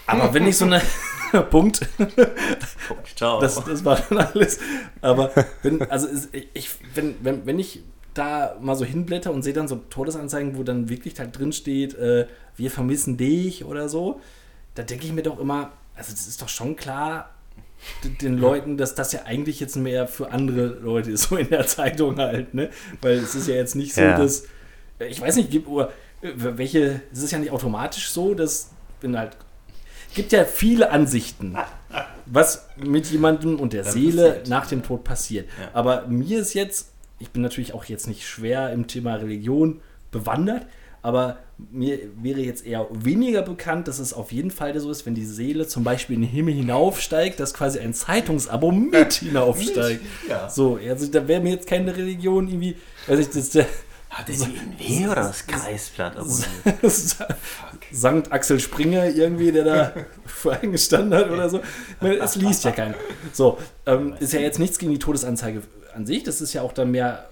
Aber 0.05 0.33
wenn 0.33 0.47
ich 0.47 0.57
so 0.57 0.65
eine 0.65 0.81
Punkt, 1.49 1.87
Ciao. 3.15 3.39
das, 3.39 3.63
das 3.63 3.83
war 3.83 3.99
dann 4.09 4.19
alles. 4.19 4.59
Aber 5.01 5.31
wenn, 5.63 5.81
also 5.89 6.07
ich, 6.53 6.69
wenn, 6.93 7.15
wenn, 7.23 7.45
wenn 7.45 7.59
ich 7.59 7.81
da 8.13 8.57
mal 8.61 8.75
so 8.75 8.85
hinblätter 8.85 9.31
und 9.31 9.41
sehe 9.41 9.53
dann 9.53 9.67
so 9.67 9.75
Todesanzeigen, 9.89 10.57
wo 10.57 10.63
dann 10.63 10.89
wirklich 10.89 11.19
halt 11.19 11.37
drin 11.37 11.53
steht, 11.53 11.95
äh, 11.95 12.27
wir 12.57 12.71
vermissen 12.71 13.17
dich 13.17 13.65
oder 13.65 13.89
so, 13.89 14.19
da 14.75 14.83
denke 14.83 15.05
ich 15.05 15.13
mir 15.13 15.23
doch 15.23 15.39
immer, 15.39 15.71
also 15.95 16.11
das 16.11 16.27
ist 16.27 16.41
doch 16.41 16.49
schon 16.49 16.75
klar 16.75 17.29
den 18.21 18.37
Leuten, 18.37 18.77
dass 18.77 18.95
das 18.95 19.11
ja 19.11 19.23
eigentlich 19.25 19.59
jetzt 19.59 19.75
mehr 19.75 20.07
für 20.07 20.31
andere 20.31 20.65
Leute 20.67 21.11
ist, 21.11 21.23
so 21.29 21.35
in 21.37 21.49
der 21.49 21.65
Zeitung 21.67 22.17
halt, 22.17 22.53
ne? 22.53 22.69
Weil 23.01 23.13
es 23.17 23.35
ist 23.35 23.47
ja 23.47 23.55
jetzt 23.55 23.75
nicht 23.75 23.93
so, 23.93 24.01
Ja. 24.01 24.17
dass, 24.17 24.43
ich 24.99 25.19
weiß 25.21 25.35
nicht, 25.37 25.51
gibt, 25.51 25.67
oder, 25.67 25.91
welche, 26.21 27.01
es 27.11 27.23
ist 27.23 27.31
ja 27.31 27.39
nicht 27.39 27.51
automatisch 27.51 28.11
so, 28.11 28.33
dass, 28.33 28.69
wenn 29.01 29.17
halt, 29.17 29.35
gibt 30.13 30.31
ja 30.31 30.45
viele 30.45 30.91
Ansichten, 30.91 31.57
was 32.27 32.67
mit 32.77 33.07
jemandem 33.07 33.59
und 33.59 33.73
der 33.73 33.83
Dann 33.83 33.93
Seele 33.93 34.27
passiert. 34.29 34.47
nach 34.49 34.67
dem 34.67 34.83
Tod 34.83 35.03
passiert. 35.03 35.47
Ja. 35.59 35.69
Aber 35.73 36.05
mir 36.07 36.39
ist 36.39 36.53
jetzt, 36.53 36.91
ich 37.19 37.29
bin 37.31 37.41
natürlich 37.41 37.73
auch 37.73 37.85
jetzt 37.85 38.07
nicht 38.07 38.27
schwer 38.27 38.71
im 38.71 38.87
Thema 38.87 39.15
Religion 39.15 39.81
bewandert, 40.11 40.65
aber 41.01 41.39
mir 41.71 41.99
wäre 42.21 42.39
jetzt 42.39 42.65
eher 42.65 42.87
weniger 42.91 43.41
bekannt, 43.41 43.87
dass 43.87 43.99
es 43.99 44.13
auf 44.13 44.31
jeden 44.31 44.51
Fall 44.51 44.77
so 44.79 44.89
ist, 44.89 45.05
wenn 45.05 45.15
die 45.15 45.25
Seele 45.25 45.67
zum 45.67 45.83
Beispiel 45.83 46.15
in 46.15 46.21
den 46.21 46.29
Himmel 46.29 46.53
hinaufsteigt, 46.53 47.39
dass 47.39 47.53
quasi 47.53 47.79
ein 47.79 47.93
Zeitungsabo 47.93 48.71
mit 48.71 49.13
hinaufsteigt. 49.13 50.01
Ja. 50.27 50.49
So, 50.49 50.79
also 50.87 51.07
da 51.07 51.27
wäre 51.27 51.41
mir 51.41 51.51
jetzt 51.51 51.67
keine 51.67 51.95
Religion 51.95 52.47
irgendwie, 52.47 52.75
weiß 53.07 53.19
ich, 53.19 53.29
das 53.29 53.49
der 53.51 53.65
Hat 54.09 54.27
er 54.29 54.35
die 54.35 54.43
NW 54.43 55.07
oder 55.07 55.23
das 55.23 55.45
Kreisblatt 55.47 56.17
abonniert? 56.17 56.47
Sankt 57.91 58.31
Axel 58.31 58.59
Springer 58.59 59.05
irgendwie, 59.05 59.51
der 59.51 59.63
da 59.63 59.93
vor 60.25 60.53
eingestanden 60.53 61.17
hat 61.17 61.29
oder 61.29 61.49
so. 61.49 61.61
Meine, 61.99 62.15
Es 62.17 62.35
liest 62.35 62.63
ja 62.63 62.71
keiner. 62.71 62.95
So, 63.33 63.57
ähm, 63.85 64.15
ist 64.19 64.33
ja 64.33 64.39
jetzt 64.39 64.59
nichts 64.59 64.79
gegen 64.79 64.91
die 64.91 64.99
Todesanzeige 64.99 65.61
an 65.93 66.05
sich. 66.05 66.23
Das 66.23 66.41
ist 66.41 66.53
ja 66.53 66.61
auch 66.61 66.73
dann 66.73 66.91
mehr, 66.91 67.29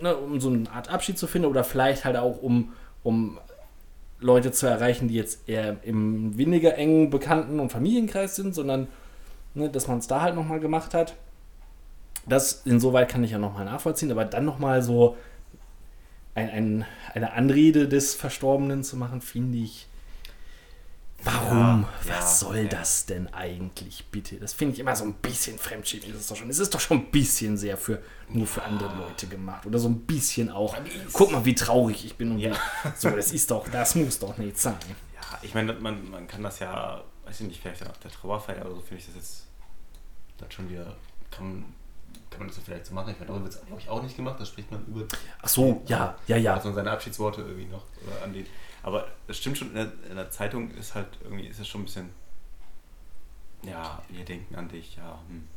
ne, 0.00 0.16
um 0.16 0.40
so 0.40 0.48
eine 0.50 0.70
Art 0.70 0.88
Abschied 0.88 1.18
zu 1.18 1.26
finden 1.26 1.48
oder 1.48 1.64
vielleicht 1.64 2.04
halt 2.04 2.16
auch 2.16 2.42
um, 2.42 2.72
um 3.04 3.38
Leute 4.18 4.50
zu 4.50 4.66
erreichen, 4.66 5.06
die 5.06 5.14
jetzt 5.14 5.48
eher 5.48 5.76
im 5.84 6.36
weniger 6.36 6.76
engen 6.76 7.10
Bekannten- 7.10 7.60
und 7.60 7.70
Familienkreis 7.70 8.34
sind, 8.34 8.54
sondern 8.54 8.88
ne, 9.54 9.68
dass 9.68 9.86
man 9.86 9.98
es 9.98 10.08
da 10.08 10.22
halt 10.22 10.34
nochmal 10.34 10.58
gemacht 10.58 10.94
hat. 10.94 11.14
Das 12.26 12.62
insoweit 12.64 13.08
kann 13.08 13.22
ich 13.22 13.32
ja 13.32 13.38
nochmal 13.38 13.66
nachvollziehen, 13.66 14.10
aber 14.10 14.24
dann 14.24 14.44
nochmal 14.46 14.82
so 14.82 15.16
ein, 16.34 16.48
ein, 16.50 16.84
eine 17.12 17.32
Anrede 17.34 17.86
des 17.86 18.14
Verstorbenen 18.14 18.82
zu 18.82 18.96
machen, 18.96 19.20
finde 19.20 19.58
ich. 19.58 19.86
Warum? 21.24 21.82
Ja, 21.82 21.88
Was 22.00 22.08
ja, 22.08 22.26
soll 22.26 22.58
ja. 22.58 22.64
das 22.64 23.06
denn 23.06 23.32
eigentlich 23.32 24.04
bitte? 24.10 24.36
Das 24.36 24.52
finde 24.52 24.74
ich 24.74 24.80
immer 24.80 24.94
so 24.94 25.04
ein 25.04 25.14
bisschen 25.14 25.58
fremdschämig. 25.58 26.08
Das 26.12 26.20
ist 26.20 26.30
doch 26.30 26.36
schon, 26.36 26.50
es 26.50 26.58
ist 26.58 26.74
doch 26.74 26.80
schon 26.80 26.98
ein 26.98 27.10
bisschen 27.10 27.56
sehr 27.56 27.76
für 27.76 28.02
nur 28.28 28.46
für 28.46 28.62
andere 28.62 28.94
Leute 28.96 29.26
gemacht. 29.26 29.64
Oder 29.66 29.78
so 29.78 29.88
ein 29.88 30.00
bisschen 30.00 30.50
auch. 30.50 30.76
Guck 31.12 31.32
mal, 31.32 31.44
wie 31.44 31.54
traurig 31.54 32.04
ich 32.04 32.16
bin. 32.16 32.32
Und 32.32 32.38
Ja. 32.38 32.52
so, 32.96 33.10
das 33.10 33.32
ist 33.32 33.50
doch, 33.50 33.66
das 33.68 33.94
muss 33.94 34.18
doch 34.18 34.36
nicht 34.38 34.58
sein. 34.58 34.76
Ja, 35.14 35.38
ich 35.42 35.54
meine, 35.54 35.72
man, 35.74 36.10
man 36.10 36.26
kann 36.26 36.42
das 36.42 36.58
ja, 36.58 37.02
weiß 37.24 37.40
ich 37.40 37.48
nicht, 37.48 37.60
vielleicht 37.62 37.80
dann 37.80 37.88
auf 37.88 37.98
der 37.98 38.10
Trauerfeier 38.10 38.64
oder 38.66 38.74
so, 38.74 38.80
finde 38.80 39.00
ich 39.00 39.06
das 39.06 39.16
jetzt 39.16 39.46
dann 40.38 40.50
schon 40.50 40.68
wieder, 40.68 40.94
kann, 41.30 41.64
kann 42.30 42.40
man 42.40 42.48
das 42.48 42.56
ja 42.58 42.62
vielleicht 42.64 42.86
so 42.86 42.94
machen. 42.94 43.10
Ich 43.10 43.16
meine, 43.18 43.28
darüber 43.28 43.44
wird 43.44 43.54
es, 43.54 43.64
glaube 43.66 43.80
ich, 43.80 43.88
auch 43.88 44.02
nicht 44.02 44.16
gemacht, 44.16 44.36
da 44.38 44.44
spricht 44.44 44.70
man 44.70 44.84
über 44.86 45.06
Ach 45.40 45.48
so, 45.48 45.82
ja, 45.86 46.16
ja, 46.26 46.36
ja. 46.36 46.54
also 46.54 46.72
seine 46.72 46.90
Abschiedsworte 46.90 47.42
irgendwie 47.42 47.66
noch 47.66 47.84
an 48.22 48.32
den. 48.32 48.46
Aber 48.84 49.08
es 49.26 49.38
stimmt 49.38 49.56
schon, 49.56 49.68
in 49.68 49.74
der, 49.74 49.92
in 50.10 50.16
der 50.16 50.30
Zeitung 50.30 50.70
ist 50.72 50.94
halt 50.94 51.08
irgendwie, 51.22 51.46
ist 51.46 51.58
es 51.58 51.66
schon 51.66 51.80
ein 51.80 51.84
bisschen, 51.86 52.10
ja, 53.62 54.02
wir 54.10 54.26
denken 54.26 54.54
an 54.56 54.68
dich, 54.68 54.96
ja. 54.96 55.18
Hm. 55.26 55.48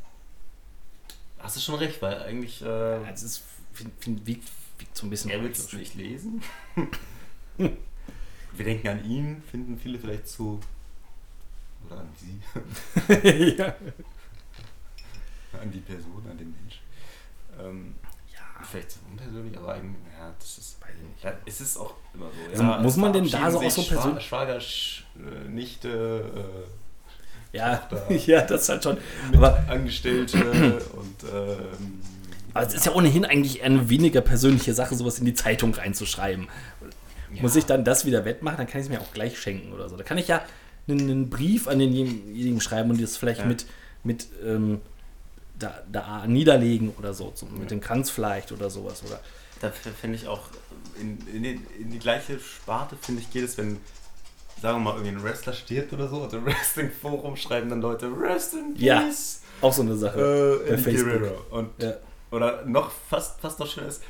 Hast 1.38 1.58
du 1.58 1.60
schon 1.60 1.76
recht, 1.76 2.02
weil 2.02 2.22
eigentlich, 2.24 2.62
äh, 2.62 3.12
Es 3.12 3.24
ist, 3.24 3.44
find, 3.74 3.92
find, 4.02 4.26
wiegt, 4.26 4.50
wiegt 4.78 4.96
so 4.96 5.06
ein 5.06 5.10
bisschen. 5.10 5.30
er 5.30 5.44
will 5.44 5.52
es 5.52 5.74
nicht 5.74 5.96
lesen. 5.96 6.42
wir 7.58 8.66
denken 8.66 8.88
an 8.88 9.04
ihn, 9.04 9.44
finden 9.52 9.78
viele 9.78 10.00
vielleicht 10.00 10.30
zu, 10.30 10.62
oder 11.86 12.00
an 12.00 12.10
sie, 12.16 12.40
ja. 13.58 13.76
an 15.52 15.70
die 15.70 15.82
Person, 15.82 16.26
an 16.32 16.38
den 16.38 16.56
Mensch. 16.62 16.82
Ähm, 17.60 17.96
ja. 18.34 18.64
vielleicht 18.64 18.92
zu 18.92 19.00
unpersönlich, 19.12 19.58
aber 19.58 19.74
eigentlich, 19.74 20.07
ja, 20.28 20.34
das 20.40 20.58
ist, 20.58 20.78
Weiß 20.82 20.90
ich 20.96 21.08
nicht. 21.10 21.24
ja, 21.24 21.34
es 21.46 21.62
ist 21.62 21.78
auch 21.78 21.94
immer 22.14 22.26
so. 22.26 22.52
Also 22.52 22.64
ja, 22.64 22.78
muss 22.82 22.96
man 22.98 23.14
denn 23.14 23.30
da 23.30 23.52
so 23.52 23.60
auch 23.60 23.70
so 23.70 23.84
persönlich- 23.84 24.24
Schwager, 24.26 24.60
Sch, 24.62 25.04
äh, 25.18 25.50
Nichte, 25.50 26.24
äh, 27.54 27.58
Ja, 27.58 27.78
Tochter. 27.78 28.12
ja, 28.26 28.42
das 28.42 28.62
ist 28.64 28.70
halt 28.70 28.84
schon. 28.84 28.98
Aber, 29.36 29.64
Angestellte 29.68 30.38
und 30.94 31.24
ähm, 31.34 32.02
aber 32.54 32.66
es 32.66 32.74
ist 32.74 32.86
ja 32.88 32.94
ohnehin 32.94 33.24
eigentlich 33.26 33.62
eine 33.62 33.88
weniger 33.90 34.22
persönliche 34.22 34.74
Sache, 34.74 34.96
sowas 34.96 35.20
in 35.20 35.26
die 35.26 35.34
Zeitung 35.36 35.74
reinzuschreiben. 35.76 36.48
ja. 37.34 37.42
Muss 37.42 37.56
ich 37.56 37.66
dann 37.66 37.84
das 37.84 38.06
wieder 38.06 38.26
wettmachen, 38.26 38.58
dann 38.58 38.68
kann 38.68 38.82
ich 38.82 38.88
es 38.88 38.92
mir 38.92 39.00
auch 39.00 39.14
gleich 39.14 39.40
schenken 39.40 39.74
oder 39.74 39.90
so. 39.90 39.96
Da 39.98 40.04
kann 40.04 40.18
ich 40.18 40.28
ja 40.28 40.42
einen, 40.88 41.02
einen 41.02 41.30
Brief 41.30 41.68
an 41.68 41.78
denjenigen 41.80 42.60
schreiben 42.62 42.90
und 42.90 43.02
das 43.02 43.16
vielleicht 43.18 43.42
Ja. 43.42 43.46
mit, 43.46 43.66
mit 44.04 44.28
ähm, 44.44 44.82
da, 45.60 45.82
da 45.92 46.26
niederlegen 46.26 46.92
oder 46.98 47.14
so, 47.14 47.32
so 47.36 47.46
mit 47.46 47.70
dem 47.70 47.82
Kranz 47.82 48.10
vielleicht 48.10 48.52
oder 48.52 48.70
sowas. 48.72 49.04
Oder 49.06 49.20
Dafür 49.60 49.92
finde 49.92 50.18
ich 50.18 50.28
auch 50.28 50.42
in, 51.00 51.18
in, 51.34 51.44
die, 51.44 51.60
in 51.80 51.90
die 51.92 52.00
gleiche 52.00 52.40
Sparte, 52.40 52.96
finde 53.02 53.22
ich, 53.22 53.32
geht 53.32 53.44
es, 53.44 53.58
wenn, 53.58 53.78
sagen 54.62 54.78
wir 54.80 54.92
mal, 54.92 54.92
irgendwie 54.98 55.10
ein 55.18 55.24
Wrestler 55.24 55.54
stirbt 55.54 55.94
oder 55.94 56.08
so, 56.08 56.24
also 56.24 56.38
im 56.38 56.46
Wrestling-Forum 56.48 57.36
schreiben 57.36 57.70
dann 57.70 57.82
Leute, 57.82 58.08
Rest 58.20 58.54
in 58.54 58.76
Ja. 58.76 59.02
Peace, 59.02 59.42
auch 59.62 59.74
so 59.74 59.82
eine 59.82 59.96
Sache. 59.96 60.62
äh, 60.66 60.74
Eddie 60.74 60.84
Facebook. 60.84 61.12
Guerrero. 61.14 61.42
Und, 61.52 61.70
Ja. 61.82 61.94
Oder 62.32 62.66
noch 62.66 62.92
fast, 62.92 63.40
fast 63.40 63.60
noch 63.60 63.68
schöner 63.68 63.88
ist, 63.88 64.04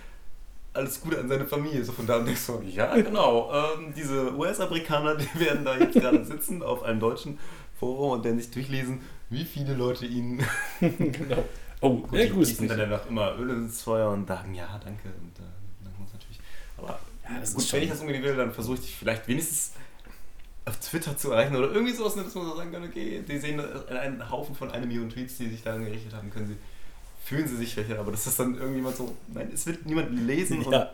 alles 0.74 1.00
Gute 1.02 1.20
an 1.20 1.28
seine 1.30 1.46
Familie. 1.46 1.84
So 1.84 1.92
von 1.92 2.06
da 2.08 2.18
und 2.18 2.26
denkst 2.26 2.46
du, 2.48 2.62
ja, 2.68 2.96
genau, 3.02 3.52
ähm, 3.54 3.94
diese 3.96 4.34
US-Amerikaner, 4.36 5.16
die 5.16 5.40
werden 5.40 5.64
da 5.64 5.78
jetzt 5.78 5.94
gerade 5.94 6.24
sitzen 6.26 6.62
auf 6.64 6.84
einem 6.84 7.00
deutschen 7.00 7.38
Forum 7.80 8.12
und 8.12 8.26
dann 8.26 8.38
sich 8.40 8.50
durchlesen, 8.52 9.02
wie 9.30 9.46
viele 9.46 9.74
Leute 9.76 10.06
ihnen. 10.06 10.44
genau. 10.80 11.44
Oh, 11.82 11.98
Gut, 11.98 12.14
ja, 12.14 12.26
die 12.26 12.32
grüß 12.32 12.50
gießen 12.50 12.68
dann 12.68 12.90
noch 12.90 13.08
immer 13.08 13.38
Öl 13.38 13.50
ins 13.52 13.82
Feuer 13.84 14.10
und 14.12 14.28
sagen, 14.28 14.54
ja, 14.56 14.80
danke. 14.84 15.10
Und 15.10 15.38
äh, 15.38 15.84
danken 15.84 16.02
uns 16.02 16.14
natürlich. 16.14 16.40
Aber 16.78 17.00
Ja, 17.30 17.40
das 17.40 17.54
gut, 17.54 17.64
ist 17.64 17.74
wenn 17.74 17.84
ich 17.84 17.90
das 17.90 18.00
unbedingt 18.02 18.26
will, 18.26 18.36
dann 18.36 18.52
versuche 18.52 18.76
ich 18.76 18.82
dich 18.82 18.96
vielleicht 18.96 19.28
wenigstens 19.28 19.74
auf 20.66 20.78
Twitter 20.80 21.16
zu 21.16 21.32
erreichen 21.32 21.56
oder 21.56 21.72
irgendwie 21.72 21.94
sowas, 21.94 22.16
ne, 22.16 22.24
dass 22.24 22.36
man 22.36 22.46
so 22.46 22.56
sagen 22.58 22.72
kann, 22.72 22.84
okay, 22.84 23.24
die 23.26 23.38
sehen 23.38 23.62
einen 23.90 24.30
Haufen 24.30 24.54
von 24.56 24.70
einer 24.72 24.86
Million 24.86 25.10
Tweets, 25.10 25.38
die 25.38 25.48
sich 25.50 25.64
daran 25.64 25.86
gerichtet 25.86 26.14
haben, 26.14 26.30
können 26.30 26.48
sie, 26.48 26.58
fühlen 27.24 27.48
sie 27.48 27.56
sich 27.56 27.72
schwächer, 27.72 28.00
aber 28.00 28.12
das 28.12 28.28
ist 28.28 28.38
dann 28.40 28.58
irgendjemand 28.58 28.98
so, 28.98 29.16
nein, 29.34 29.50
es 29.54 29.66
wird 29.66 29.86
niemand 29.86 30.12
lesen 30.12 30.66
Ja. 30.70 30.92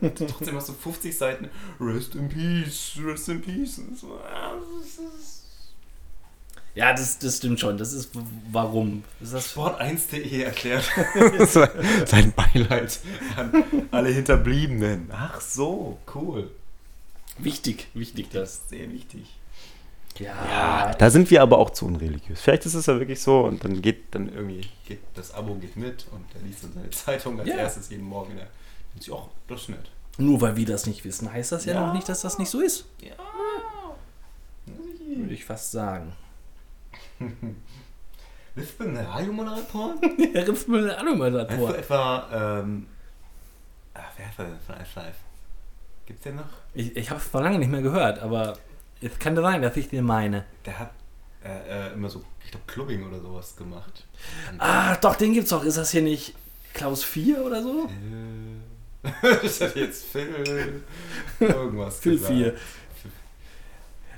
und 0.00 0.16
trotzdem 0.16 0.56
hast 0.56 0.70
du 0.70 0.72
50 0.72 1.16
Seiten, 1.16 1.50
Rest 1.78 2.14
in 2.14 2.28
Peace, 2.28 2.98
Rest 3.04 3.28
in 3.28 3.42
Peace. 3.42 3.78
Und 3.78 3.96
so, 3.98 4.18
ah, 4.24 4.52
das 4.78 5.04
ist 5.14 5.35
Ja, 6.76 6.92
das, 6.92 7.18
das 7.18 7.38
stimmt 7.38 7.58
schon. 7.58 7.78
Das 7.78 7.92
ist 7.92 8.10
warum. 8.52 9.02
Ist 9.20 9.32
das 9.32 9.52
Sport1.de 9.56 10.42
erklärt 10.42 10.84
sein 12.06 12.32
Beileid 12.36 13.00
an 13.36 13.64
alle 13.90 14.10
Hinterbliebenen. 14.10 15.08
Ach 15.10 15.40
so, 15.40 15.98
cool. 16.14 16.50
wichtig, 17.38 17.88
wichtig 17.94 18.28
das. 18.30 18.52
ist 18.54 18.68
sehr 18.68 18.92
wichtig. 18.92 19.22
Ja. 20.18 20.94
da 20.98 21.10
sind 21.10 21.30
wir 21.30 21.42
aber 21.42 21.58
auch 21.58 21.70
zu 21.70 21.84
unreligiös. 21.86 22.40
Vielleicht 22.40 22.64
ist 22.66 22.72
es 22.74 22.86
ja 22.86 22.98
wirklich 22.98 23.20
so 23.20 23.40
und 23.40 23.64
dann 23.64 23.82
geht 23.82 24.14
dann 24.14 24.30
irgendwie, 24.32 24.62
geht, 24.86 25.00
das 25.14 25.32
Abo 25.34 25.54
geht 25.56 25.76
mit 25.76 26.06
und 26.12 26.24
er 26.34 26.40
liest 26.46 26.62
dann 26.64 26.72
seine 26.74 26.88
Zeitung 26.90 27.38
als 27.40 27.48
Ja. 27.48 27.56
erstes 27.56 27.90
jeden 27.90 28.04
Morgen. 28.04 28.32
Er 28.38 28.46
denkt 28.92 29.02
sich, 29.04 29.12
ach, 29.12 29.28
das 29.48 29.62
ist 29.62 29.68
nett. 29.70 29.90
Nur 30.18 30.40
weil 30.40 30.56
wir 30.56 30.64
das 30.66 30.86
nicht 30.86 31.04
wissen, 31.04 31.30
heißt 31.32 31.52
das 31.52 31.64
ja, 31.66 31.74
Ja. 31.74 31.86
noch 31.86 31.94
nicht, 31.94 32.08
dass 32.08 32.22
das 32.22 32.38
nicht 32.38 32.48
so 32.50 32.60
ist. 32.60 32.84
Ja. 33.00 33.12
Würde 35.16 35.34
ich 35.34 35.44
fast 35.44 35.70
sagen. 35.72 36.12
Lispel, 38.56 38.88
eine 38.88 39.06
Radiomoderatorin? 39.06 40.32
Der 40.34 40.48
Riffmüll 40.48 40.88
Weißt 40.88 40.96
du 40.96 41.00
Anumadator. 41.00 41.76
etwa, 41.78 42.60
ähm, 42.60 42.86
ach, 43.94 44.10
wer 44.16 44.28
ist 44.28 44.38
der 44.38 44.46
denn 44.46 44.58
von 44.66 44.74
Ice 44.76 44.90
Life? 44.96 45.18
Gibt's 46.06 46.22
den 46.22 46.36
noch? 46.36 46.44
Ich, 46.72 46.96
ich 46.96 47.10
habe 47.10 47.20
es 47.20 47.26
vor 47.26 47.42
lange 47.42 47.58
nicht 47.58 47.70
mehr 47.70 47.82
gehört, 47.82 48.18
aber 48.20 48.56
es 49.00 49.18
kann 49.18 49.36
sein, 49.36 49.60
dass 49.60 49.76
ich 49.76 49.88
den 49.88 50.04
meine. 50.04 50.44
Der 50.64 50.78
hat 50.78 50.90
äh, 51.44 51.88
äh, 51.88 51.92
immer 51.92 52.08
so, 52.08 52.24
ich 52.44 52.50
glaube, 52.50 52.66
Clubbing 52.66 53.06
oder 53.06 53.20
sowas 53.20 53.54
gemacht. 53.56 54.04
Und 54.50 54.60
Ah, 54.60 54.96
doch, 54.96 55.16
den 55.16 55.34
gibt's 55.34 55.50
doch. 55.50 55.64
Ist 55.64 55.76
das 55.76 55.90
hier 55.90 56.02
nicht 56.02 56.34
Klaus 56.72 57.04
4 57.04 57.44
oder 57.44 57.62
so? 57.62 57.88
Phil. 57.88 59.42
ich 59.42 59.60
hatte 59.60 59.80
jetzt 59.80 60.04
Phil. 60.06 60.82
Irgendwas. 61.40 62.00
Phil 62.00 62.12
gesagt. 62.14 62.32
4. 62.32 62.54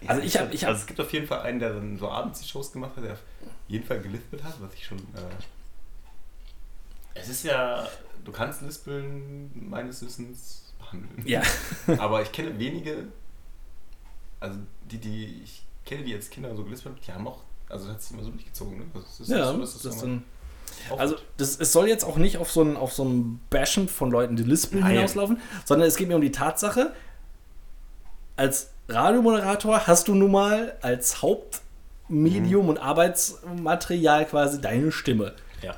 Also 0.07 0.23
ich 0.23 0.37
hab- 0.39 0.53
ich 0.53 0.63
hab- 0.65 0.71
also 0.71 0.81
es 0.83 0.87
gibt 0.87 1.01
auf 1.01 1.13
jeden 1.13 1.27
Fall 1.27 1.41
einen, 1.43 1.59
der 1.59 1.75
dann 1.75 1.99
so 1.99 2.09
abends 2.09 2.41
die 2.41 2.49
Shows 2.49 2.73
gemacht 2.73 2.93
hat, 2.97 3.05
der 3.05 3.15
auf 3.15 3.23
jeden 3.69 3.85
Fall 3.87 4.01
gelispelt 4.01 4.43
hat, 4.45 4.55
was 4.61 4.73
ich 4.75 4.85
schon. 4.87 4.99
Äh, 4.99 5.21
es 7.15 7.29
ist 7.29 7.45
ja, 7.45 7.89
du 8.25 8.33
kannst 8.33 8.63
Lispeln 8.63 9.51
meines 9.69 10.03
Wissens 10.05 10.73
behandeln. 10.79 11.23
Ja. 11.27 11.43
Aber 11.99 12.23
ich 12.23 12.31
kenne 12.33 12.59
wenige, 12.59 13.09
also 14.41 14.59
die, 14.91 14.99
die 14.99 15.41
ich 15.43 15.65
kenne, 15.85 16.05
die 16.05 16.13
jetzt 16.13 16.31
Kinder 16.31 16.55
so 16.55 16.63
gelispelt 16.65 16.95
haben, 16.95 17.03
die 17.07 17.13
haben 17.13 17.27
auch, 17.29 17.41
also 17.69 17.87
das 17.87 17.95
hat 17.95 18.03
sich 18.03 18.13
immer 18.13 18.23
so 18.23 18.31
durchgezogen, 18.31 18.79
ne? 18.79 18.85
Also 18.95 19.07
es 19.07 19.21
ist 19.21 19.29
Ja, 19.31 19.53
so, 19.53 19.59
dass 19.59 19.73
das 19.75 19.83
das 19.83 19.99
dann, 20.01 20.23
also 20.97 21.17
das, 21.39 21.59
es 21.59 21.73
soll 21.73 21.89
jetzt 21.89 22.05
auch 22.05 22.17
nicht 22.17 22.37
auf 22.39 22.53
so 22.53 22.63
ein, 22.63 22.77
auf 22.77 22.93
so 22.93 23.05
ein 23.05 23.41
Bashen 23.51 23.89
von 23.89 24.11
Leuten, 24.11 24.37
die 24.37 24.43
lispeln, 24.45 24.83
Nein. 24.83 24.93
hinauslaufen, 24.97 25.41
sondern 25.65 25.89
es 25.89 25.97
geht 25.97 26.09
mir 26.09 26.15
um 26.15 26.21
die 26.23 26.31
Tatsache, 26.31 26.95
als 28.37 28.71
Radiomoderator 28.89 29.87
hast 29.87 30.09
du 30.09 30.15
nun 30.15 30.31
mal 30.33 30.77
als 30.81 31.21
Hauptmedium 31.23 32.65
Mhm. 32.65 32.69
und 32.71 32.79
Arbeitsmaterial 32.79 34.25
quasi 34.27 34.61
deine 34.61 34.93
Stimme. 34.93 35.35
ja. 35.63 35.75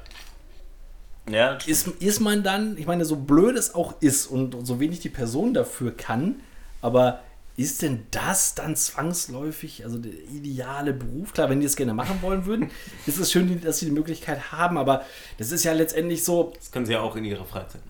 Ja, 1.30 1.58
Ist, 1.66 1.86
ist 1.86 2.18
man 2.20 2.42
dann, 2.42 2.76
ich 2.76 2.86
meine, 2.86 3.04
so 3.04 3.14
blöd 3.14 3.56
es 3.56 3.74
auch 3.74 3.94
ist 4.00 4.26
und 4.26 4.66
so 4.66 4.80
wenig 4.80 4.98
die 5.00 5.10
Person 5.10 5.54
dafür 5.54 5.96
kann, 5.96 6.36
aber 6.82 7.20
ist 7.56 7.82
denn 7.82 8.06
das 8.10 8.54
dann 8.56 8.74
zwangsläufig, 8.74 9.84
also 9.84 9.98
der 9.98 10.12
ideale 10.12 10.92
Beruf? 10.92 11.32
Klar, 11.32 11.48
wenn 11.50 11.60
die 11.60 11.66
es 11.66 11.76
gerne 11.76 11.94
machen 11.94 12.18
wollen 12.22 12.46
würden, 12.46 12.70
ist 13.06 13.18
es 13.20 13.30
schön, 13.30 13.60
dass 13.60 13.78
sie 13.78 13.86
die 13.86 13.92
Möglichkeit 13.92 14.50
haben, 14.50 14.76
aber 14.78 15.04
das 15.38 15.52
ist 15.52 15.62
ja 15.62 15.72
letztendlich 15.72 16.24
so, 16.24 16.52
das 16.56 16.72
können 16.72 16.86
sie 16.86 16.94
ja 16.94 17.00
auch 17.00 17.14
in 17.14 17.24
ihrer 17.24 17.44
Freizeit. 17.44 17.82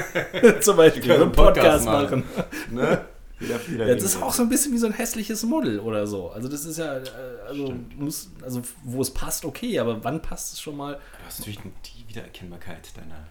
zum 0.62 0.76
Beispiel 0.76 1.10
einen 1.10 1.32
Podcast 1.32 1.84
machen. 1.86 2.24
Ne? 2.70 3.04
Wieder 3.40 3.86
Ja, 3.88 3.94
das 3.94 4.02
ist 4.04 4.22
auch 4.22 4.32
so 4.32 4.42
ein 4.42 4.48
bisschen 4.48 4.72
wie 4.72 4.78
so 4.78 4.86
ein 4.86 4.92
hässliches 4.92 5.42
Model 5.44 5.78
oder 5.80 6.06
so. 6.06 6.30
Also 6.30 6.48
das 6.48 6.64
ist 6.64 6.78
ja, 6.78 6.96
äh, 6.98 7.02
also 7.46 7.74
muss, 7.96 8.30
also 8.42 8.62
wo 8.84 9.00
es 9.00 9.12
passt, 9.12 9.44
okay, 9.44 9.78
aber 9.78 10.02
wann 10.02 10.20
passt 10.22 10.54
es 10.54 10.60
schon 10.60 10.76
mal? 10.76 10.94
Du 10.94 11.26
hast 11.26 11.38
natürlich 11.40 11.60
die 11.84 12.08
Wiedererkennbarkeit 12.08 12.90
deiner 12.96 13.26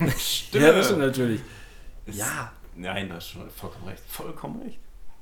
Ja, 0.52 0.72
das 0.72 0.86
stimmt 0.86 1.00
natürlich. 1.00 1.40
Ist- 2.06 2.18
Ja. 2.18 2.52
Nein, 2.74 3.08
du 3.08 3.14
hast 3.16 3.28
schon 3.28 3.48
vollkommen 3.50 3.86
recht. 3.88 4.02
Vollkommen 4.08 4.62
recht. 4.62 4.78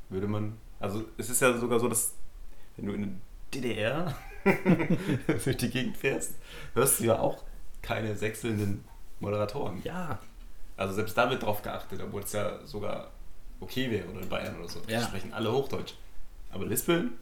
Würde 0.08 0.28
man. 0.28 0.56
Also, 0.78 1.04
es 1.18 1.28
ist 1.30 1.40
ja 1.42 1.56
sogar 1.58 1.80
so, 1.80 1.88
dass, 1.88 2.14
wenn 2.76 2.86
du 2.86 2.92
in 2.92 3.02
der 3.52 3.60
DDR 3.60 4.14
durch 5.44 5.56
die 5.56 5.68
Gegend 5.70 5.96
fährst, 5.96 6.34
hörst 6.74 7.00
du 7.00 7.04
ja 7.04 7.18
auch 7.18 7.42
keine 7.82 8.16
sechselnden 8.16 8.84
Moderatoren. 9.18 9.80
Ja, 9.84 10.18
Also, 10.76 10.94
selbst 10.94 11.16
da 11.18 11.28
wird 11.28 11.42
drauf 11.42 11.60
geachtet, 11.62 12.00
obwohl 12.02 12.22
es 12.22 12.32
ja 12.32 12.64
sogar 12.64 13.10
okay 13.60 13.90
wäre 13.90 14.08
oder 14.08 14.20
in 14.22 14.28
Bayern 14.28 14.58
oder 14.58 14.68
so. 14.68 14.80
Die 14.80 14.92
Ja. 14.92 15.02
sprechen 15.02 15.32
alle 15.32 15.52
Hochdeutsch. 15.52 15.94
Aber 16.52 16.66
Lispeln? 16.66 17.12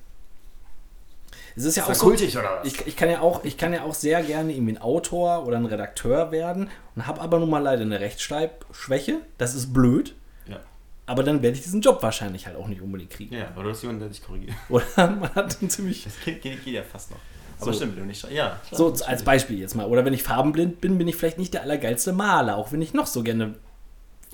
es 1.56 1.64
ist 1.64 1.76
ja 1.76 1.82
auch 1.84 1.88
das 1.88 1.98
so, 1.98 2.06
kultig 2.06 2.36
oder 2.38 2.60
was? 2.62 2.66
ich, 2.72 2.86
ich, 2.86 2.96
kann 2.96 3.10
ja 3.10 3.20
auch, 3.20 3.44
ich 3.44 3.56
kann 3.58 3.72
ja 3.72 3.82
auch 3.82 3.94
sehr 3.94 4.22
gerne 4.22 4.52
irgendwie 4.52 4.72
ein 4.74 4.80
Autor 4.80 5.44
oder 5.46 5.56
ein 5.56 5.66
Redakteur 5.66 6.30
werden 6.30 6.70
und 6.94 7.06
habe 7.06 7.20
aber 7.20 7.38
nun 7.40 7.50
mal 7.50 7.58
leider 7.58 7.82
eine 7.82 7.98
Rechtschreibschwäche. 8.00 9.20
Das 9.38 9.54
ist 9.54 9.72
blöd, 9.72 10.14
ja. 10.46 10.60
aber 11.06 11.22
dann 11.24 11.42
werde 11.42 11.56
ich 11.56 11.62
diesen 11.64 11.80
Job 11.80 12.02
wahrscheinlich 12.02 12.46
halt 12.46 12.56
auch 12.56 12.68
nicht 12.68 12.80
unbedingt 12.80 13.10
kriegen. 13.10 13.34
ja, 13.34 13.48
aber 13.48 13.64
du 13.64 13.70
hast 13.70 13.82
jemanden, 13.82 14.00
der 14.00 14.08
dich 14.08 14.22
korrigiert. 14.22 14.54
Oder 14.68 14.84
man 14.96 15.34
hat 15.34 15.60
einen 15.60 15.68
ziemlich. 15.70 16.04
Das 16.04 16.14
geht, 16.24 16.40
geht, 16.42 16.64
geht 16.64 16.74
ja 16.74 16.82
fast 16.84 17.10
noch. 17.10 17.18
Aber 17.60 17.72
So. 17.72 17.78
stimmt, 17.78 17.96
wenn 17.96 18.04
du 18.04 18.06
nicht. 18.08 18.22
Ja, 18.30 18.30
klar, 18.30 18.58
So, 18.70 18.84
natürlich. 18.90 19.08
als 19.08 19.22
Beispiel 19.24 19.58
jetzt 19.58 19.74
mal. 19.74 19.86
Oder 19.86 20.04
wenn 20.04 20.14
ich 20.14 20.22
farbenblind 20.22 20.80
bin, 20.80 20.96
bin 20.96 21.08
ich 21.08 21.16
vielleicht 21.16 21.38
nicht 21.38 21.52
der 21.54 21.62
allergeilste 21.62 22.12
Maler, 22.12 22.56
auch 22.56 22.70
wenn 22.70 22.80
ich 22.80 22.94
noch 22.94 23.06
so 23.06 23.24
gerne 23.24 23.56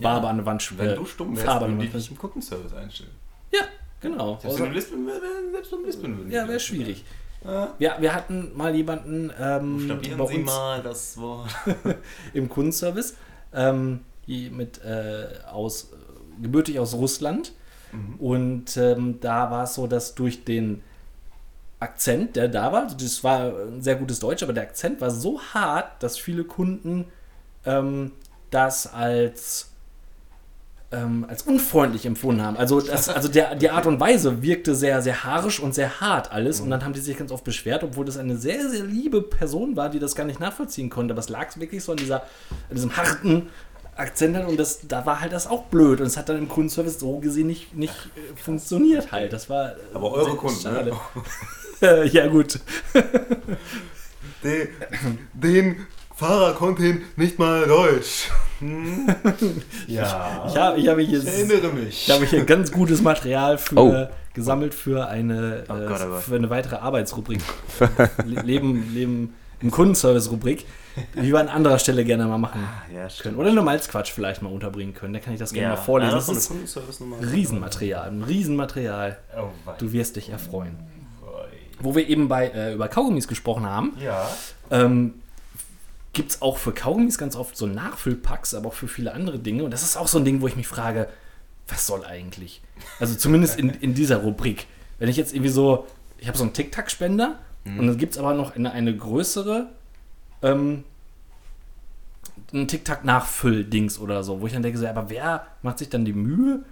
Farbe 0.00 0.24
Ja, 0.24 0.30
an 0.30 0.37
der 0.37 0.46
Wand 0.46 0.78
Wenn 0.78 0.96
du 0.96 1.04
stumm 1.04 1.37
wärst, 1.37 1.46
würden 1.46 1.78
der 1.78 1.87
die 1.87 1.88
dich 1.88 2.11
im 2.11 2.18
Kundenservice 2.18 2.72
einstellen. 2.74 3.11
Ja, 3.52 3.62
genau. 4.00 4.38
Selbst 4.40 4.44
Also, 4.46 4.59
wenn 4.61 4.70
du 4.70 4.74
Lispeln, 4.76 5.09
selbst 5.52 5.72
wenn 5.72 5.78
du 5.80 5.87
Lispeln 5.87 6.18
würden. 6.18 6.30
ja, 6.30 6.48
wäre 6.48 6.61
schwierig. 6.61 7.04
Ja. 7.44 7.74
Ja, 7.78 7.96
wir 8.00 8.14
hatten 8.14 8.52
mal 8.57 8.74
jemanden 8.74 9.30
ähm, 9.38 9.88
bei 9.88 10.26
Sie 10.26 10.37
uns 10.38 10.46
mal 10.46 10.83
das 10.83 11.18
Wort. 11.18 11.50
im 12.33 12.48
Kundenservice, 12.48 13.16
ähm, 13.52 14.00
mit 14.26 14.83
äh, 14.83 15.26
aus 15.50 15.90
gebürtig 16.40 16.78
aus 16.78 16.94
Russland. 16.94 17.52
Mhm. 17.92 18.14
Und 18.18 18.76
ähm, 18.76 19.20
da 19.20 19.50
war 19.50 19.64
es 19.64 19.74
so, 19.74 19.87
dass 19.87 20.14
durch 20.14 20.44
den 20.44 20.83
Akzent, 21.80 22.37
der 22.37 22.48
da 22.48 22.72
war, 22.72 22.85
also 22.85 22.96
das 22.96 23.22
war 23.22 23.54
ein 23.59 23.83
sehr 23.83 23.96
gutes 23.96 24.18
Deutsch, 24.20 24.42
aber 24.42 24.54
der 24.54 24.62
Akzent 24.64 25.00
war 25.00 25.11
so 25.11 25.40
hart, 25.40 26.02
dass 26.02 26.18
viele 26.18 26.44
Kunden 26.44 27.07
ähm, 27.66 28.12
das 28.50 28.92
als 28.92 29.70
ähm, 30.94 31.26
als 31.28 31.42
unfreundlich 31.42 32.07
empfunden 32.07 32.42
haben. 32.42 32.57
Also, 32.57 32.80
das, 32.80 33.09
also 33.09 33.28
der, 33.28 33.54
die 33.57 33.70
Art 33.70 33.87
und 33.87 33.98
Weise 34.00 34.42
wirkte 34.42 34.74
sehr, 34.74 35.02
sehr 35.02 35.24
haarisch 35.24 35.61
und 35.61 35.74
sehr 35.74 36.00
hart 36.00 36.33
alles. 36.33 36.61
Und 36.61 36.70
dann 36.70 36.85
haben 36.85 36.92
die 36.92 37.00
sich 37.00 37.16
ganz 37.16 37.33
oft 37.33 37.44
beschwert, 37.44 37.83
obwohl 37.83 38.04
das 38.04 38.16
eine 38.16 38.37
sehr, 38.37 38.68
sehr 38.68 38.85
liebe 38.85 39.22
Person 39.22 39.76
war, 39.76 39.88
die 39.90 39.98
das 39.98 40.14
gar 40.14 40.24
nicht 40.24 40.40
nachvollziehen 40.40 40.90
konnte. 40.90 41.12
Aber 41.12 41.20
es 41.20 41.28
lag 41.28 41.57
wirklich 41.59 41.83
so 41.83 41.92
an, 41.92 41.98
dieser, 41.98 42.22
an 42.70 42.74
diesem 42.74 42.96
harten 42.96 43.48
Akzent 43.96 44.37
und 44.48 44.59
das, 44.59 44.80
da 44.88 45.07
war 45.07 45.20
halt 45.20 45.33
das 45.33 45.46
auch 45.46 45.64
blöd. 45.64 46.00
Und 46.00 46.07
es 46.07 46.16
hat 46.16 46.28
dann 46.28 46.38
im 46.38 46.48
Kundenservice 46.48 46.98
so 46.98 47.18
gesehen 47.18 47.46
nicht, 47.46 47.74
nicht 47.74 47.94
äh, 48.16 48.37
funktioniert 48.37 49.12
halt. 49.12 49.33
Das 49.33 49.50
war. 49.50 49.70
äh, 49.72 49.74
Aber 49.94 50.12
eure 50.12 50.37
Kunden, 50.37 50.61
schade. 50.61 50.92
ne? 51.80 52.04
ja, 52.12 52.26
gut. 52.28 52.61
Den, 54.42 54.68
den 55.33 55.87
Fahrer 56.16 56.53
konnte 56.55 56.87
ihn 56.87 57.03
nicht 57.16 57.38
mal 57.38 57.66
Deutsch. 57.66 58.31
Hm? 58.61 59.09
Ja. 59.88 60.44
Ich 60.48 60.57
habe, 60.57 60.79
ich 60.79 60.88
habe 60.88 61.03
hier. 61.03 61.18
Ich 61.18 61.27
erinnere 61.27 61.72
mich. 61.72 62.09
Ich 62.09 62.11
habe 62.14 62.24
hier 62.24 62.44
ganz 62.44 62.70
gutes 62.72 63.03
Material 63.03 63.59
für, 63.59 63.77
Oh. 63.77 64.07
gesammelt 64.33 64.74
für 64.74 65.09
eine, 65.09 65.64
Oh 65.68 65.74
äh, 65.74 65.87
Gott, 65.87 66.00
oh 66.05 66.09
Gott. 66.11 66.22
für 66.22 66.37
eine 66.37 66.48
weitere 66.50 66.77
Arbeitsrubrik. 66.77 67.40
Le- 68.27 68.40
Leben, 68.42 68.94
Leben 68.94 69.35
im 69.61 69.70
Kundenservice-Rubrik, 69.70 70.66
die 71.14 71.33
wir 71.33 71.40
an 71.40 71.48
anderer 71.48 71.79
Stelle 71.79 72.05
gerne 72.05 72.27
mal 72.27 72.38
machen 72.38 72.62
Ja, 72.94 73.09
können. 73.20 73.37
Oder 73.37 73.50
eine 73.50 73.62
Malzquatsch 73.62 74.11
vielleicht 74.12 74.40
mal 74.42 74.53
unterbringen 74.53 74.94
können. 74.94 75.14
Da 75.14 75.20
kann 75.20 75.33
ich 75.35 75.40
das 75.40 75.53
gerne 75.53 75.70
mal 75.70 75.77
vorlesen. 75.77 76.11
Ja, 76.12 76.16
das 76.16 76.27
das 76.27 76.50
ist. 76.50 77.03
Riesenmaterial. 77.33 78.09
Ein 78.09 78.22
Riesenmaterial. 78.22 79.18
Oh. 79.37 79.48
Du 79.79 79.92
wirst 79.92 80.16
dich 80.16 80.29
erfreuen. 80.31 80.77
Wei. 81.22 81.48
Wo 81.81 81.94
wir 81.96 82.09
eben 82.09 82.29
bei, 82.29 82.48
äh, 82.48 82.74
über 82.74 82.88
Kaugummis 82.88 83.27
gesprochen 83.27 83.66
haben, 83.68 83.96
Ja. 84.03 84.29
ähm, 84.70 85.14
gibt 86.14 86.31
es 86.33 86.42
auch 86.42 86.57
für 86.57 86.72
Kaugummis 86.72 87.18
ganz 87.18 87.37
oft 87.37 87.57
so 87.57 87.66
Nachfüllpacks, 87.66 88.55
aber 88.55 88.68
auch 88.68 88.74
für 88.74 88.88
viele 88.88 89.12
andere 89.12 89.38
Dinge. 89.38 89.64
Und 89.64 89.70
das 89.72 89.83
ist 89.83 89.96
auch 89.96 90.09
so 90.09 90.18
ein 90.18 90.24
Ding, 90.24 90.40
wo 90.40 90.46
ich 90.46 90.57
mich 90.57 90.66
frage, 90.66 91.09
was 91.68 91.87
soll 91.87 92.05
eigentlich? 92.05 92.62
Also 93.00 93.14
zumindest 93.14 93.59
in, 93.59 93.70
in 93.70 93.94
dieser 93.94 94.18
Rubrik. 94.18 94.66
Wenn 94.98 95.09
ich 95.09 95.16
jetzt 95.16 95.35
irgendwie 95.35 95.50
so 95.50 95.87
ich 96.18 96.29
habe 96.29 96.38
so 96.38 96.44
einen 96.44 96.55
Tic-Tac-Spender 96.55 97.38
Mhm. 97.64 97.79
und 97.79 97.87
dann 97.87 97.98
gibt 97.98 98.12
es 98.12 98.18
aber 98.18 98.35
noch 98.35 98.55
eine, 98.55 98.72
eine 98.72 98.94
größere, 98.96 99.68
ähm, 100.42 100.85
ein 102.53 102.68
Tic-Tac-Nachfüll-Dings 102.68 103.98
oder 103.98 104.22
so, 104.22 104.40
wo 104.40 104.46
ich 104.46 104.53
dann 104.53 104.62
denke, 104.62 104.79
so, 104.79 104.87
aber 104.87 105.11
wer 105.11 105.46
macht 105.62 105.79
sich 105.79 105.88
dann 105.88 106.05
die 106.05 106.12
Mühe? 106.12 106.62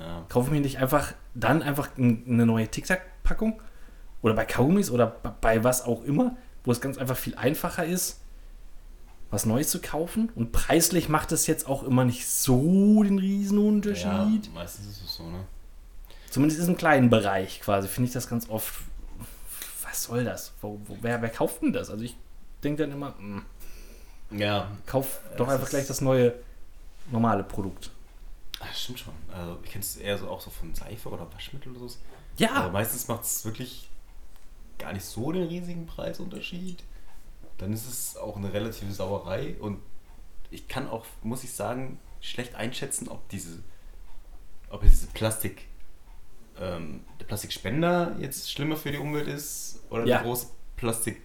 Ja. 0.00 0.24
Kaufe 0.28 0.48
ich 0.48 0.52
mir 0.52 0.60
nicht 0.60 0.78
einfach 0.78 1.12
dann 1.34 1.62
einfach 1.62 1.88
eine 1.96 2.46
neue 2.46 2.68
Tic-Tac-Packung? 2.68 3.60
Oder 4.22 4.34
bei 4.34 4.44
Kaugummis 4.44 4.90
oder 4.90 5.06
bei 5.40 5.64
was 5.64 5.84
auch 5.84 6.04
immer, 6.04 6.36
wo 6.64 6.72
es 6.72 6.80
ganz 6.80 6.98
einfach 6.98 7.16
viel 7.16 7.34
einfacher 7.36 7.84
ist, 7.84 8.20
was 9.30 9.46
Neues 9.46 9.70
zu 9.70 9.80
kaufen. 9.80 10.30
Und 10.34 10.52
preislich 10.52 11.08
macht 11.08 11.32
es 11.32 11.46
jetzt 11.46 11.66
auch 11.66 11.82
immer 11.84 12.04
nicht 12.04 12.26
so 12.28 13.02
den 13.02 13.18
Riesenunterschied. 13.18 14.04
ja, 14.46 14.52
meistens 14.54 14.86
ist 14.88 15.02
es 15.04 15.14
so, 15.14 15.28
ne? 15.30 15.44
Zumindest 16.30 16.68
im 16.68 16.76
kleinen 16.76 17.10
Bereich 17.10 17.60
quasi 17.60 17.88
finde 17.88 18.08
ich 18.08 18.12
das 18.14 18.28
ganz 18.28 18.48
oft. 18.48 18.74
Was 19.82 20.04
soll 20.04 20.24
das? 20.24 20.52
Wo, 20.60 20.80
wo, 20.86 20.96
wer, 21.00 21.20
wer 21.22 21.28
kauft 21.28 21.62
denn 21.62 21.72
das? 21.72 21.90
Also 21.90 22.04
ich 22.04 22.16
denke 22.62 22.82
dann 22.84 22.92
immer, 22.92 23.14
mh, 23.18 23.42
Ja, 24.38 24.70
kauf 24.86 25.20
doch 25.36 25.46
Das 25.46 25.54
einfach 25.54 25.64
ist- 25.66 25.70
gleich 25.70 25.86
das 25.88 26.00
neue 26.00 26.34
normale 27.10 27.42
Produkt. 27.42 27.90
Ah, 28.60 28.66
stimmt 28.74 29.00
schon. 29.00 29.14
Also 29.32 29.58
ich 29.64 29.70
kenne 29.70 29.82
es 29.82 29.96
eher 29.96 30.18
so 30.18 30.28
auch 30.28 30.40
so 30.40 30.50
von 30.50 30.72
Seife 30.74 31.08
oder 31.08 31.26
Waschmittel 31.32 31.72
oder 31.74 31.88
so. 31.88 31.96
Ja, 32.36 32.52
Aber 32.52 32.70
meistens 32.72 33.08
macht 33.08 33.24
es 33.24 33.44
wirklich 33.44 33.88
gar 34.78 34.92
nicht 34.92 35.04
so 35.04 35.32
den 35.32 35.44
riesigen 35.48 35.86
Preisunterschied. 35.86 36.82
Dann 37.60 37.72
ist 37.72 37.86
es 37.88 38.16
auch 38.16 38.36
eine 38.36 38.52
relative 38.52 38.90
Sauerei 38.92 39.54
und 39.60 39.78
ich 40.50 40.66
kann 40.66 40.88
auch, 40.88 41.04
muss 41.22 41.44
ich 41.44 41.52
sagen, 41.52 41.98
schlecht 42.20 42.54
einschätzen, 42.54 43.08
ob 43.08 43.28
diese, 43.28 43.58
ob 44.70 44.82
diese 44.82 45.06
Plastik, 45.08 45.66
ähm, 46.58 47.04
der 47.20 47.26
Plastikspender 47.26 48.16
jetzt 48.18 48.50
schlimmer 48.50 48.76
für 48.76 48.90
die 48.92 48.98
Umwelt 48.98 49.28
ist 49.28 49.80
oder 49.90 50.04
Ja. 50.06 50.18
die 50.18 50.24
große 50.24 50.46
Plastiktüte. 50.76 51.20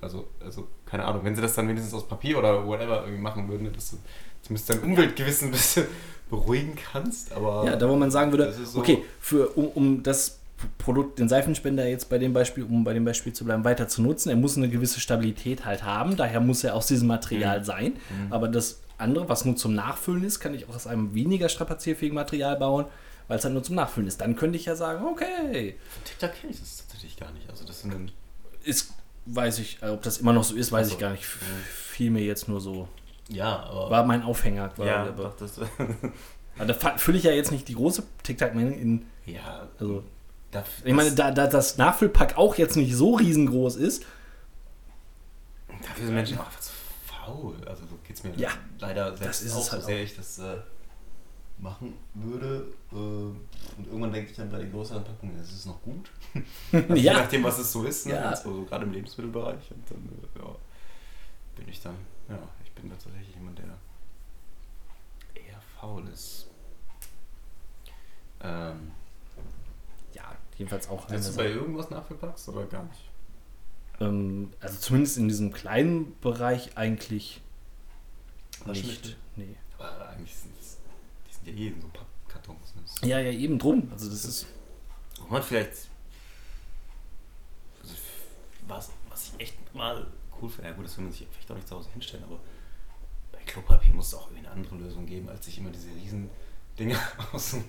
Also, 0.00 0.28
also 0.40 0.68
keine 0.86 1.04
Ahnung, 1.04 1.24
wenn 1.24 1.34
sie 1.34 1.42
das 1.42 1.54
dann 1.54 1.68
wenigstens 1.68 1.94
aus 1.94 2.06
Papier 2.06 2.38
oder 2.38 2.66
whatever 2.66 3.00
irgendwie 3.02 3.20
machen 3.22 3.48
würden, 3.48 3.72
dass 3.72 3.90
du 3.90 3.98
zumindest 4.42 4.70
dein 4.70 4.80
Umweltgewissen 4.80 5.48
ein 5.48 5.52
bisschen 5.52 5.86
beruhigen 6.30 6.74
kannst. 6.76 7.32
Aber 7.32 7.64
ja, 7.64 7.76
da 7.76 7.88
wo 7.88 7.96
man 7.96 8.10
sagen 8.10 8.30
würde, 8.32 8.52
so- 8.52 8.78
okay, 8.80 9.04
für, 9.20 9.48
um, 9.56 9.68
um 9.68 10.02
das 10.02 10.38
Produkt, 10.78 11.18
den 11.18 11.28
Seifenspender 11.28 11.86
jetzt 11.88 12.08
bei 12.08 12.18
dem 12.18 12.32
Beispiel, 12.32 12.64
um 12.64 12.84
bei 12.84 12.92
dem 12.94 13.04
Beispiel 13.04 13.32
zu 13.32 13.44
bleiben, 13.44 13.64
weiter 13.64 13.88
zu 13.88 14.02
nutzen, 14.02 14.30
er 14.30 14.36
muss 14.36 14.56
eine 14.56 14.68
gewisse 14.68 15.00
Stabilität 15.00 15.64
halt 15.64 15.82
haben, 15.82 16.16
daher 16.16 16.40
muss 16.40 16.64
er 16.64 16.74
aus 16.74 16.86
diesem 16.86 17.08
Material 17.08 17.60
Mhm. 17.60 17.64
sein. 17.64 17.92
Aber 18.30 18.48
das 18.48 18.80
andere, 18.98 19.28
was 19.28 19.44
nur 19.44 19.56
zum 19.56 19.74
Nachfüllen 19.74 20.24
ist, 20.24 20.40
kann 20.40 20.54
ich 20.54 20.68
auch 20.68 20.74
aus 20.76 20.86
einem 20.86 21.14
weniger 21.14 21.48
strapazierfähigen 21.48 22.14
Material 22.14 22.56
bauen, 22.56 22.86
weil 23.28 23.38
es 23.38 23.44
halt 23.44 23.54
nur 23.54 23.62
zum 23.62 23.74
Nachfüllen 23.76 24.06
ist. 24.08 24.20
Dann 24.20 24.36
könnte 24.36 24.56
ich 24.58 24.64
ja 24.66 24.76
sagen, 24.76 25.04
okay, 25.06 25.76
TikTok 26.04 26.32
kenne 26.34 26.52
ich 26.52 26.60
das 26.60 26.78
tatsächlich 26.78 27.16
gar 27.16 27.32
nicht. 27.32 27.48
Also 27.50 27.64
das 27.64 27.80
sind 27.82 28.12
ist, 28.64 28.92
weiß 29.26 29.58
ich, 29.58 29.78
ob 29.82 30.02
das 30.02 30.18
immer 30.18 30.32
noch 30.32 30.44
so 30.44 30.54
ist, 30.54 30.70
weiß 30.70 30.86
ich 30.88 30.94
Also, 30.94 31.00
gar 31.06 31.10
nicht. 31.12 31.22
Ja. 31.24 31.28
Fiel 31.72 32.10
mir 32.10 32.22
jetzt 32.22 32.48
nur 32.48 32.60
so. 32.60 32.88
Ja, 33.28 33.60
aber. 33.64 33.90
War 33.90 34.04
mein 34.04 34.22
Aufhänger 34.22 34.68
quasi. 34.68 34.88
ja, 34.88 35.02
aber, 35.04 35.24
doch, 35.24 35.36
das, 35.36 35.58
aber 36.58 36.66
da 36.72 36.74
fülle 36.98 37.18
ich 37.18 37.24
ja 37.24 37.32
jetzt 37.32 37.50
nicht 37.50 37.66
die 37.68 37.74
große 37.74 38.02
TikTok-Menge 38.22 38.74
in. 38.76 39.06
ja, 39.26 39.68
Also, 39.80 40.04
da, 40.52 40.64
ich 40.84 40.92
meine, 40.92 41.12
da, 41.12 41.30
da 41.30 41.46
das 41.46 41.78
Nachfüllpack 41.78 42.36
auch 42.36 42.56
jetzt 42.56 42.76
nicht 42.76 42.94
so 42.94 43.16
riesengroß 43.16 43.76
ist, 43.76 44.04
dafür 45.82 46.04
sind 46.06 46.14
Menschen 46.14 46.38
auch 46.38 46.44
einfach 46.44 46.60
zu 46.60 46.72
faul. 47.06 47.56
Also 47.66 47.86
so 47.86 47.98
geht 48.06 48.16
es 48.16 48.22
mir 48.22 48.34
Ja, 48.36 48.50
leider 48.78 49.16
selbst 49.16 49.40
das 49.40 49.42
ist 49.42 49.54
auch, 49.54 49.60
es 49.60 49.72
halt 49.72 49.82
so 49.82 49.86
sehr 49.88 50.02
ich 50.02 50.14
das 50.14 50.38
äh, 50.38 50.58
machen 51.58 51.94
würde. 52.14 52.66
Äh, 52.92 52.94
und 52.94 53.86
irgendwann 53.86 54.12
denke 54.12 54.30
ich 54.30 54.36
dann 54.36 54.50
bei 54.50 54.58
den 54.58 54.70
größeren 54.70 55.02
Packungen, 55.02 55.38
es 55.40 55.52
ist 55.52 55.66
noch 55.66 55.80
gut. 55.82 56.10
Also 56.72 56.94
Je 56.94 57.00
ja, 57.02 57.14
nachdem, 57.14 57.44
was 57.44 57.58
es 57.58 57.72
so 57.72 57.84
ist, 57.84 58.06
ne? 58.06 58.14
Ja. 58.14 58.30
also, 58.30 58.54
so 58.54 58.64
gerade 58.64 58.84
im 58.84 58.92
Lebensmittelbereich. 58.92 59.70
Und 59.70 59.90
dann 59.90 60.08
äh, 60.08 60.38
ja, 60.38 60.54
bin 61.56 61.68
ich 61.68 61.80
dann, 61.80 61.96
ja, 62.28 62.38
ich 62.62 62.72
bin 62.72 62.90
da 62.90 62.94
tatsächlich 62.96 63.34
jemand, 63.34 63.58
der 63.58 63.64
eher 65.34 65.60
faul 65.80 66.06
ist. 66.08 66.46
Ähm, 68.42 68.92
jedenfalls 70.62 70.88
auch 70.88 71.08
Hast 71.08 71.30
du 71.32 71.36
bei 71.36 71.46
irgendwas 71.50 71.90
nachgepackst 71.90 72.48
oder 72.48 72.64
gar 72.66 72.84
nicht? 72.84 73.00
ähm, 74.00 74.50
Also 74.60 74.78
zumindest 74.78 75.18
in 75.18 75.28
diesem 75.28 75.52
kleinen 75.52 76.18
Bereich 76.20 76.76
eigentlich 76.76 77.40
nicht. 78.66 79.16
Nee. 79.36 79.56
Aber 79.78 80.08
eigentlich 80.08 80.34
sind 80.34 80.52
es, 80.60 80.76
die 81.28 81.34
sind 81.34 81.58
ja 81.58 81.64
eh 81.64 81.68
in 81.68 81.80
so 81.80 81.88
Pappkartons. 81.88 82.74
Ne? 82.76 82.82
Das- 82.84 83.08
Ja, 83.08 83.18
ja, 83.18 83.32
eben 83.32 83.58
drum. 83.58 83.88
Also 83.92 84.08
das 84.08 84.24
ist. 84.24 84.46
Wo 85.20 85.26
man 85.32 85.42
vielleicht. 85.42 85.88
Also, 87.82 87.94
was, 88.68 88.90
was 89.08 89.28
ich 89.34 89.40
echt 89.40 89.74
mal 89.74 90.06
cool 90.40 90.48
finde, 90.48 90.70
ja 90.70 90.76
gut, 90.76 90.84
das 90.84 90.96
will 90.96 91.04
man 91.04 91.12
sich 91.12 91.26
vielleicht 91.30 91.50
auch 91.50 91.56
nicht 91.56 91.68
zu 91.68 91.76
Hause 91.76 91.88
hinstellen, 91.92 92.24
aber 92.24 92.38
bei 93.32 93.38
Klopapier 93.46 93.94
muss 93.94 94.08
es 94.08 94.14
auch 94.14 94.28
irgendwie 94.28 94.46
eine 94.46 94.50
andere 94.56 94.76
Lösung 94.76 95.06
geben, 95.06 95.28
als 95.28 95.44
sich 95.46 95.58
immer 95.58 95.70
diese 95.70 95.88
riesen 95.94 96.30
Dinge 96.78 96.96
aus 97.32 97.52
dem, 97.52 97.64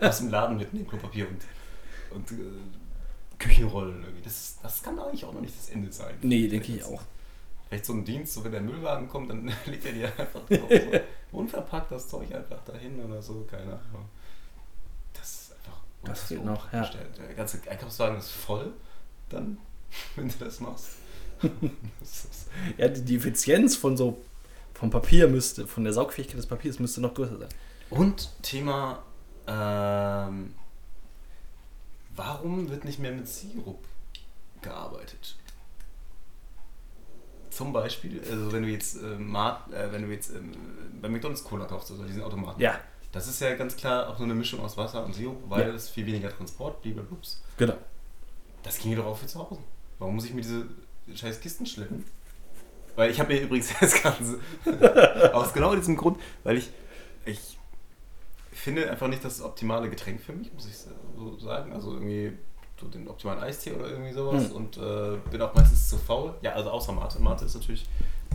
aus 0.00 0.18
dem 0.18 0.30
Laden 0.30 0.56
mitnehmen, 0.58 0.86
Klopapier 0.88 1.28
und, 1.28 1.42
und 2.12 2.30
äh, 2.32 2.36
Küchenrollen 3.38 4.02
irgendwie. 4.02 4.22
Das, 4.22 4.58
das 4.62 4.82
kann 4.82 4.98
eigentlich 4.98 5.24
auch 5.24 5.32
noch 5.32 5.40
nicht 5.40 5.56
das 5.56 5.70
Ende 5.70 5.90
sein. 5.92 6.14
Nee, 6.22 6.48
denke 6.48 6.72
ich 6.72 6.84
auch. 6.84 7.02
Vielleicht 7.68 7.86
so 7.86 7.92
ein 7.92 8.04
Dienst, 8.04 8.34
so 8.34 8.44
wenn 8.44 8.52
der 8.52 8.60
Müllwagen 8.60 9.08
kommt, 9.08 9.30
dann 9.30 9.50
legt 9.66 9.84
er 9.84 9.92
dir 9.92 10.06
einfach 10.06 10.40
so 10.48 10.68
unverpackt 11.32 11.92
das 11.92 12.08
Zeug 12.08 12.34
einfach 12.34 12.62
dahin 12.64 13.02
oder 13.04 13.22
so, 13.22 13.46
keine 13.50 13.72
Ahnung. 13.72 14.08
Das 15.12 15.30
ist 15.30 15.52
einfach 15.52 15.80
Das 16.04 16.24
fehlt 16.24 16.44
noch, 16.44 16.72
ja. 16.72 16.90
Der 17.18 17.34
ganze 17.34 17.60
Einkaufswagen 17.68 18.18
ist 18.18 18.30
voll, 18.30 18.72
dann, 19.28 19.58
wenn 20.16 20.28
du 20.28 20.34
das 20.38 20.60
machst. 20.60 20.96
Ja, 22.76 22.88
die, 22.88 23.02
die 23.02 23.16
Effizienz 23.16 23.76
von 23.76 23.96
so 23.96 24.20
vom 24.74 24.90
Papier 24.90 25.28
müsste, 25.28 25.66
von 25.66 25.84
der 25.84 25.92
Saugfähigkeit 25.92 26.38
des 26.38 26.46
Papiers 26.46 26.78
müsste 26.78 27.00
noch 27.00 27.14
größer 27.14 27.38
sein. 27.38 27.48
und 27.90 28.30
Thema, 28.42 29.02
ähm, 29.46 30.54
warum 32.20 32.68
wird 32.70 32.84
nicht 32.84 32.98
mehr 32.98 33.12
mit 33.12 33.26
Sirup 33.26 33.82
gearbeitet? 34.60 35.36
Zum 37.50 37.72
Beispiel, 37.72 38.20
also 38.30 38.52
wenn 38.52 38.62
du 38.62 38.68
jetzt, 38.68 38.96
äh, 39.02 39.16
Mart, 39.18 39.72
äh, 39.72 39.90
wenn 39.90 40.02
du 40.02 40.08
jetzt 40.12 40.30
ähm, 40.30 40.52
bei 41.00 41.08
McDonalds 41.08 41.42
Cola 41.42 41.64
kaufst, 41.64 41.90
also 41.90 42.04
diesen 42.04 42.22
Automaten. 42.22 42.60
Ja, 42.60 42.78
Das 43.12 43.26
ist 43.26 43.40
ja 43.40 43.54
ganz 43.56 43.74
klar 43.76 44.08
auch 44.08 44.18
nur 44.18 44.26
eine 44.26 44.34
Mischung 44.34 44.60
aus 44.60 44.76
Wasser 44.76 45.04
und 45.04 45.14
Sirup, 45.14 45.36
weil 45.48 45.66
Ja. 45.68 45.74
es 45.74 45.88
viel 45.88 46.06
weniger 46.06 46.30
Transport, 46.30 46.80
blablabla. 46.82 47.16
genau. 47.56 47.76
Das 48.62 48.78
ging 48.78 48.94
doch 48.94 49.06
auch 49.06 49.16
für 49.16 49.26
zu 49.26 49.38
Hause. 49.40 49.60
Warum 49.98 50.14
muss 50.14 50.26
ich 50.26 50.34
mir 50.34 50.42
diese 50.42 50.66
scheiß 51.14 51.40
Kisten 51.40 51.64
schleppen? 51.66 52.04
Weil 52.94 53.10
ich 53.10 53.18
habe 53.18 53.32
mir 53.34 53.40
übrigens 53.40 53.72
das 53.80 54.00
Ganze 54.02 54.38
aus 55.32 55.52
genau 55.54 55.74
diesem 55.74 55.96
Grund, 55.96 56.20
weil 56.44 56.58
ich, 56.58 56.70
ich 57.24 57.58
finde 58.52 58.88
einfach 58.90 59.08
nicht 59.08 59.24
das 59.24 59.40
optimale 59.40 59.88
Getränk 59.90 60.20
für 60.20 60.32
mich, 60.34 60.52
muss 60.52 60.66
ich 60.66 60.76
so 61.20 61.38
sagen. 61.38 61.72
Also 61.72 61.92
irgendwie 61.92 62.32
so 62.80 62.86
den 62.88 63.06
optimalen 63.08 63.40
Eistee 63.42 63.72
oder 63.72 63.88
irgendwie 63.90 64.12
sowas 64.12 64.48
Hm. 64.48 64.52
und 64.56 64.76
äh, 64.78 65.16
bin 65.30 65.40
auch 65.42 65.54
meistens 65.54 65.88
zu 65.90 65.98
faul. 65.98 66.34
Ja, 66.42 66.52
also 66.52 66.70
außer 66.70 66.92
Mate. 66.92 67.20
Mate 67.20 67.44
ist 67.44 67.54
natürlich, 67.54 67.86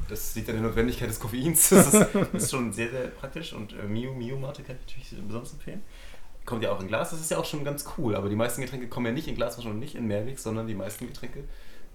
das 0.08 0.36
liegt 0.36 0.48
an 0.50 0.56
der 0.56 0.63
Notwendigkeit 0.65 1.10
des 1.10 1.19
Koffeins. 1.19 1.69
Das 1.71 1.93
ist, 1.93 2.15
ist 2.34 2.52
schon 2.52 2.71
sehr, 2.71 2.91
sehr 2.91 3.08
praktisch 3.08 3.54
und 3.54 3.74
äh, 3.74 3.84
Mio, 3.88 4.13
Mio 4.13 4.38
Mate 4.38 4.62
kann 4.63 4.76
ich 4.86 4.95
natürlich 5.04 5.26
besonders 5.28 5.54
empfehlen. 5.54 5.82
Kommt 6.45 6.62
ja 6.63 6.71
auch 6.71 6.80
in 6.80 6.88
Glas, 6.88 7.10
das 7.10 7.21
ist 7.21 7.32
ja 7.32 7.39
auch 7.39 7.45
schon 7.45 7.63
ganz 7.63 7.86
cool, 7.98 8.15
aber 8.15 8.30
die 8.30 8.36
meisten 8.36 8.62
Getränke 8.62 8.88
kommen 8.88 9.08
ja 9.08 9.12
nicht 9.13 9.28
in 9.28 9.34
Glasflaschen 9.34 9.71
und 9.71 9.80
nicht 9.80 9.95
in 9.95 10.06
Mehrweg, 10.06 10.38
sondern 10.38 10.67
die 10.67 10.76
meisten 10.76 11.08
Getränke 11.08 11.43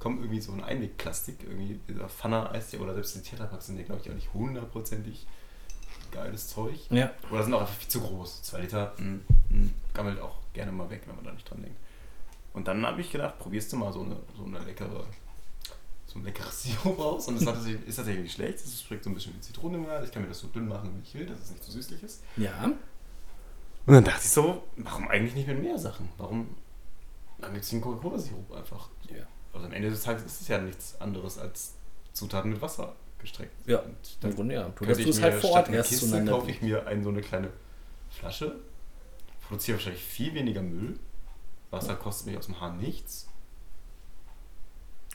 kommen 0.00 0.18
irgendwie 0.18 0.40
so 0.40 0.52
in 0.52 0.64
Einwegplastik, 0.64 1.36
irgendwie 1.44 1.78
dieser 1.88 2.08
Pfanner, 2.08 2.50
Eistee 2.50 2.78
oder 2.78 2.94
selbst 2.94 3.14
die 3.14 3.20
Tetrapacks 3.20 3.66
sind 3.66 3.78
ja, 3.78 3.84
glaube 3.84 4.00
ich, 4.02 4.10
auch 4.10 4.14
nicht 4.14 4.34
hundertprozentig 4.34 5.26
geiles 6.10 6.48
Zeug. 6.48 6.78
Ja. 6.90 7.10
Oder 7.30 7.42
sind 7.44 7.54
auch 7.54 7.60
einfach 7.60 7.74
viel 7.74 7.88
zu 7.88 8.00
groß. 8.00 8.42
Zwei 8.42 8.60
Liter 8.62 8.92
mm, 8.98 9.20
mm, 9.54 9.74
gammelt 9.94 10.20
auch 10.20 10.36
gerne 10.52 10.72
mal 10.72 10.88
weg, 10.90 11.02
wenn 11.06 11.16
man 11.16 11.24
da 11.24 11.32
nicht 11.32 11.48
dran 11.48 11.62
denkt. 11.62 11.78
Und 12.52 12.66
dann 12.68 12.84
habe 12.84 13.00
ich 13.00 13.10
gedacht, 13.12 13.38
probierst 13.38 13.72
du 13.72 13.76
mal 13.76 13.92
so 13.92 14.02
eine, 14.02 14.16
so 14.36 14.44
eine 14.44 14.58
leckere, 14.60 15.04
so 16.06 16.18
ein 16.18 16.24
leckeres 16.24 16.62
Sirup 16.64 16.98
raus. 16.98 17.28
Und 17.28 17.36
das 17.40 17.46
hat 17.46 17.54
tatsächlich- 17.54 17.86
ist 17.86 17.96
tatsächlich 17.96 18.24
nicht 18.24 18.34
schlecht. 18.34 18.54
Es 18.56 18.82
schmeckt 18.82 19.04
so 19.04 19.10
ein 19.10 19.14
bisschen 19.14 19.34
wie 19.36 19.40
Zitrone 19.40 19.76
im 19.78 19.84
Glas. 19.84 20.04
Ich 20.04 20.12
kann 20.12 20.22
mir 20.22 20.28
das 20.28 20.40
so 20.40 20.48
dünn 20.48 20.66
machen, 20.68 20.90
wie 20.96 21.02
ich 21.06 21.14
will, 21.14 21.26
dass 21.26 21.40
es 21.40 21.50
nicht 21.50 21.62
zu 21.64 21.70
süßlich 21.70 22.02
ist. 22.02 22.22
Ja. 22.36 22.64
Und 23.86 23.94
dann 23.94 24.04
dachte 24.04 24.20
ich 24.24 24.30
so, 24.30 24.64
warum 24.76 25.08
eigentlich 25.08 25.34
nicht 25.34 25.48
mit 25.48 25.60
mehr 25.62 25.78
Sachen? 25.78 26.08
Warum? 26.18 26.48
Dann 27.38 27.52
gibt 27.52 27.64
es 27.64 27.70
den 27.70 27.80
Coca-Cola-Sirup 27.80 28.52
einfach. 28.52 28.88
So. 29.08 29.14
Ja. 29.14 29.22
Also 29.52 29.66
am 29.66 29.72
Ende 29.72 29.90
des 29.90 30.02
Tages 30.02 30.24
ist 30.24 30.42
es 30.42 30.48
ja 30.48 30.58
nichts 30.58 31.00
anderes 31.00 31.38
als 31.38 31.74
Zutaten 32.12 32.50
mit 32.52 32.60
Wasser 32.60 32.94
gestreckt. 33.20 33.52
Ja, 33.66 33.78
Und 33.78 33.86
Im 33.88 33.96
dann 34.20 34.34
Grunde 34.34 34.54
ja. 34.54 34.68
Du 34.76 34.84
du 34.84 34.92
es 34.92 35.22
halt 35.22 35.34
vor 35.34 35.50
Ort 35.50 35.68
erst 35.70 35.90
Kiste 35.90 36.06
zueinander 36.08 36.32
kaufe 36.32 36.50
ich 36.50 36.60
mir 36.62 36.86
eine, 36.86 37.02
so 37.02 37.08
eine 37.10 37.20
kleine 37.20 37.48
Flasche, 38.10 38.56
produziere 39.46 39.76
wahrscheinlich 39.78 40.02
viel 40.02 40.34
weniger 40.34 40.62
Müll. 40.62 40.98
Wasser 41.70 41.94
kostet 41.94 42.26
mich 42.26 42.36
aus 42.38 42.46
dem 42.46 42.60
Hahn 42.60 42.78
nichts. 42.78 43.28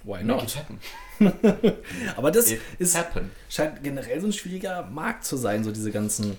Why 0.03 0.23
not? 0.23 0.55
Aber 2.15 2.31
das 2.31 2.51
It 2.51 2.61
ist, 2.77 2.95
happen. 2.97 3.31
scheint 3.49 3.83
generell 3.83 4.21
so 4.21 4.27
ein 4.27 4.33
schwieriger 4.33 4.83
Markt 4.83 5.25
zu 5.25 5.35
sein, 5.35 5.63
so 5.63 5.71
diese 5.71 5.91
ganzen 5.91 6.37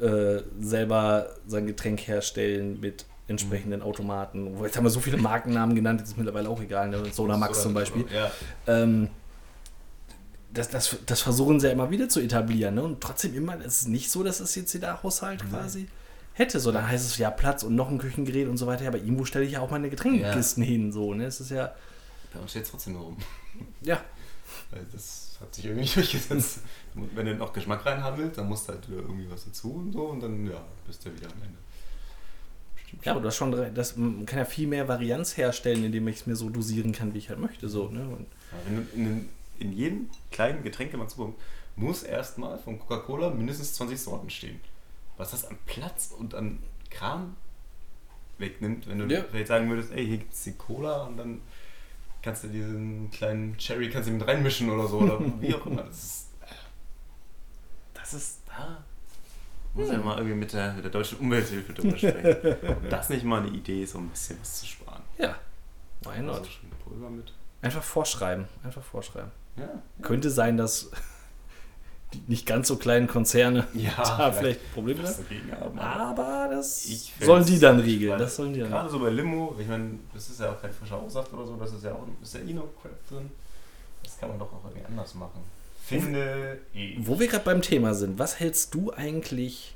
äh, 0.00 0.40
selber 0.60 1.30
sein 1.46 1.66
Getränk 1.66 2.00
herstellen 2.06 2.78
mit 2.80 3.04
entsprechenden 3.28 3.82
Automaten. 3.82 4.56
Wo- 4.58 4.64
Jetzt 4.64 4.76
haben 4.76 4.84
wir 4.84 4.90
so 4.90 5.00
viele 5.00 5.16
Markennamen 5.16 5.74
genannt, 5.74 6.00
das 6.00 6.10
ist 6.10 6.16
mittlerweile 6.16 6.48
auch 6.48 6.60
egal. 6.60 6.90
Ne? 6.90 7.04
Soda 7.12 7.36
Max 7.36 7.62
zum 7.62 7.74
Beispiel. 7.74 8.04
Ja. 8.12 8.30
Ähm, 8.68 9.08
das, 10.54 10.68
das, 10.70 10.96
das 11.06 11.20
versuchen 11.20 11.60
sie 11.60 11.66
ja 11.66 11.72
immer 11.72 11.90
wieder 11.90 12.08
zu 12.08 12.20
etablieren. 12.20 12.74
Ne? 12.74 12.82
Und 12.82 13.00
trotzdem 13.00 13.34
immer, 13.34 13.58
es 13.64 13.82
ist 13.82 13.88
nicht 13.88 14.10
so, 14.10 14.22
dass 14.22 14.40
es 14.40 14.54
jetzt 14.54 14.72
jeder 14.72 15.02
Haushalt 15.02 15.48
quasi 15.48 15.88
hätte. 16.34 16.60
So, 16.60 16.72
dann 16.72 16.86
heißt 16.88 17.06
es 17.06 17.18
ja 17.18 17.30
Platz 17.30 17.62
und 17.62 17.74
noch 17.74 17.88
ein 17.88 17.98
Küchengerät 17.98 18.48
und 18.48 18.56
so 18.56 18.66
weiter. 18.66 18.82
Ja, 18.82 18.88
aber 18.88 18.98
irgendwo 18.98 19.24
stelle 19.24 19.44
ich 19.44 19.52
ja 19.52 19.60
auch 19.60 19.70
meine 19.70 19.88
Getränkekisten 19.90 20.62
hin. 20.62 20.92
So, 20.92 21.14
ne? 21.14 21.24
Es 21.26 21.40
ist 21.40 21.50
ja, 21.50 21.74
Bei 22.34 22.40
uns 22.40 22.50
steht 22.50 22.64
es 22.64 22.70
trotzdem 22.70 22.94
nur 22.94 23.02
rum. 23.02 23.16
ja, 23.82 24.00
Weil 24.70 24.84
das 24.92 25.38
hat 25.40 25.54
sich 25.54 25.64
irgendwie 25.64 25.82
nicht 25.82 25.96
durchgesetzt. 25.96 26.60
Wenn 26.94 27.26
du 27.26 27.34
noch 27.34 27.52
Geschmack 27.52 27.84
rein 27.86 28.02
haben 28.02 28.18
willst, 28.18 28.36
dann 28.38 28.48
musst 28.48 28.68
du 28.68 28.72
halt 28.74 28.88
wieder 28.90 29.00
irgendwie 29.00 29.30
was 29.30 29.44
dazu 29.46 29.72
und 29.72 29.92
so 29.92 30.06
und 30.06 30.20
dann, 30.20 30.46
ja, 30.46 30.62
bist 30.86 31.04
du 31.06 31.14
wieder 31.14 31.26
am 31.28 31.42
Ende. 31.42 31.56
Stimmt 32.86 33.06
ja, 33.06 33.12
aber 33.12 33.20
du 33.22 33.28
hast 33.28 33.36
schon, 33.36 33.74
das, 33.74 33.96
man 33.96 34.26
kann 34.26 34.38
ja 34.40 34.44
viel 34.44 34.68
mehr 34.68 34.86
Varianz 34.88 35.36
herstellen, 35.38 35.84
indem 35.84 36.06
ich 36.08 36.16
es 36.16 36.26
mir 36.26 36.36
so 36.36 36.50
dosieren 36.50 36.92
kann, 36.92 37.14
wie 37.14 37.18
ich 37.18 37.30
halt 37.30 37.38
möchte. 37.38 37.68
So, 37.70 37.88
ne? 37.88 38.02
und, 38.06 38.26
Ja, 38.52 38.58
wenn 38.66 38.76
du 38.76 38.82
in, 38.94 39.04
den- 39.04 39.28
in 39.62 39.72
jedem 39.72 40.10
kleinen 40.30 40.62
Getränkemarkt 40.62 41.12
supermarkt 41.12 41.40
muss 41.76 42.02
erstmal 42.02 42.58
von 42.58 42.78
Coca-Cola 42.78 43.30
mindestens 43.30 43.72
20 43.74 43.98
Sorten 44.00 44.28
stehen. 44.30 44.60
Was 45.16 45.30
das 45.30 45.44
an 45.46 45.56
Platz 45.66 46.12
und 46.18 46.34
an 46.34 46.58
Kram 46.90 47.36
wegnimmt, 48.38 48.86
wenn 48.88 48.98
du 48.98 49.06
Ja. 49.14 49.24
vielleicht 49.30 49.46
sagen 49.48 49.70
würdest, 49.70 49.92
ey, 49.92 50.06
hier 50.06 50.18
gibt 50.18 50.34
es 50.34 50.42
die 50.44 50.52
Cola 50.52 51.04
und 51.04 51.16
dann 51.16 51.40
kannst 52.22 52.44
du 52.44 52.48
diesen 52.48 53.10
kleinen 53.10 53.56
Cherry 53.56 53.88
kannst 53.88 54.08
du 54.08 54.12
mit 54.12 54.26
reinmischen 54.26 54.68
oder 54.70 54.86
so 54.86 54.98
oder 54.98 55.18
wie 55.40 55.54
auch 55.54 55.64
immer. 55.66 55.82
Das 55.84 56.02
ist, 56.04 56.26
das 57.94 58.14
ist 58.14 58.40
da. 58.46 58.84
Muss 59.74 59.88
ja 59.90 59.98
mal 59.98 60.18
irgendwie 60.18 60.36
mit 60.36 60.52
der, 60.52 60.74
mit 60.74 60.84
der 60.84 60.90
deutschen 60.90 61.18
Umwelthilfe 61.18 61.72
drüber 61.72 61.96
sprechen. 61.96 62.56
Ob 62.68 62.90
das 62.90 63.08
nicht 63.08 63.24
mal 63.24 63.40
eine 63.40 63.48
Idee 63.56 63.82
ist, 63.84 63.94
um 63.94 64.04
ein 64.06 64.10
bisschen 64.10 64.38
was 64.40 64.60
zu 64.60 64.66
sparen. 64.66 65.02
ja, 65.18 65.36
why 66.02 66.20
not? 66.20 66.38
Also 66.40 66.50
schon 66.50 66.70
Pulver 66.84 67.08
mit. 67.08 67.32
Einfach 67.62 67.82
vorschreiben. 67.82 68.46
Einfach 68.64 68.82
vorschreiben. 68.82 69.30
Ja. 69.56 69.82
Könnte 70.02 70.30
sein, 70.30 70.56
dass 70.56 70.90
die 72.14 72.22
nicht 72.26 72.46
ganz 72.46 72.68
so 72.68 72.76
kleinen 72.76 73.06
Konzerne 73.06 73.66
Ja, 73.74 73.92
da 73.96 74.32
vielleicht 74.32 74.72
Probleme 74.72 75.02
was 75.02 75.20
haben. 75.60 75.78
Aber 75.78 76.48
das 76.50 76.86
sollen 77.20 77.44
die 77.44 77.58
dann 77.58 77.80
regeln. 77.80 78.18
Das 78.18 78.36
sollen 78.36 78.52
die 78.52 78.60
dann 78.60 78.70
Gerade 78.70 78.90
so 78.90 78.98
bei 78.98 79.10
Limo, 79.10 79.54
ich 79.58 79.66
meine, 79.66 79.98
das 80.12 80.28
ist 80.28 80.40
ja 80.40 80.52
auch 80.52 80.60
kein 80.60 80.72
frischer 80.72 80.96
Ausaft 80.96 81.32
oder 81.32 81.46
so, 81.46 81.56
das 81.56 81.72
ist 81.72 81.84
ja 81.84 81.92
auch 81.92 82.06
ist 82.22 82.34
ja 82.34 82.40
eh 82.40 82.52
noch 82.52 82.68
Crap 82.80 83.08
drin. 83.08 83.30
Das 84.02 84.18
kann 84.18 84.30
man 84.30 84.38
doch 84.38 84.52
auch 84.52 84.64
irgendwie 84.64 84.86
anders 84.86 85.14
machen. 85.14 85.40
Finde 85.84 86.58
ich. 86.72 86.96
Wo 87.06 87.18
wir 87.18 87.26
gerade 87.26 87.44
beim 87.44 87.62
Thema 87.62 87.94
sind, 87.94 88.18
was 88.18 88.40
hältst 88.40 88.74
du 88.74 88.92
eigentlich 88.92 89.74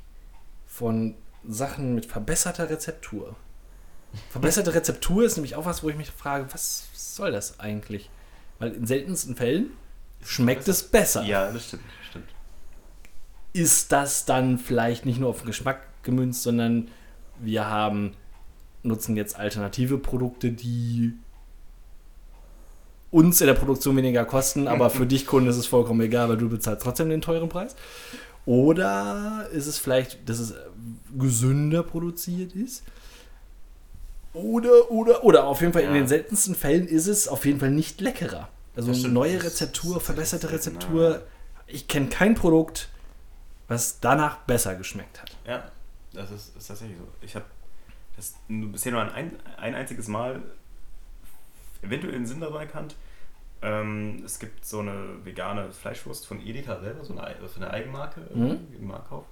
von 0.66 1.14
Sachen 1.47 1.95
mit 1.95 2.07
verbesserter 2.07 2.70
Rezeptur? 2.70 3.35
Verbesserte 4.31 4.74
Rezeptur 4.74 5.24
ist 5.24 5.37
nämlich 5.37 5.57
auch 5.57 5.64
was, 5.64 5.83
wo 5.83 5.89
ich 5.89 5.97
mich 5.97 6.11
frage, 6.11 6.47
was 6.53 6.87
soll 6.95 7.33
das 7.33 7.61
eigentlich? 7.61 8.09
Weil 8.59 8.72
in 8.72 8.86
seltensten 8.86 9.36
Fällen 9.36 9.70
schmeckt 10.24 10.66
es 10.68 10.82
besser. 10.82 11.24
Ja, 11.24 11.52
das 11.52 11.68
stimmt, 11.68 11.82
stimmt. 12.09 12.28
Ist 13.52 13.92
das 13.92 14.24
dann 14.24 14.59
vielleicht 14.59 15.07
nicht 15.07 15.20
nur 15.20 15.30
auf 15.30 15.38
den 15.38 15.46
Geschmack 15.46 15.80
gemünzt, 16.02 16.42
sondern 16.42 16.88
wir 17.38 17.66
haben, 17.66 18.14
nutzen 18.82 19.16
jetzt 19.16 19.38
alternative 19.38 19.98
Produkte, 19.98 20.52
die 20.52 21.14
uns 23.11 23.40
in 23.40 23.46
der 23.46 23.54
Produktion 23.54 23.96
weniger 23.96 24.24
kosten, 24.24 24.68
aber 24.68 24.90
für 24.90 25.07
dich 25.07 25.26
Kunde 25.26 25.50
ist 25.50 25.57
es 25.57 25.66
vollkommen 25.66 26.00
egal, 26.00 26.28
weil 26.28 26.36
du 26.36 26.48
bezahlst 26.48 26.82
trotzdem 26.82 27.09
den 27.09 27.20
teuren 27.20 27.48
Preis. 27.48 27.76
Oder 28.46 29.48
ist 29.52 29.66
es 29.66 29.78
vielleicht, 29.78 30.28
dass 30.28 30.38
es 30.38 30.54
gesünder 31.18 31.82
produziert 31.82 32.54
ist? 32.54 32.84
Oder, 34.37 34.91
oder, 34.91 35.24
oder 35.24 35.47
auf 35.47 35.61
jeden 35.61 35.72
Fall 35.72 35.82
in 35.82 35.89
Ja. 35.89 35.95
den 35.95 36.09
seltensten 36.09 36.55
Fällen 36.55 36.87
ist 36.87 37.07
es 37.07 37.26
auf 37.28 37.45
jeden 37.45 37.59
Fall 37.61 37.70
nicht 37.70 38.01
leckerer. 38.01 38.49
Also 38.74 38.93
eine 38.93 39.09
neue 39.09 39.43
Rezeptur, 39.43 40.01
verbesserte 40.01 40.49
selten, 40.49 40.57
Rezeptur. 40.57 41.22
Ich 41.66 41.89
kenne 41.89 42.09
kein 42.09 42.34
Produkt, 42.34 42.89
was 43.68 44.01
danach 44.01 44.39
besser 44.41 44.74
geschmeckt 44.74 45.22
hat. 45.22 45.34
Ja, 45.47 45.70
das 46.12 46.30
ist, 46.30 46.57
ist 46.57 46.66
tatsächlich 46.68 46.99
so. 46.99 47.05
Ich 47.22 47.34
habe 47.34 47.47
das 48.16 48.34
bisher 48.49 48.93
nur 48.93 49.12
ein, 49.12 49.32
ein 49.57 49.74
einziges 49.74 50.09
Mal 50.09 50.43
eventuell 51.82 52.12
den 52.12 52.26
Sinn 52.26 52.41
dabei 52.41 52.61
erkannt. 52.64 52.95
Ähm, 53.62 54.22
es 54.24 54.39
gibt 54.39 54.64
so 54.64 54.80
eine 54.80 55.24
vegane 55.24 55.70
Fleischwurst 55.72 56.26
von 56.26 56.41
Edeka 56.47 56.78
selber, 56.80 57.05
so 57.05 57.14
eine, 57.14 57.24
Ei- 57.24 57.49
von 57.49 57.62
der 57.62 57.70
Eigenmarke 57.72 58.20
irgendwie 58.28 58.76
im 58.76 58.87
Marktkauf. 58.89 59.24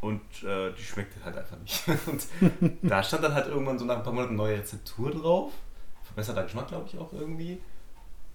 Und 0.00 0.20
äh, 0.44 0.72
die 0.72 0.82
schmeckte 0.82 1.24
halt 1.24 1.36
einfach 1.36 1.58
nicht. 1.58 1.82
Und 2.06 2.78
da 2.82 3.02
stand 3.02 3.24
dann 3.24 3.34
halt 3.34 3.48
irgendwann 3.48 3.78
so 3.78 3.84
nach 3.84 3.96
ein 3.96 4.02
paar 4.02 4.12
Monaten 4.12 4.36
neue 4.36 4.58
Rezeptur 4.58 5.10
drauf. 5.10 5.52
Verbesserter 6.04 6.44
Geschmack, 6.44 6.68
glaube 6.68 6.86
ich, 6.88 6.98
auch 6.98 7.12
irgendwie. 7.12 7.60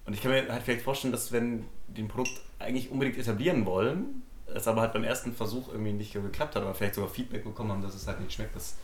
Und 0.06 0.14
ich 0.14 0.22
kann 0.22 0.32
mir 0.32 0.52
halt 0.52 0.64
vielleicht 0.64 0.84
vorstellen, 0.84 1.14
dass 1.14 1.32
wenn 1.32 1.66
die 1.88 2.04
ein 2.04 2.10
Produkt 2.10 2.42
eigentlich 2.60 2.92
unbedingt 2.92 3.18
etablieren 3.18 3.66
wollen, 3.66 4.24
es 4.48 4.68
aber 4.68 4.82
halt 4.82 4.94
beim 4.94 5.06
ersten 5.06 5.34
Versuch 5.34 5.70
irgendwie 5.70 5.94
nicht 5.94 6.14
geklappt 6.14 6.56
hat 6.56 6.64
oder 6.64 6.74
vielleicht 6.74 6.96
sogar 6.96 7.10
Feedback 7.10 7.44
bekommen 7.44 7.72
haben, 7.72 7.82
dass 7.82 7.96
es 7.96 8.08
halt 8.08 8.20
nicht 8.20 8.34
schmeckt, 8.34 8.56
dass 8.56 8.76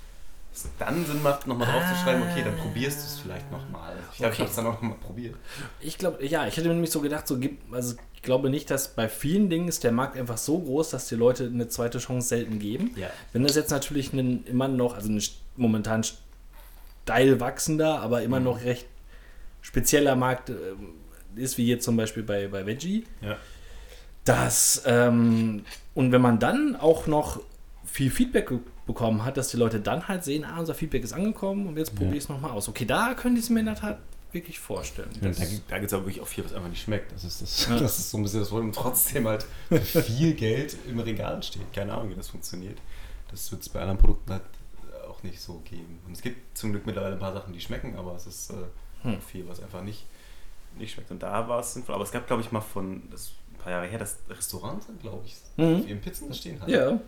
es 0.53 0.67
dann 0.79 1.05
Sinn 1.05 1.21
macht, 1.23 1.47
nochmal 1.47 1.67
draufzuschreiben, 1.71 2.23
okay, 2.23 2.43
dann 2.43 2.55
probierst 2.57 2.99
du 2.99 3.03
es 3.05 3.19
vielleicht 3.19 3.51
nochmal. 3.51 3.95
Ich 4.11 4.17
glaube, 4.17 4.33
ich 4.33 4.39
Okay. 4.39 4.41
habe 4.41 4.49
es 4.49 4.55
dann 4.55 4.67
auch 4.67 4.73
nochmal 4.81 4.97
probiert. 4.97 5.35
Ich 5.79 5.97
glaube, 5.97 6.25
ja, 6.25 6.47
ich 6.47 6.57
hätte 6.57 6.67
mir 6.67 6.73
nämlich 6.73 6.91
so 6.91 7.01
gedacht, 7.01 7.27
so 7.27 7.37
gibt, 7.37 7.71
also 7.73 7.95
ich 8.15 8.21
glaube 8.21 8.49
nicht, 8.49 8.69
dass 8.69 8.89
bei 8.89 9.07
vielen 9.07 9.49
Dingen 9.49 9.67
ist 9.69 9.83
der 9.83 9.91
Markt 9.91 10.17
einfach 10.17 10.37
so 10.37 10.59
groß, 10.59 10.89
dass 10.89 11.07
die 11.07 11.15
Leute 11.15 11.45
eine 11.45 11.67
zweite 11.69 11.99
Chance 11.99 12.27
selten 12.27 12.59
geben. 12.59 12.91
Ja. 12.95 13.09
Wenn 13.31 13.43
das 13.43 13.55
jetzt 13.55 13.69
natürlich 13.69 14.11
ein, 14.11 14.43
immer 14.45 14.67
noch, 14.67 14.95
also 14.95 15.09
ein 15.09 15.21
momentan 15.55 16.03
steil 16.03 17.39
wachsender, 17.39 17.99
aber 18.01 18.23
immer 18.23 18.39
Mhm. 18.39 18.45
noch 18.45 18.61
recht 18.63 18.85
spezieller 19.61 20.15
Markt 20.15 20.49
ähm, 20.49 20.93
ist, 21.35 21.57
wie 21.57 21.67
jetzt 21.67 21.85
zum 21.85 21.95
Beispiel 21.95 22.23
bei, 22.23 22.47
bei 22.47 22.65
Veggie, 22.65 23.05
Ja. 23.21 23.37
dass, 24.25 24.81
ähm, 24.85 25.63
und 25.95 26.11
wenn 26.11 26.21
man 26.21 26.39
dann 26.39 26.75
auch 26.75 27.07
noch 27.07 27.39
viel 27.85 28.11
Feedback 28.11 28.51
bekommen 28.89 29.23
hat, 29.23 29.37
dass 29.37 29.49
die 29.49 29.57
Leute 29.57 29.79
dann 29.79 30.07
halt 30.07 30.23
sehen, 30.23 30.43
ah, 30.43 30.59
unser 30.59 30.73
Feedback 30.73 31.03
ist 31.03 31.13
angekommen 31.13 31.67
und 31.67 31.77
jetzt 31.77 31.95
probiere 31.95 32.15
ich 32.17 32.23
es 32.23 32.29
nochmal 32.29 32.51
aus. 32.51 32.67
Okay, 32.67 32.85
da 32.85 33.13
könnte 33.13 33.37
ich 33.39 33.45
es 33.45 33.49
mir 33.49 33.59
in 33.61 33.67
der 33.67 33.75
Tat 33.75 33.99
wirklich 34.31 34.59
vorstellen. 34.59 35.09
da 35.21 35.27
Das- 35.27 35.37
da 35.67 35.77
gibt 35.77 35.87
es 35.91 35.93
aber 35.93 36.05
wirklich 36.05 36.21
auch 36.21 36.27
viel, 36.27 36.43
was 36.43 36.53
einfach 36.53 36.69
nicht 36.69 36.81
schmeckt. 36.81 37.11
Das 37.11 37.23
ist, 37.23 37.41
das, 37.41 37.67
Ja. 37.67 37.77
das 37.79 37.99
ist 37.99 38.09
so 38.11 38.17
ein 38.17 38.23
bisschen 38.23 38.39
das 38.41 38.49
Problem. 38.49 38.71
Trotzdem 38.71 39.27
halt 39.27 39.45
viel 39.69 40.33
Geld 40.33 40.75
im 40.87 40.99
Regal 40.99 41.41
steht. 41.43 41.71
Keine 41.73 41.93
Ahnung, 41.93 42.09
wie 42.09 42.15
das 42.15 42.27
funktioniert. 42.29 42.77
Das 43.31 43.51
wird 43.51 43.61
es 43.61 43.69
bei 43.69 43.79
anderen 43.79 43.99
Produkten 43.99 44.31
halt 44.31 44.41
auch 45.07 45.21
nicht 45.23 45.39
so 45.39 45.61
geben. 45.69 45.99
Und 46.07 46.13
es 46.13 46.21
gibt 46.21 46.57
zum 46.57 46.71
Glück 46.71 46.85
mittlerweile 46.85 47.13
ein 47.13 47.19
paar 47.19 47.33
Sachen, 47.33 47.53
die 47.53 47.59
schmecken, 47.61 47.95
aber 47.95 48.15
es 48.15 48.25
ist 48.25 48.49
äh, 48.51 48.55
Hm. 49.03 49.21
viel, 49.21 49.47
was 49.47 49.61
einfach 49.61 49.81
nicht, 49.83 50.05
nicht 50.77 50.93
schmeckt. 50.93 51.09
Und 51.11 51.21
da 51.23 51.47
war 51.47 51.59
es 51.61 51.73
sinnvoll. 51.73 51.95
Aber 51.95 52.03
es 52.03 52.11
gab, 52.11 52.27
glaube 52.27 52.41
ich, 52.41 52.51
mal 52.51 52.59
von, 52.61 53.03
das 53.11 53.31
ein 53.53 53.57
paar 53.59 53.71
Jahre 53.71 53.87
her, 53.87 53.99
das 53.99 54.17
Restaurant, 54.29 54.83
glaube 55.01 55.21
ich, 55.25 55.35
Mhm. 55.57 55.75
auf 55.81 55.87
ihren 55.87 56.01
Pizzen 56.01 56.27
da 56.27 56.33
stehen 56.33 56.59
hat. 56.61 56.69
ja, 56.69 56.99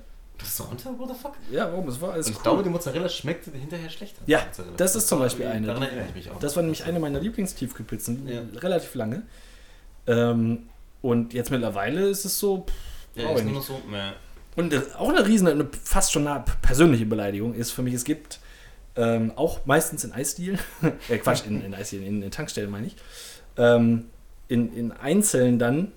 Restaurant, 0.42 0.86
what 1.00 1.10
the 1.10 1.16
fuck? 1.22 1.34
ja, 1.52 1.72
warum? 1.72 1.88
Es 1.88 2.00
war 2.02 2.14
alles 2.14 2.26
Und 2.28 2.32
ich 2.32 2.38
cool. 2.38 2.44
glaube, 2.44 2.64
die 2.64 2.70
Mozzarella 2.70 3.10
schmeckte 3.10 3.52
hinterher 3.52 3.90
schlechter. 3.90 4.22
Ja, 4.26 4.46
das 4.78 4.96
ist 4.96 5.08
zum 5.08 5.20
Beispiel 5.20 5.46
eine. 5.48 5.68
Daran 5.68 5.84
erinnere 5.84 6.06
ich 6.10 6.16
mich 6.16 6.30
auch. 6.32 6.40
Das 6.40 6.56
war 6.56 6.64
nämlich 6.64 6.84
eine 6.86 7.00
meiner 7.00 7.20
Lieblingstiefkühlpizzen, 7.20 8.28
Ja. 8.28 8.42
relativ 8.60 8.96
lange. 8.96 9.24
Ähm, 10.08 10.64
und 11.02 11.34
jetzt 11.34 11.52
mittlerweile 11.52 12.10
ist 12.10 12.26
es 12.26 12.38
so, 12.40 12.66
pff, 12.68 12.74
ja, 13.22 13.32
ist 13.32 13.44
nur 13.44 13.54
noch 13.54 13.64
so, 13.64 13.82
meh. 13.90 14.12
Und 14.56 14.74
das- 14.74 14.96
auch 14.96 15.10
eine 15.10 15.26
riesen, 15.26 15.48
eine 15.48 15.68
fast 15.84 16.12
schon 16.12 16.28
eine 16.28 16.44
persönliche 16.62 17.06
Beleidigung 17.06 17.54
ist 17.54 17.72
für 17.72 17.82
mich, 17.84 17.94
es 17.94 18.04
gibt 18.04 18.40
ähm, 18.98 19.32
auch 19.38 19.66
meistens 19.66 20.04
in 20.04 20.12
Eisdielen, 20.12 20.60
äh, 21.10 21.18
Quatsch, 21.18 21.46
in, 21.48 21.62
in 21.64 21.74
Eisdielen, 21.74 22.06
in, 22.06 22.22
in 22.24 22.32
Tankstellen 22.32 22.70
meine 22.70 22.88
ich, 22.88 22.96
ähm, 23.58 24.08
in, 24.50 24.74
in 24.76 24.92
Einzelnen 24.92 25.60
dann 25.60 25.94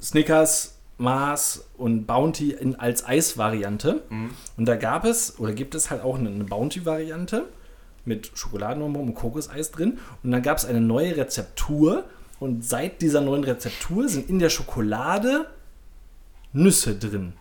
Snickers, 0.00 0.77
Mars 0.98 1.68
und 1.76 2.06
Bounty 2.06 2.50
in, 2.50 2.74
als 2.74 3.06
Eisvariante. 3.06 4.02
Mhm. 4.10 4.30
Und 4.56 4.66
da 4.66 4.76
gab 4.76 5.04
es, 5.04 5.38
oder 5.38 5.52
gibt 5.52 5.74
es 5.74 5.90
halt 5.90 6.02
auch 6.02 6.18
eine, 6.18 6.28
eine 6.28 6.44
Bounty-Variante 6.44 7.46
mit 8.04 8.30
Schokoladenbonbon 8.34 9.08
und 9.08 9.14
Kokoseis 9.14 9.70
drin. 9.70 9.98
Und 10.22 10.32
dann 10.32 10.42
gab 10.42 10.58
es 10.58 10.64
eine 10.64 10.80
neue 10.80 11.16
Rezeptur. 11.16 12.04
Und 12.40 12.64
seit 12.64 13.00
dieser 13.02 13.20
neuen 13.20 13.44
Rezeptur 13.44 14.08
sind 14.08 14.28
in 14.28 14.38
der 14.38 14.50
Schokolade 14.50 15.46
Nüsse 16.52 16.96
drin. 16.96 17.34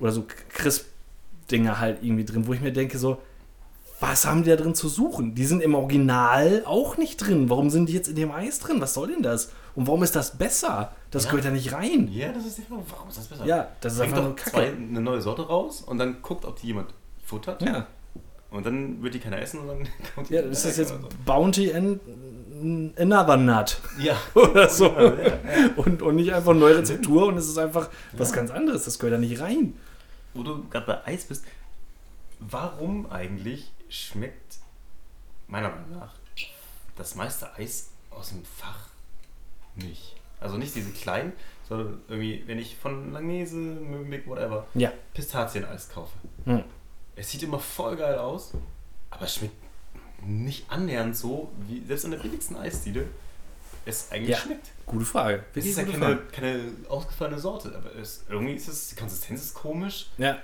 Oder 0.00 0.12
so 0.12 0.24
Crisp-Dinger 0.50 1.78
halt 1.78 2.02
irgendwie 2.02 2.24
drin, 2.24 2.46
wo 2.46 2.52
ich 2.52 2.60
mir 2.60 2.72
denke, 2.72 2.98
so, 2.98 3.18
was 4.00 4.26
haben 4.26 4.42
die 4.42 4.50
da 4.50 4.56
drin 4.56 4.74
zu 4.74 4.88
suchen? 4.88 5.34
Die 5.34 5.46
sind 5.46 5.62
im 5.62 5.74
Original 5.74 6.62
auch 6.66 6.96
nicht 6.96 7.16
drin. 7.18 7.48
Warum 7.48 7.70
sind 7.70 7.88
die 7.88 7.94
jetzt 7.94 8.08
in 8.08 8.16
dem 8.16 8.30
Eis 8.30 8.58
drin? 8.58 8.80
Was 8.80 8.94
soll 8.94 9.08
denn 9.08 9.22
das? 9.22 9.50
Und 9.74 9.86
warum 9.88 10.02
ist 10.02 10.14
das 10.14 10.36
besser? 10.38 10.92
Das 11.10 11.24
Ja. 11.24 11.30
gehört 11.30 11.46
da 11.46 11.50
nicht 11.50 11.72
rein. 11.72 12.08
Ja, 12.12 12.32
das 12.32 12.44
ist 12.46 12.60
Frage. 12.66 12.82
Warum 12.90 13.08
ist 13.08 13.18
das 13.18 13.26
besser? 13.26 13.44
Ja, 13.44 13.68
das 13.80 13.94
ist 13.94 13.98
Bringt 14.00 14.12
einfach 14.14 14.24
doch 14.30 14.36
nur 14.36 14.52
zwei, 14.52 14.64
Kacke. 14.66 14.76
eine 14.76 15.00
neue 15.00 15.20
Sorte 15.20 15.46
raus 15.46 15.82
und 15.82 15.98
dann 15.98 16.22
guckt, 16.22 16.44
ob 16.44 16.60
die 16.60 16.68
jemand 16.68 16.94
futtert. 17.24 17.60
Ja. 17.62 17.86
Und 18.50 18.64
dann 18.66 19.02
wird 19.02 19.14
die 19.14 19.18
keiner 19.18 19.38
essen 19.40 19.60
und 19.60 19.66
dann 19.68 19.88
kommt 20.14 20.28
die 20.30 20.34
Ja, 20.34 20.42
das 20.42 20.64
ist 20.64 20.78
jetzt 20.78 20.92
oder 20.92 21.02
so. 21.02 21.08
Bounty 21.24 21.72
and 21.74 22.00
Another 22.96 23.36
Nut 23.36 23.78
Ja. 23.98 24.16
oder 24.34 24.68
so. 24.68 24.86
Ja, 24.86 25.02
ja, 25.14 25.26
ja. 25.28 25.36
Und, 25.76 26.02
und 26.02 26.16
nicht 26.16 26.32
einfach 26.32 26.54
neue 26.54 26.78
Rezeptur 26.78 27.26
und 27.26 27.36
es 27.36 27.48
ist 27.48 27.58
einfach 27.58 27.90
was 28.12 28.32
ganz 28.32 28.50
anderes. 28.52 28.84
Das 28.84 28.98
gehört 29.00 29.14
da 29.14 29.18
nicht 29.18 29.40
rein. 29.40 29.74
Wo 30.34 30.42
du 30.44 30.64
gerade 30.68 30.86
bei 30.86 31.04
Eis 31.06 31.24
bist, 31.24 31.44
warum 32.40 33.10
eigentlich 33.10 33.72
schmeckt 33.88 34.58
meiner 35.48 35.70
Meinung 35.70 35.98
nach 35.98 36.14
das 36.96 37.16
meiste 37.16 37.52
Eis 37.56 37.88
aus 38.10 38.28
dem 38.30 38.44
Fach 38.44 38.86
nicht? 39.76 40.16
Also 40.40 40.56
nicht 40.56 40.74
diese 40.74 40.90
kleinen, 40.90 41.32
sondern 41.68 42.00
irgendwie, 42.08 42.42
wenn 42.46 42.58
ich 42.58 42.76
von 42.76 43.12
Langnese, 43.12 43.56
Mövenpick, 43.56 44.26
whatever, 44.26 44.66
Ja. 44.74 44.92
Pistazieneis 45.14 45.88
kaufe. 45.88 46.12
Hm. 46.44 46.64
Es 47.16 47.30
sieht 47.30 47.42
immer 47.42 47.58
voll 47.58 47.96
geil 47.96 48.18
aus, 48.18 48.52
aber 49.10 49.24
es 49.24 49.34
schmeckt 49.36 49.54
nicht 50.26 50.70
annähernd 50.70 51.16
so, 51.16 51.50
wie 51.68 51.82
selbst 51.86 52.04
in 52.04 52.10
der 52.12 52.18
billigsten 52.18 52.56
Eisdiele 52.56 53.06
es 53.86 54.10
eigentlich 54.10 54.30
Ja. 54.30 54.36
schmeckt. 54.38 54.70
Gute 54.86 55.04
Frage. 55.04 55.44
Es 55.54 55.64
ist 55.66 55.76
ja 55.78 55.84
keine, 55.84 56.16
keine 56.32 56.60
ausgefallene 56.88 57.38
Sorte, 57.38 57.74
aber 57.76 57.94
es, 57.94 58.24
irgendwie 58.28 58.54
ist 58.54 58.68
es, 58.68 58.88
die 58.88 58.96
Konsistenz 58.96 59.42
ist 59.42 59.54
komisch, 59.54 60.10
Ja, 60.18 60.38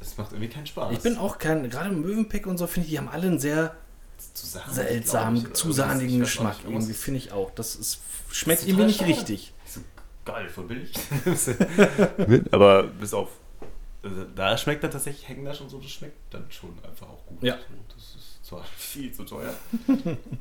es 0.00 0.16
macht 0.18 0.32
irgendwie 0.32 0.48
keinen 0.52 0.66
Spaß. 0.66 0.92
ich 0.92 1.00
bin 1.00 1.16
auch 1.16 1.38
kein, 1.38 1.68
gerade 1.70 1.90
im 1.90 2.00
Möwenpick 2.02 2.46
und 2.46 2.58
so, 2.58 2.66
finde 2.66 2.86
ich, 2.86 2.92
die 2.92 2.98
haben 2.98 3.08
alle 3.08 3.26
einen 3.28 3.38
sehr 3.38 3.74
zu 4.34 4.46
sahnig, 4.46 4.74
seltsamen, 4.74 5.40
glaub 5.40 5.52
ich, 5.52 5.54
zu 5.54 5.72
sahnigen 5.72 6.20
Geschmack. 6.20 6.56
Irgendwie 6.64 6.92
finde 6.92 7.18
ich 7.18 7.32
auch. 7.32 7.50
Das 7.54 7.74
ist, 7.74 8.00
schmeckt 8.30 8.66
irgendwie 8.66 8.86
nicht 8.86 9.00
schade. 9.00 9.10
richtig. 9.10 9.52
geil, 10.24 10.48
voll 10.48 10.64
billig. 10.64 10.92
aber 12.50 12.84
bis 12.84 13.14
auf, 13.14 13.28
also 14.02 14.24
da 14.34 14.56
schmeckt 14.56 14.84
dann 14.84 14.90
tatsächlich 14.90 15.28
Hängendasch 15.28 15.60
und 15.60 15.68
so, 15.68 15.78
das 15.78 15.90
schmeckt 15.90 16.16
dann 16.32 16.44
schon 16.50 16.70
einfach 16.88 17.08
auch 17.08 17.26
gut. 17.26 17.42
Ja. 17.42 17.56
Das 17.94 18.14
ist 18.14 18.44
zwar 18.44 18.64
viel 18.76 19.12
zu 19.12 19.24
teuer, 19.24 19.54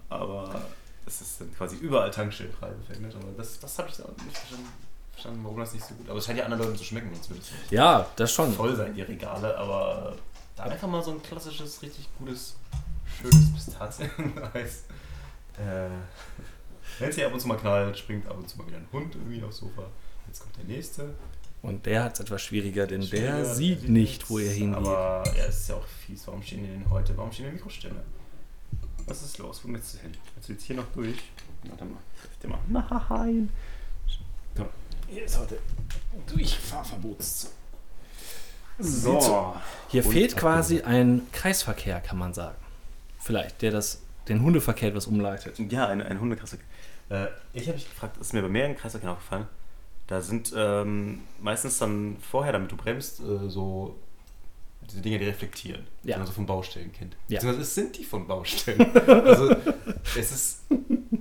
aber 0.09 0.61
es 1.05 1.21
ist 1.21 1.41
dann 1.41 1.53
quasi 1.55 1.77
überall 1.77 2.11
Tankstellenpreise 2.11 2.77
für 2.87 2.93
Hängendasch, 2.93 3.15
aber 3.15 3.31
das, 3.37 3.59
das 3.59 3.77
habe 3.79 3.89
ich 3.89 4.03
auch 4.03 4.09
nicht 4.25 4.37
verstanden, 4.37 4.69
verstanden, 5.11 5.43
warum 5.43 5.59
das 5.59 5.73
nicht 5.73 5.85
so 5.85 5.93
gut 5.95 6.09
Aber 6.09 6.19
es 6.19 6.25
scheint 6.25 6.39
ja 6.39 6.45
anderen 6.45 6.63
Leuten 6.63 6.77
zu 6.77 6.83
schmecken, 6.83 7.11
es 7.13 7.29
Ja, 7.69 8.07
das 8.15 8.31
schon. 8.31 8.53
voll 8.53 8.75
sein, 8.75 8.93
die 8.93 9.01
Regale, 9.01 9.57
aber 9.57 10.15
da 10.55 10.63
einfach 10.63 10.87
mal 10.87 11.03
so 11.03 11.11
ein 11.11 11.23
klassisches, 11.23 11.81
richtig 11.81 12.07
gutes, 12.17 12.55
schönes 13.19 13.53
Pistazien-Eis. 13.53 14.85
Äh, 15.59 17.11
hier 17.11 17.27
ab 17.27 17.33
und 17.33 17.39
zu 17.39 17.47
mal 17.47 17.57
knallt, 17.57 17.97
springt 17.97 18.25
ab 18.25 18.37
und 18.37 18.49
zu 18.49 18.57
mal 18.57 18.65
wieder 18.65 18.77
ein 18.77 18.87
Hund 18.91 19.13
irgendwie 19.13 19.43
aufs 19.43 19.57
Sofa. 19.57 19.83
Jetzt 20.27 20.39
kommt 20.39 20.57
der 20.57 20.63
nächste. 20.63 21.13
Und 21.61 21.85
der 21.85 22.05
hat 22.05 22.13
es 22.15 22.21
etwas 22.21 22.41
schwieriger, 22.41 22.87
denn 22.87 23.03
Schwieriger, 23.03 23.37
der 23.37 23.45
sieht 23.45 23.87
nicht, 23.87 24.29
wo 24.29 24.39
er 24.39 24.51
hingeht. 24.51 24.77
Aber 24.77 25.23
ja, 25.37 25.45
es 25.45 25.57
ist 25.57 25.69
ja 25.69 25.75
auch 25.75 25.85
fies. 25.85 26.25
Warum 26.25 26.41
stehen 26.41 26.63
die 26.63 26.69
denn 26.69 26.89
heute? 26.89 27.15
Warum 27.15 27.31
stehen 27.31 27.47
die 27.47 27.51
Mikrostände? 27.51 28.01
Was 29.05 29.21
ist 29.21 29.37
los? 29.37 29.61
Wo 29.63 29.71
willst 29.71 29.95
du 29.95 29.99
hin? 29.99 30.11
Willst 30.33 30.49
du 30.49 30.53
jetzt 30.53 30.63
hier 30.63 30.75
noch 30.77 30.91
durch? 30.93 31.17
Warte 31.65 31.85
mal. 31.85 31.97
Warte 32.41 32.47
mal. 32.47 32.59
Nein. 33.09 33.49
Komm. 34.55 34.67
Hier 35.07 35.25
ist 35.25 35.37
heute 35.37 35.59
Durchfahrverbotszone. 36.27 37.53
So. 38.79 39.55
Hier 39.89 40.05
Und 40.05 40.11
fehlt 40.11 40.35
quasi 40.35 40.81
ein 40.81 41.27
Kreisverkehr, 41.31 41.99
kann 42.01 42.17
man 42.17 42.33
sagen. 42.33 42.55
Vielleicht, 43.21 43.61
der 43.61 43.71
das, 43.71 44.01
den 44.27 44.41
Hundeverkehr 44.41 44.89
etwas 44.89 45.07
umleitet. 45.07 45.57
Ja, 45.71 45.87
ein, 45.87 46.01
ein 46.01 46.19
Hundekreisverkehr. 46.19 46.65
Äh, 47.09 47.27
ich 47.53 47.67
habe 47.67 47.77
mich 47.77 47.87
gefragt, 47.89 48.17
das 48.19 48.27
ist 48.27 48.33
mir 48.33 48.41
bei 48.41 48.49
mehreren 48.49 48.75
Kreisverkehren 48.75 49.15
aufgefallen. 49.15 49.47
Da 50.07 50.21
sind 50.21 50.51
ähm, 50.55 51.21
meistens 51.39 51.77
dann 51.77 52.17
vorher, 52.19 52.51
damit 52.53 52.71
du 52.71 52.75
bremst, 52.75 53.19
äh, 53.21 53.47
so 53.49 53.95
diese 54.89 55.01
Dinge, 55.01 55.19
die 55.19 55.25
reflektieren, 55.25 55.85
Ja. 56.03 56.15
die 56.15 56.19
man 56.19 56.27
so 56.27 56.33
von 56.33 56.45
Baustellen 56.45 56.91
kennt. 56.91 57.15
Ja. 57.27 57.35
Beziehungsweise 57.37 57.61
es 57.61 57.75
sind 57.75 57.97
die 57.97 58.03
von 58.03 58.27
Baustellen. 58.27 58.81
also 59.07 59.55
es 60.17 60.31
ist, 60.31 60.61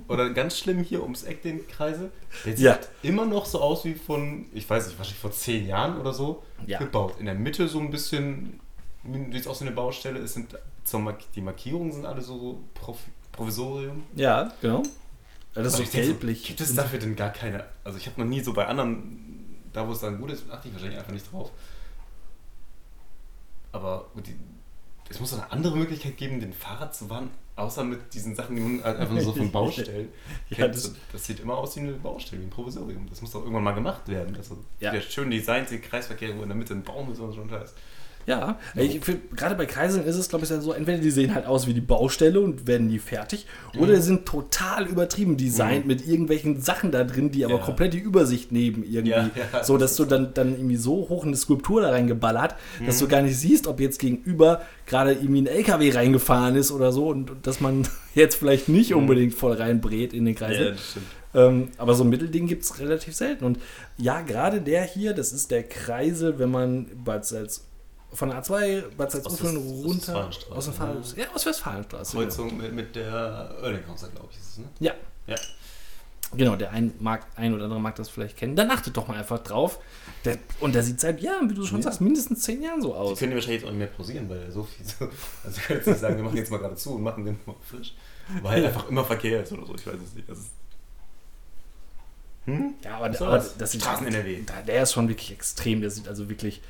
oder 0.07 0.31
ganz 0.31 0.57
schlimm 0.57 0.83
hier 0.83 1.03
ums 1.03 1.23
Eck 1.23 1.43
den 1.43 1.65
Kreisel, 1.67 2.11
der 2.43 2.57
sieht 2.57 2.65
Ja. 2.65 2.79
immer 3.03 3.25
noch 3.25 3.45
so 3.45 3.61
aus 3.61 3.85
wie 3.85 3.93
von, 3.93 4.47
ich 4.53 4.67
weiß 4.69 4.87
nicht, 4.87 4.97
wahrscheinlich 4.97 5.21
vor 5.21 5.31
zehn 5.31 5.67
Jahren 5.67 5.97
oder 5.99 6.11
so 6.11 6.43
Ja. 6.65 6.79
gebaut. 6.79 7.15
In 7.19 7.27
der 7.27 7.35
Mitte 7.35 7.67
so 7.67 7.79
ein 7.79 7.91
bisschen, 7.91 8.59
wie 9.03 9.37
es 9.37 9.47
aus 9.47 9.61
wie 9.61 9.67
eine 9.67 9.75
Baustelle, 9.75 10.19
es 10.19 10.33
sind 10.33 10.57
Mark 10.93 11.19
die 11.35 11.41
Markierungen 11.41 11.91
sind 11.91 12.05
alle 12.05 12.21
so 12.21 12.59
Prof 12.73 12.97
Provisorium. 13.31 14.03
Ja, 14.15 14.51
genau. 14.61 14.83
Das 15.53 15.67
ist 15.67 15.73
Aber 15.73 15.77
so 15.77 15.83
ich 15.83 15.89
denk 15.91 16.05
so, 16.05 16.11
gelblich. 16.11 16.43
Gibt 16.43 16.61
es 16.61 16.75
dafür 16.75 16.99
denn 16.99 17.15
gar 17.15 17.29
keine? 17.31 17.63
Also 17.83 17.97
ich 17.97 18.07
habe 18.07 18.19
noch 18.21 18.27
nie 18.27 18.41
so 18.41 18.53
bei 18.53 18.65
anderen, 18.67 19.59
da 19.73 19.87
wo 19.87 19.91
es 19.93 19.99
dann 19.99 20.19
gut 20.19 20.31
ist, 20.31 20.49
achte 20.51 20.67
ich 20.67 20.73
wahrscheinlich 20.73 20.99
einfach 20.99 21.13
nicht 21.13 21.31
drauf. 21.31 21.51
Aber 23.71 24.05
die, 24.25 24.35
es 25.09 25.19
muss 25.19 25.31
doch 25.31 25.39
eine 25.41 25.51
andere 25.51 25.77
Möglichkeit 25.77 26.17
geben, 26.17 26.39
den 26.39 26.53
Fahrrad 26.53 26.93
zu 26.95 27.09
warnen, 27.09 27.29
außer 27.55 27.83
mit 27.83 28.13
diesen 28.13 28.35
Sachen, 28.35 28.55
die 28.55 28.61
man 28.61 28.83
halt 28.83 28.97
einfach 28.99 29.13
nur 29.13 29.23
so 29.23 29.33
von 29.33 29.51
Baustellen. 29.53 30.09
Ja, 30.49 30.57
kennt. 30.57 30.75
das- 30.75 30.93
das, 31.11 31.25
sieht 31.25 31.39
immer 31.39 31.57
aus 31.57 31.75
wie 31.75 31.81
eine 31.81 31.93
Baustelle, 31.93 32.41
wie 32.41 32.45
ein 32.47 32.49
Provisorium. 32.49 33.07
Das 33.09 33.21
muss 33.21 33.31
doch 33.31 33.41
irgendwann 33.41 33.63
mal 33.63 33.71
gemacht 33.73 34.07
werden. 34.07 34.35
Also 34.35 34.57
Ja. 34.79 34.91
der 34.91 35.01
schön 35.01 35.31
designte 35.31 35.79
Kreisverkehr, 35.79 36.37
wo 36.37 36.41
in 36.43 36.49
der 36.49 36.57
Mitte 36.57 36.73
ein 36.73 36.83
Baum 36.83 37.11
ist 37.11 37.19
und 37.19 37.31
so 37.33 37.41
ein 37.41 37.49
Scheiß. 37.49 37.73
Ja, 38.27 38.59
ich 38.75 38.99
find, 39.03 39.35
gerade 39.35 39.55
bei 39.55 39.65
Kreiseln 39.65 40.05
ist 40.05 40.15
es, 40.15 40.29
glaube 40.29 40.45
ich, 40.45 40.49
so, 40.51 40.73
entweder 40.73 40.99
die 40.99 41.09
sehen 41.11 41.33
halt 41.33 41.45
aus 41.45 41.67
wie 41.67 41.73
die 41.73 41.81
Baustelle 41.81 42.39
und 42.39 42.67
werden 42.67 42.87
nie 42.87 42.99
fertig, 42.99 43.45
oder 43.77 43.95
die 43.95 44.01
sind 44.01 44.25
total 44.25 44.85
übertrieben 44.87 45.37
designt 45.37 45.85
Mhm. 45.85 45.87
mit 45.87 46.07
irgendwelchen 46.07 46.61
Sachen 46.61 46.91
da 46.91 47.03
drin, 47.03 47.31
die 47.31 47.45
aber 47.45 47.55
Ja. 47.55 47.59
komplett 47.61 47.93
die 47.93 47.99
Übersicht 47.99 48.51
nehmen 48.51 48.83
irgendwie. 48.83 49.09
Ja, 49.11 49.29
ja, 49.53 49.63
so, 49.63 49.77
dass 49.77 49.91
das 49.91 49.97
du 49.97 50.05
dann, 50.05 50.33
dann 50.33 50.53
irgendwie 50.53 50.75
so 50.77 50.91
hoch 51.09 51.25
eine 51.25 51.35
Skulptur 51.35 51.81
da 51.81 51.89
reingeballert, 51.89 52.55
dass 52.85 52.97
Mhm. 52.97 52.99
du 52.99 53.07
gar 53.07 53.21
nicht 53.23 53.37
siehst, 53.37 53.67
ob 53.67 53.79
jetzt 53.79 53.99
gegenüber 53.99 54.61
gerade 54.85 55.13
irgendwie 55.13 55.41
ein 55.41 55.47
LKW 55.47 55.91
reingefahren 55.91 56.55
ist 56.55 56.71
oder 56.71 56.91
so 56.91 57.07
und, 57.09 57.31
und 57.31 57.47
dass 57.47 57.59
man 57.59 57.87
jetzt 58.15 58.35
vielleicht 58.35 58.69
nicht 58.69 58.91
Mhm. 58.91 58.97
unbedingt 58.97 59.33
voll 59.33 59.53
reinbrät 59.53 60.13
in 60.13 60.25
den 60.25 60.35
Kreisel. 60.35 60.71
das 60.73 60.91
stimmt. 60.91 61.05
Ähm, 61.33 61.69
aber 61.77 61.93
so 61.93 62.03
ein 62.03 62.09
Mittelding 62.09 62.45
gibt 62.45 62.63
es 62.65 62.77
relativ 62.79 63.15
selten. 63.15 63.45
Und 63.45 63.57
ja, 63.97 64.19
gerade 64.21 64.59
der 64.59 64.83
hier, 64.83 65.13
das 65.13 65.31
ist 65.31 65.49
der 65.49 65.63
Kreisel, 65.63 66.39
wenn 66.39 66.51
man 66.51 66.87
Salz, 67.21 67.65
von 68.13 68.29
der 68.29 68.43
A2 68.43 68.83
Bad 68.97 69.11
Salzuflen 69.11 69.57
runter, 69.57 70.29
aus 70.49 70.65
der 70.65 70.73
Fahr 70.73 70.95
ja, 71.15 71.25
aus 71.33 71.45
Westfalenstraße. 71.45 72.11
Genau. 72.17 72.23
Kreuzung 72.27 72.57
mit, 72.57 72.73
mit 72.73 72.95
der 72.95 73.55
Oerlinghauser, 73.61 74.09
glaube 74.09 74.29
ich, 74.31 74.37
ist 74.37 74.49
es, 74.51 74.57
ne? 74.57 74.65
Ja, 74.79 74.93
Ja. 75.27 75.35
genau, 76.35 76.55
der 76.57 76.71
ein, 76.71 76.93
mag, 76.99 77.25
ein 77.37 77.53
oder 77.53 77.63
andere 77.65 77.79
mag 77.79 77.95
das 77.95 78.09
vielleicht 78.09 78.35
kennen. 78.37 78.55
Dann 78.55 78.69
achtet 78.69 78.97
doch 78.97 79.07
mal 79.07 79.17
einfach 79.17 79.39
drauf. 79.39 79.79
Der, 80.25 80.37
und 80.59 80.75
der 80.75 80.83
sieht 80.83 80.99
seit 80.99 81.21
Jahren, 81.21 81.49
wie 81.49 81.53
du 81.53 81.65
schon 81.65 81.77
Ja. 81.79 81.83
sagst, 81.83 82.01
mindestens 82.01 82.41
zehn 82.41 82.61
Jahren 82.61 82.81
so 82.81 82.89
Die 82.89 82.93
aus. 82.95 83.19
können 83.19 83.31
die 83.31 83.35
wahrscheinlich 83.35 83.61
jetzt 83.61 83.67
auch 83.69 83.71
nicht 83.73 83.79
mehr 83.79 83.87
pausieren, 83.87 84.29
weil 84.29 84.39
er 84.43 84.51
so 84.51 84.63
viel 84.63 84.85
so. 84.85 85.05
Also 85.43 85.57
wir 85.57 85.63
können 85.63 85.79
jetzt 85.79 85.87
nicht 85.87 85.99
sagen, 85.99 86.17
wir 86.17 86.23
machen 86.23 86.37
jetzt 86.37 86.51
mal 86.51 86.57
gerade 86.57 86.75
zu 86.75 86.95
und 86.95 87.03
machen 87.03 87.23
den 87.25 87.39
mal 87.45 87.55
frisch. 87.63 87.93
Weil 88.41 88.65
einfach 88.65 88.87
immer 88.89 89.03
Verkehr 89.05 89.43
ist 89.43 89.51
oder 89.53 89.65
so, 89.65 89.73
ich 89.75 89.85
weiß 89.87 89.95
es 90.05 90.13
nicht. 90.13 90.29
Das 90.29 90.37
ist, 90.37 90.51
hm? 92.45 92.73
Ja, 92.83 92.97
aber, 92.97 93.05
aber 93.05 93.37
das? 93.57 93.71
sieht 93.71 93.81
Straßen 93.81 94.07
NRW. 94.07 94.41
Da, 94.45 94.61
der 94.61 94.83
ist 94.83 94.93
schon 94.93 95.07
wirklich 95.07 95.31
extrem. 95.31 95.81
Der 95.81 95.91
sieht 95.91 96.07
also 96.07 96.27
wirklich. 96.29 96.61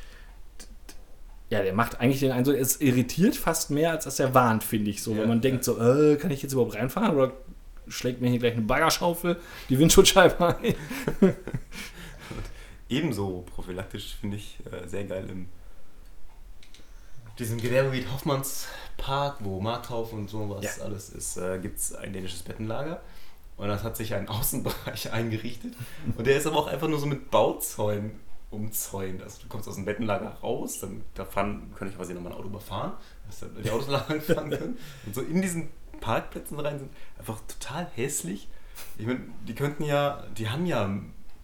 Ja, 1.51 1.61
der 1.61 1.73
macht 1.73 1.99
eigentlich 1.99 2.21
den 2.21 2.31
Eindruck, 2.31 2.55
es 2.55 2.79
irritiert 2.81 3.35
fast 3.35 3.69
mehr, 3.71 3.91
als 3.91 4.05
dass 4.05 4.19
er 4.19 4.33
warnt, 4.33 4.63
finde 4.63 4.89
ich. 4.89 5.03
So, 5.03 5.11
Ja, 5.11 5.19
wenn 5.19 5.27
man 5.27 5.37
ja. 5.39 5.41
denkt, 5.41 5.63
so, 5.65 5.77
äh, 5.79 6.15
kann 6.15 6.31
ich 6.31 6.41
jetzt 6.41 6.53
überhaupt 6.53 6.75
reinfahren 6.75 7.13
oder 7.15 7.33
schlägt 7.89 8.21
mir 8.21 8.29
hier 8.29 8.39
gleich 8.39 8.53
eine 8.53 8.61
Baggerschaufel 8.61 9.37
die 9.69 9.77
Windschutzscheibe 9.77 10.57
ein? 10.57 10.75
Ebenso 12.89 13.45
prophylaktisch 13.53 14.15
finde 14.19 14.37
ich 14.37 14.57
äh, 14.71 14.87
sehr 14.87 15.03
geil 15.03 15.25
im 15.29 15.49
diesem 17.39 17.59
Gewerbegebiet 17.59 18.11
Hoffmannspark, 18.11 19.37
wo 19.39 19.59
Markkauf 19.61 20.13
und 20.13 20.29
sowas 20.29 20.77
Ja. 20.77 20.83
alles 20.83 21.09
ist, 21.09 21.37
äh, 21.37 21.59
gibt 21.59 21.79
es 21.79 21.93
ein 21.95 22.13
dänisches 22.13 22.43
Bettenlager. 22.43 23.01
Und 23.57 23.67
das 23.67 23.83
hat 23.83 23.97
sich 23.97 24.13
ein 24.13 24.27
Außenbereich 24.27 25.11
eingerichtet. 25.13 25.73
Und 26.17 26.27
der 26.27 26.37
ist 26.37 26.47
aber 26.47 26.57
auch 26.57 26.67
einfach 26.67 26.87
nur 26.87 26.99
so 26.99 27.05
mit 27.07 27.29
Bauzäunen 27.31 28.11
umzäunt. 28.51 29.21
Also 29.23 29.41
du 29.41 29.47
kommst 29.47 29.67
aus 29.67 29.75
dem 29.75 29.85
Bettenlager 29.85 30.37
raus, 30.43 30.79
dann 30.79 31.01
da 31.15 31.25
fahren, 31.25 31.71
könnte 31.75 31.91
ich 31.91 31.97
quasi 31.97 32.13
noch 32.13 32.21
mein 32.21 32.33
Auto 32.33 32.47
überfahren, 32.47 32.93
dass 33.27 33.39
dann 33.39 33.51
die 33.63 33.71
Autos 33.71 33.87
lang 33.89 34.21
fahren 34.21 34.49
können. 34.49 34.77
Und 35.05 35.15
so 35.15 35.21
in 35.21 35.41
diesen 35.41 35.69
Parkplätzen 35.99 36.59
rein 36.59 36.79
sind 36.79 36.91
einfach 37.17 37.39
total 37.47 37.87
hässlich. 37.95 38.49
Ich 38.97 39.05
meine, 39.05 39.21
die 39.47 39.55
könnten 39.55 39.83
ja, 39.83 40.23
die 40.37 40.49
haben 40.49 40.65
ja 40.65 40.89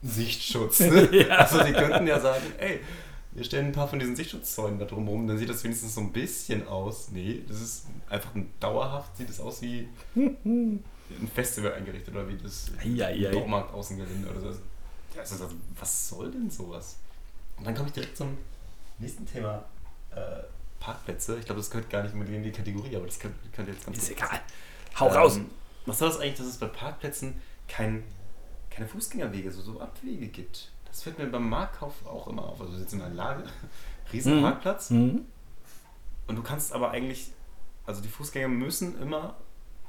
Sichtschutz. 0.03 0.79
Ne? 0.87 1.09
Ja. 1.11 1.35
Also 1.37 1.63
die 1.63 1.73
könnten 1.73 2.07
ja 2.07 2.19
sagen, 2.19 2.43
ey, 2.59 2.81
wir 3.33 3.43
stellen 3.43 3.67
ein 3.67 3.71
paar 3.71 3.87
von 3.87 3.99
diesen 3.99 4.15
Sichtsschutzzäunen 4.15 4.79
da 4.79 4.85
drumherum, 4.85 5.27
dann 5.27 5.37
sieht 5.37 5.49
das 5.49 5.63
wenigstens 5.63 5.93
so 5.95 6.01
ein 6.01 6.11
bisschen 6.11 6.67
aus. 6.67 7.11
Nee, 7.11 7.43
das 7.47 7.61
ist 7.61 7.85
einfach 8.09 8.33
ein 8.35 8.51
dauerhaft, 8.59 9.15
sieht 9.15 9.29
es 9.29 9.39
aus 9.39 9.61
wie 9.61 9.87
ein 10.15 10.83
Festival 11.33 11.73
eingerichtet 11.73 12.15
oder 12.15 12.27
wie 12.27 12.37
das 12.37 12.71
Eieiei. 12.83 13.31
Baumarkt 13.31 13.73
Außengelände 13.73 14.29
oder 14.29 14.41
so. 14.41 14.59
Also, 15.19 15.49
was 15.79 16.09
soll 16.09 16.31
denn 16.31 16.49
sowas? 16.49 16.97
Und 17.57 17.65
dann 17.65 17.75
komme 17.75 17.87
ich 17.87 17.93
direkt 17.93 18.17
zum 18.17 18.37
nächsten 18.99 19.25
Thema. 19.25 19.63
Äh, 20.15 20.43
Parkplätze. 20.79 21.37
Ich 21.39 21.45
glaube, 21.45 21.59
das 21.59 21.71
gehört 21.71 21.89
gar 21.89 22.03
nicht 22.03 22.13
unbedingt 22.13 22.37
in 22.37 22.43
die 22.43 22.51
Kategorie, 22.51 22.95
aber 22.95 23.07
das 23.07 23.17
könnte, 23.19 23.37
könnte 23.51 23.71
jetzt 23.71 23.85
ganz 23.85 23.97
Ist 23.97 24.11
egal. 24.11 24.39
Hau 24.99 25.07
raus. 25.07 25.37
ähm, 25.37 25.49
Was 25.87 25.97
soll 25.99 26.09
das 26.09 26.19
eigentlich, 26.19 26.37
dass 26.37 26.45
es 26.47 26.57
bei 26.57 26.67
Parkplätzen 26.67 27.41
kein, 27.67 28.03
keine 28.69 28.87
Fußgängerwege, 28.87 29.51
so, 29.51 29.61
so 29.61 29.81
Abwege 29.81 30.27
gibt? 30.27 30.71
Das 30.85 31.01
fällt 31.03 31.17
mir 31.17 31.25
beim 31.27 31.49
Marktkauf 31.49 32.05
auch 32.05 32.27
immer 32.27 32.43
auf. 32.43 32.61
Also 32.61 32.73
wir 32.73 32.79
sitzen 32.79 32.97
in 32.99 33.05
einer 33.07 33.15
Lage, 33.15 33.43
riesen 34.13 34.37
Mhm. 34.37 34.41
Parkplatz 34.43 34.89
Mhm. 34.91 35.25
und 36.27 36.35
du 36.35 36.43
kannst 36.43 36.73
aber 36.73 36.91
eigentlich, 36.91 37.31
also 37.87 38.01
die 38.01 38.07
Fußgänger 38.09 38.47
müssen 38.47 39.01
immer 39.01 39.35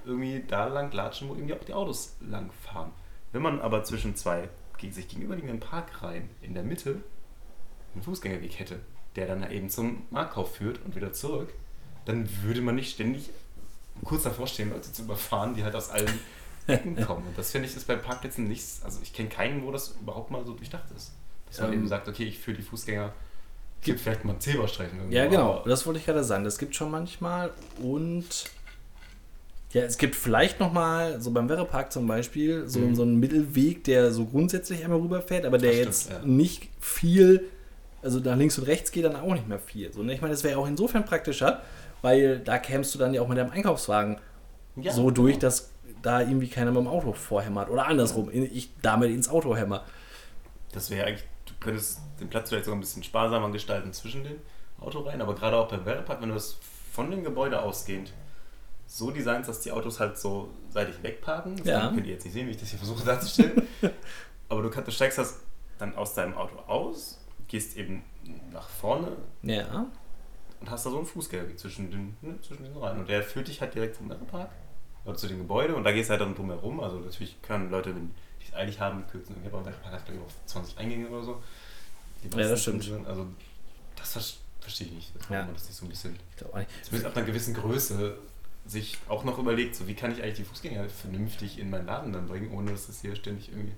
irgendwie 0.06 0.42
da 0.48 0.66
lang 0.68 0.90
latschen, 0.92 1.28
wo 1.28 1.34
irgendwie 1.34 1.52
auch 1.54 1.64
die 1.64 1.74
Autos 1.74 2.14
lang 2.20 2.50
fahren. 2.64 2.92
Wenn 3.32 3.42
man 3.42 3.60
aber 3.60 3.84
zwischen 3.84 4.16
zwei 4.16 4.48
gegen 4.78 4.92
sich 4.92 5.08
gegenüberliegenden 5.08 5.60
Parkreihen 5.60 6.30
in 6.40 6.54
der 6.54 6.62
Mitte 6.62 7.02
einen 7.94 8.02
Fußgängerweg 8.02 8.58
hätte, 8.58 8.80
der 9.16 9.26
dann 9.26 9.50
eben 9.50 9.68
zum 9.68 10.02
Marktkauf 10.10 10.56
führt 10.56 10.84
und 10.84 10.94
wieder 10.94 11.12
zurück, 11.12 11.52
dann 12.04 12.28
würde 12.42 12.60
man 12.60 12.76
nicht 12.76 12.94
ständig 12.94 13.30
kurz 14.04 14.22
davor 14.22 14.46
stehen, 14.46 14.70
Leute 14.70 14.92
zu 14.92 15.02
überfahren, 15.02 15.54
die 15.54 15.64
halt 15.64 15.74
aus 15.74 15.90
allen 15.90 16.20
Ecken 16.66 16.96
kommen. 17.06 17.26
Und 17.26 17.36
das 17.36 17.50
finde 17.50 17.68
ich 17.68 17.76
ist 17.76 17.86
bei 17.86 17.96
Parkplätzen 17.96 18.44
nichts, 18.44 18.80
also 18.84 19.00
ich 19.02 19.12
kenne 19.12 19.28
keinen, 19.28 19.64
wo 19.64 19.72
das 19.72 19.96
überhaupt 20.00 20.30
mal 20.30 20.44
so 20.44 20.54
durchdacht 20.54 20.90
ist. 20.96 21.12
Dass 21.46 21.60
man 21.60 21.72
Ähm, 21.72 21.80
eben 21.80 21.88
sagt, 21.88 22.08
okay, 22.08 22.24
ich 22.24 22.38
führe 22.38 22.56
die 22.56 22.62
Fußgänger, 22.62 23.12
gibt 23.82 24.00
vielleicht 24.00 24.24
mal 24.24 24.32
einen 24.32 24.40
Zebrastreifen 24.40 24.98
irgendwo. 24.98 25.16
Ja, 25.16 25.26
genau. 25.26 25.64
Das 25.64 25.86
wollte 25.86 25.98
ich 26.00 26.06
gerade 26.06 26.24
sagen. 26.24 26.44
Das 26.44 26.58
gibt 26.58 26.74
schon 26.74 26.90
manchmal. 26.90 27.52
Und 27.80 28.50
ja, 29.72 29.82
es 29.82 29.98
gibt 29.98 30.14
vielleicht 30.16 30.60
noch 30.60 30.72
mal, 30.72 31.20
so 31.20 31.30
beim 31.30 31.48
Werrepark 31.48 31.92
zum 31.92 32.06
Beispiel, 32.06 32.66
so, 32.68 32.78
Mhm. 32.80 32.94
so 32.94 33.02
einen 33.02 33.20
Mittelweg, 33.20 33.84
der 33.84 34.10
so 34.12 34.24
grundsätzlich 34.24 34.82
einmal 34.82 34.98
rüberfährt, 35.00 35.44
aber 35.44 35.58
der 35.58 35.70
Das 35.72 35.78
jetzt 35.78 36.02
stimmt, 36.04 36.20
ja. 36.22 36.26
nicht 36.26 36.68
viel, 36.80 37.44
also 38.02 38.18
nach 38.20 38.36
links 38.36 38.56
und 38.58 38.64
rechts 38.64 38.90
geht 38.92 39.04
dann 39.04 39.16
auch 39.16 39.32
nicht 39.34 39.46
mehr 39.48 39.58
viel. 39.58 39.92
So, 39.92 40.02
ne? 40.02 40.14
Ich 40.14 40.20
meine, 40.22 40.32
das 40.32 40.42
wäre 40.44 40.58
auch 40.58 40.66
insofern 40.66 41.04
praktischer, 41.04 41.62
weil 42.00 42.38
da 42.38 42.58
kämst 42.58 42.94
du 42.94 42.98
dann 42.98 43.12
ja 43.12 43.20
auch 43.20 43.28
mit 43.28 43.36
deinem 43.36 43.50
Einkaufswagen 43.50 44.18
Ja, 44.76 44.92
so 44.92 45.10
durch, 45.10 45.34
genau. 45.34 45.40
dass 45.42 45.70
da 46.00 46.20
irgendwie 46.20 46.48
keiner 46.48 46.70
mit 46.70 46.80
dem 46.80 46.86
Auto 46.86 47.12
vorhämmert. 47.12 47.68
Oder 47.70 47.86
andersrum, 47.88 48.30
ich 48.32 48.70
damit 48.82 49.10
ins 49.10 49.28
Auto 49.28 49.54
hämmer. 49.56 49.84
Das 50.72 50.90
wäre 50.90 51.06
eigentlich, 51.06 51.24
du 51.46 51.52
könntest 51.60 51.98
den 52.20 52.28
Platz 52.28 52.48
vielleicht 52.48 52.64
sogar 52.66 52.76
ein 52.78 52.80
bisschen 52.80 53.02
sparsamer 53.02 53.50
gestalten 53.50 53.92
zwischen 53.92 54.22
den 54.22 54.36
Autoreihen, 54.80 55.20
aber 55.20 55.34
gerade 55.34 55.56
auch 55.56 55.68
beim 55.68 55.84
Werdepark, 55.84 56.22
wenn 56.22 56.28
du 56.28 56.34
das 56.36 56.56
von 56.92 57.10
dem 57.10 57.24
Gebäude 57.24 57.60
ausgehend 57.60 58.12
so 58.90 59.10
designst, 59.10 59.48
dass 59.48 59.60
die 59.60 59.70
Autos 59.70 60.00
halt 60.00 60.18
so 60.18 60.48
seitig 60.70 61.00
wegparken. 61.02 61.56
Das 61.58 61.66
Ja. 61.66 61.88
könnt 61.90 62.06
ihr 62.06 62.14
jetzt 62.14 62.24
nicht 62.24 62.32
sehen, 62.32 62.46
wie 62.46 62.52
ich 62.52 62.56
das 62.56 62.70
hier 62.70 62.78
versuche 62.78 63.04
darzustellen. 63.04 63.62
aber 64.48 64.62
du, 64.62 64.70
kannst, 64.70 64.88
du 64.88 64.92
steigst 64.92 65.18
das 65.18 65.40
dann 65.78 65.94
aus 65.94 66.14
deinem 66.14 66.34
Auto 66.34 66.56
aus, 66.66 67.20
gehst 67.46 67.76
eben 67.76 68.02
nach 68.50 68.68
vorne 68.68 69.12
Ja. 69.42 69.86
und 70.60 70.70
hast 70.70 70.86
da 70.86 70.90
so 70.90 70.96
einen 70.96 71.06
Fußgängerweg 71.06 71.58
zwischen 71.58 71.90
den, 71.90 72.16
ne, 72.22 72.40
zwischen 72.40 72.64
den 72.64 72.76
Reihen. 72.76 72.98
Und 73.00 73.08
der 73.08 73.22
führt 73.22 73.46
dich 73.48 73.60
halt 73.60 73.74
direkt 73.74 73.96
zum 73.96 74.08
Werdepark 74.08 74.50
oder 75.04 75.16
zu 75.16 75.28
den 75.28 75.38
Gebäuden 75.38 75.76
und 75.76 75.84
da 75.84 75.92
gehst 75.92 76.08
du 76.08 76.12
halt 76.12 76.22
dann 76.22 76.34
drum 76.34 76.48
herum. 76.50 76.80
Also 76.80 76.98
natürlich 76.98 77.40
können 77.42 77.70
Leute, 77.70 77.94
wenn 77.94 78.14
die 78.40 78.46
es 78.48 78.54
eilig 78.54 78.80
haben, 78.80 79.06
kürzen. 79.06 79.36
Ich 79.44 79.52
habe 79.52 79.64
hat 79.66 80.04
glaube 80.06 80.12
ich 80.14 80.20
auch 80.20 80.46
20 80.46 80.78
Eingänge 80.78 81.08
oder 81.10 81.22
so. 81.22 81.42
Die 82.24 82.36
Ja, 82.36 82.48
das 82.48 82.62
stimmt. 82.62 82.82
sind- 82.82 83.06
Also 83.06 83.26
das 83.96 84.12
ver- 84.14 84.38
verstehe 84.60 84.86
ich 84.88 84.92
nicht, 84.94 85.14
Ja. 85.14 85.20
warum 85.28 85.46
man 85.46 85.54
das 85.54 85.66
nicht 85.66 85.76
so 85.76 85.84
ein 85.84 85.88
bisschen, 85.90 86.16
Ich 86.30 86.36
glaub 86.36 86.54
auch 86.54 86.58
nicht. 86.58 86.70
zumindest 86.84 87.06
ab 87.06 87.16
einer 87.16 87.26
gewissen 87.26 87.54
Größe, 87.54 88.18
sich 88.68 88.98
auch 89.08 89.24
noch 89.24 89.38
überlegt, 89.38 89.74
so 89.74 89.88
wie 89.88 89.94
kann 89.94 90.12
ich 90.12 90.22
eigentlich 90.22 90.36
die 90.36 90.44
Fußgänger 90.44 90.88
vernünftig 90.88 91.58
in 91.58 91.70
meinen 91.70 91.86
Laden 91.86 92.12
dann 92.12 92.28
bringen, 92.28 92.52
ohne 92.52 92.70
dass 92.70 92.86
das 92.86 93.00
hier 93.00 93.16
ständig 93.16 93.50
irgendwie. 93.50 93.72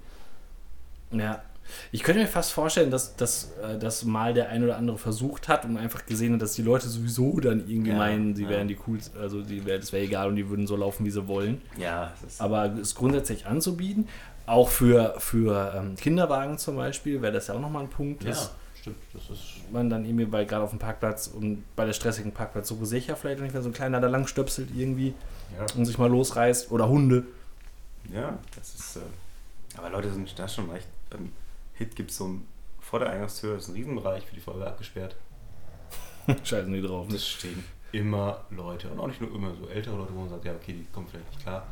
Ja. 1.13 1.43
Ich 1.93 2.03
könnte 2.03 2.21
mir 2.21 2.27
fast 2.27 2.53
vorstellen, 2.53 2.91
dass, 2.91 3.15
dass 3.15 3.53
äh, 3.63 3.79
das 3.79 4.05
mal 4.05 4.35
der 4.35 4.49
ein 4.49 4.65
oder 4.65 4.77
andere 4.77 4.99
versucht 4.99 5.49
hat 5.49 5.65
und 5.65 5.77
einfach 5.77 6.05
gesehen 6.05 6.35
hat, 6.35 6.43
dass 6.43 6.55
die 6.55 6.63
Leute 6.63 6.89
sowieso 6.89 7.39
dann 7.39 7.61
irgendwie 7.69 7.91
Ja, 7.91 7.97
meinen, 7.99 8.35
sie 8.35 8.43
ja. 8.45 8.49
wären 8.49 8.67
die 8.67 8.75
coolsten, 8.75 9.21
also 9.21 9.43
die 9.43 9.65
wär, 9.65 9.79
das 9.79 9.93
wäre 9.93 10.03
egal 10.05 10.29
und 10.29 10.37
die 10.37 10.49
würden 10.49 10.67
so 10.67 10.75
laufen, 10.75 11.05
wie 11.05 11.11
sie 11.11 11.29
wollen. 11.29 11.63
Ja, 11.79 12.13
das 12.23 12.33
ist. 12.33 12.41
Aber 12.41 12.65
es 12.81 12.97
grundsätzlich 12.97 13.47
anzubieten, 13.47 14.09
auch 14.47 14.69
für, 14.69 15.15
für 15.19 15.75
ähm, 15.77 15.95
Kinderwagen 15.95 16.59
zum 16.59 16.75
Beispiel, 16.75 17.23
wäre 17.23 17.33
das 17.33 17.47
ja 17.47 17.55
auch 17.55 17.61
nochmal 17.61 17.85
ein 17.85 17.91
Punkt, 17.91 18.25
ja, 18.25 18.31
dass 18.31 18.53
stimmt. 18.81 18.97
Das 19.13 19.31
ist. 19.31 19.71
man 19.73 19.89
dann 19.91 20.05
irgendwie 20.05 20.25
bei, 20.25 20.45
gerade 20.45 20.65
auf 20.65 20.71
dem 20.71 20.79
Parkplatz 20.79 21.29
und 21.29 21.65
bei 21.77 21.85
der 21.87 21.93
stressigen 21.93 22.33
Parkplatz 22.33 22.69
so 22.69 22.85
sicher 22.85 23.17
vielleicht 23.17 23.41
nicht, 23.41 23.55
wenn 23.55 23.63
so 23.63 23.69
ein 23.69 23.75
kleiner 23.75 24.01
da 24.01 24.09
lang 24.09 24.27
stöpselt 24.27 24.71
irgendwie 24.75 25.15
Ja. 25.57 25.67
und 25.77 25.85
sich 25.87 25.99
mal 25.99 26.11
losreißt 26.11 26.71
oder 26.71 26.89
Hunde. 26.89 27.25
Ja, 28.13 28.39
das 28.57 28.75
ist. 28.75 28.97
Äh, 28.97 29.01
aber 29.77 29.91
Leute 29.91 30.13
sind 30.13 30.37
da 30.39 30.49
schon 30.49 30.71
recht. 30.71 30.87
Beim 31.11 31.33
Hit 31.75 31.95
gibt 31.97 32.11
es 32.11 32.17
so 32.17 32.27
ein. 32.29 32.47
Vor 32.81 32.99
der 32.99 33.11
Eingangstür 33.11 33.57
ist 33.57 33.69
ein 33.69 33.75
Riesenbereich 33.75 34.25
für 34.27 34.35
die 34.35 34.41
Feuerwehr 34.41 34.69
abgesperrt. 34.69 35.15
Scheißen 36.45 36.73
die 36.73 36.83
drauf. 36.83 37.09
Ne? 37.09 37.15
Es 37.15 37.29
stehen 37.29 37.63
immer 37.93 38.45
Leute. 38.51 38.89
Und 38.89 38.99
auch 38.99 39.07
nicht 39.07 39.21
nur 39.21 39.33
immer 39.35 39.55
so 39.55 39.69
ältere 39.69 39.97
Leute, 39.97 40.13
wo 40.15 40.21
man 40.21 40.29
sagt, 40.29 40.45
ja, 40.45 40.53
okay, 40.55 40.73
die 40.73 40.87
kommen 40.93 41.07
vielleicht 41.09 41.31
nicht 41.31 41.43
klar. 41.43 41.67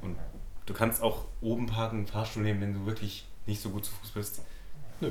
Und 0.00 0.16
du 0.66 0.72
kannst 0.74 1.02
auch 1.02 1.26
oben 1.42 1.66
parken, 1.66 1.98
einen 1.98 2.06
Fahrstuhl 2.06 2.42
nehmen, 2.42 2.60
wenn 2.62 2.74
du 2.74 2.86
wirklich 2.86 3.26
nicht 3.46 3.60
so 3.60 3.70
gut 3.70 3.84
zu 3.84 3.92
Fuß 3.92 4.10
bist. 4.12 4.40
Nö. 5.00 5.10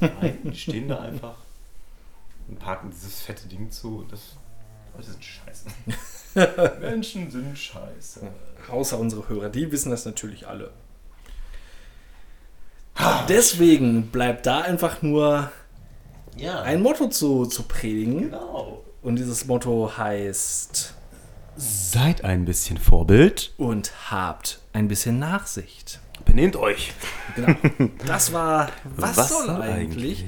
Nein, 0.00 0.38
die 0.44 0.54
stehen 0.56 0.88
da 0.88 1.00
einfach 1.00 1.36
und 2.48 2.58
parken 2.58 2.90
dieses 2.90 3.20
fette 3.20 3.46
Ding 3.48 3.70
zu. 3.70 3.98
Und 3.98 4.12
das. 4.12 4.36
Leute 4.94 5.10
sind 5.10 5.24
scheiße. 5.24 6.80
Menschen 6.80 7.30
sind 7.30 7.58
scheiße. 7.58 8.28
Außer 8.70 8.98
unsere 8.98 9.28
Hörer, 9.28 9.48
die 9.50 9.70
wissen 9.72 9.90
das 9.90 10.04
natürlich 10.06 10.46
alle. 10.46 10.70
Deswegen 13.28 14.08
bleibt 14.08 14.46
da 14.46 14.60
einfach 14.62 15.02
nur 15.02 15.50
Ja. 16.36 16.62
ein 16.62 16.80
Motto 16.82 17.08
zu, 17.08 17.46
zu 17.46 17.64
predigen. 17.64 18.30
genau. 18.30 18.82
Und 19.02 19.16
dieses 19.16 19.46
Motto 19.46 19.92
heißt: 19.96 20.94
Seid 21.56 22.24
ein 22.24 22.44
bisschen 22.44 22.78
Vorbild. 22.78 23.52
Und 23.58 23.92
habt 24.10 24.60
ein 24.72 24.88
bisschen 24.88 25.18
Nachsicht. 25.18 26.00
Benehmt 26.26 26.56
euch. 26.56 26.92
Genau. 27.34 27.54
Das 28.06 28.32
war 28.32 28.68
Was, 28.96 29.30
soll 29.30 29.50
eigentlich? 29.50 30.24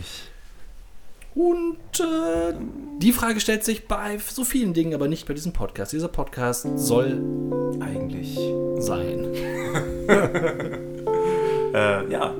Und 1.34 1.76
äh, 2.00 2.54
die 2.98 3.12
Frage 3.12 3.38
stellt 3.38 3.62
sich 3.64 3.86
bei 3.86 4.18
so 4.18 4.44
vielen 4.44 4.72
Dingen, 4.72 4.94
aber 4.94 5.06
nicht 5.06 5.28
bei 5.28 5.34
diesem 5.34 5.52
Podcast. 5.52 5.92
Dieser 5.92 6.08
Podcast 6.08 6.66
soll 6.76 7.22
Eigentlich. 7.80 8.38
sein. 8.78 9.28
Äh, 11.74 12.10
ja. 12.10 12.34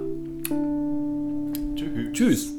Tschüss. 1.77 2.13
Tschüss. 2.13 2.58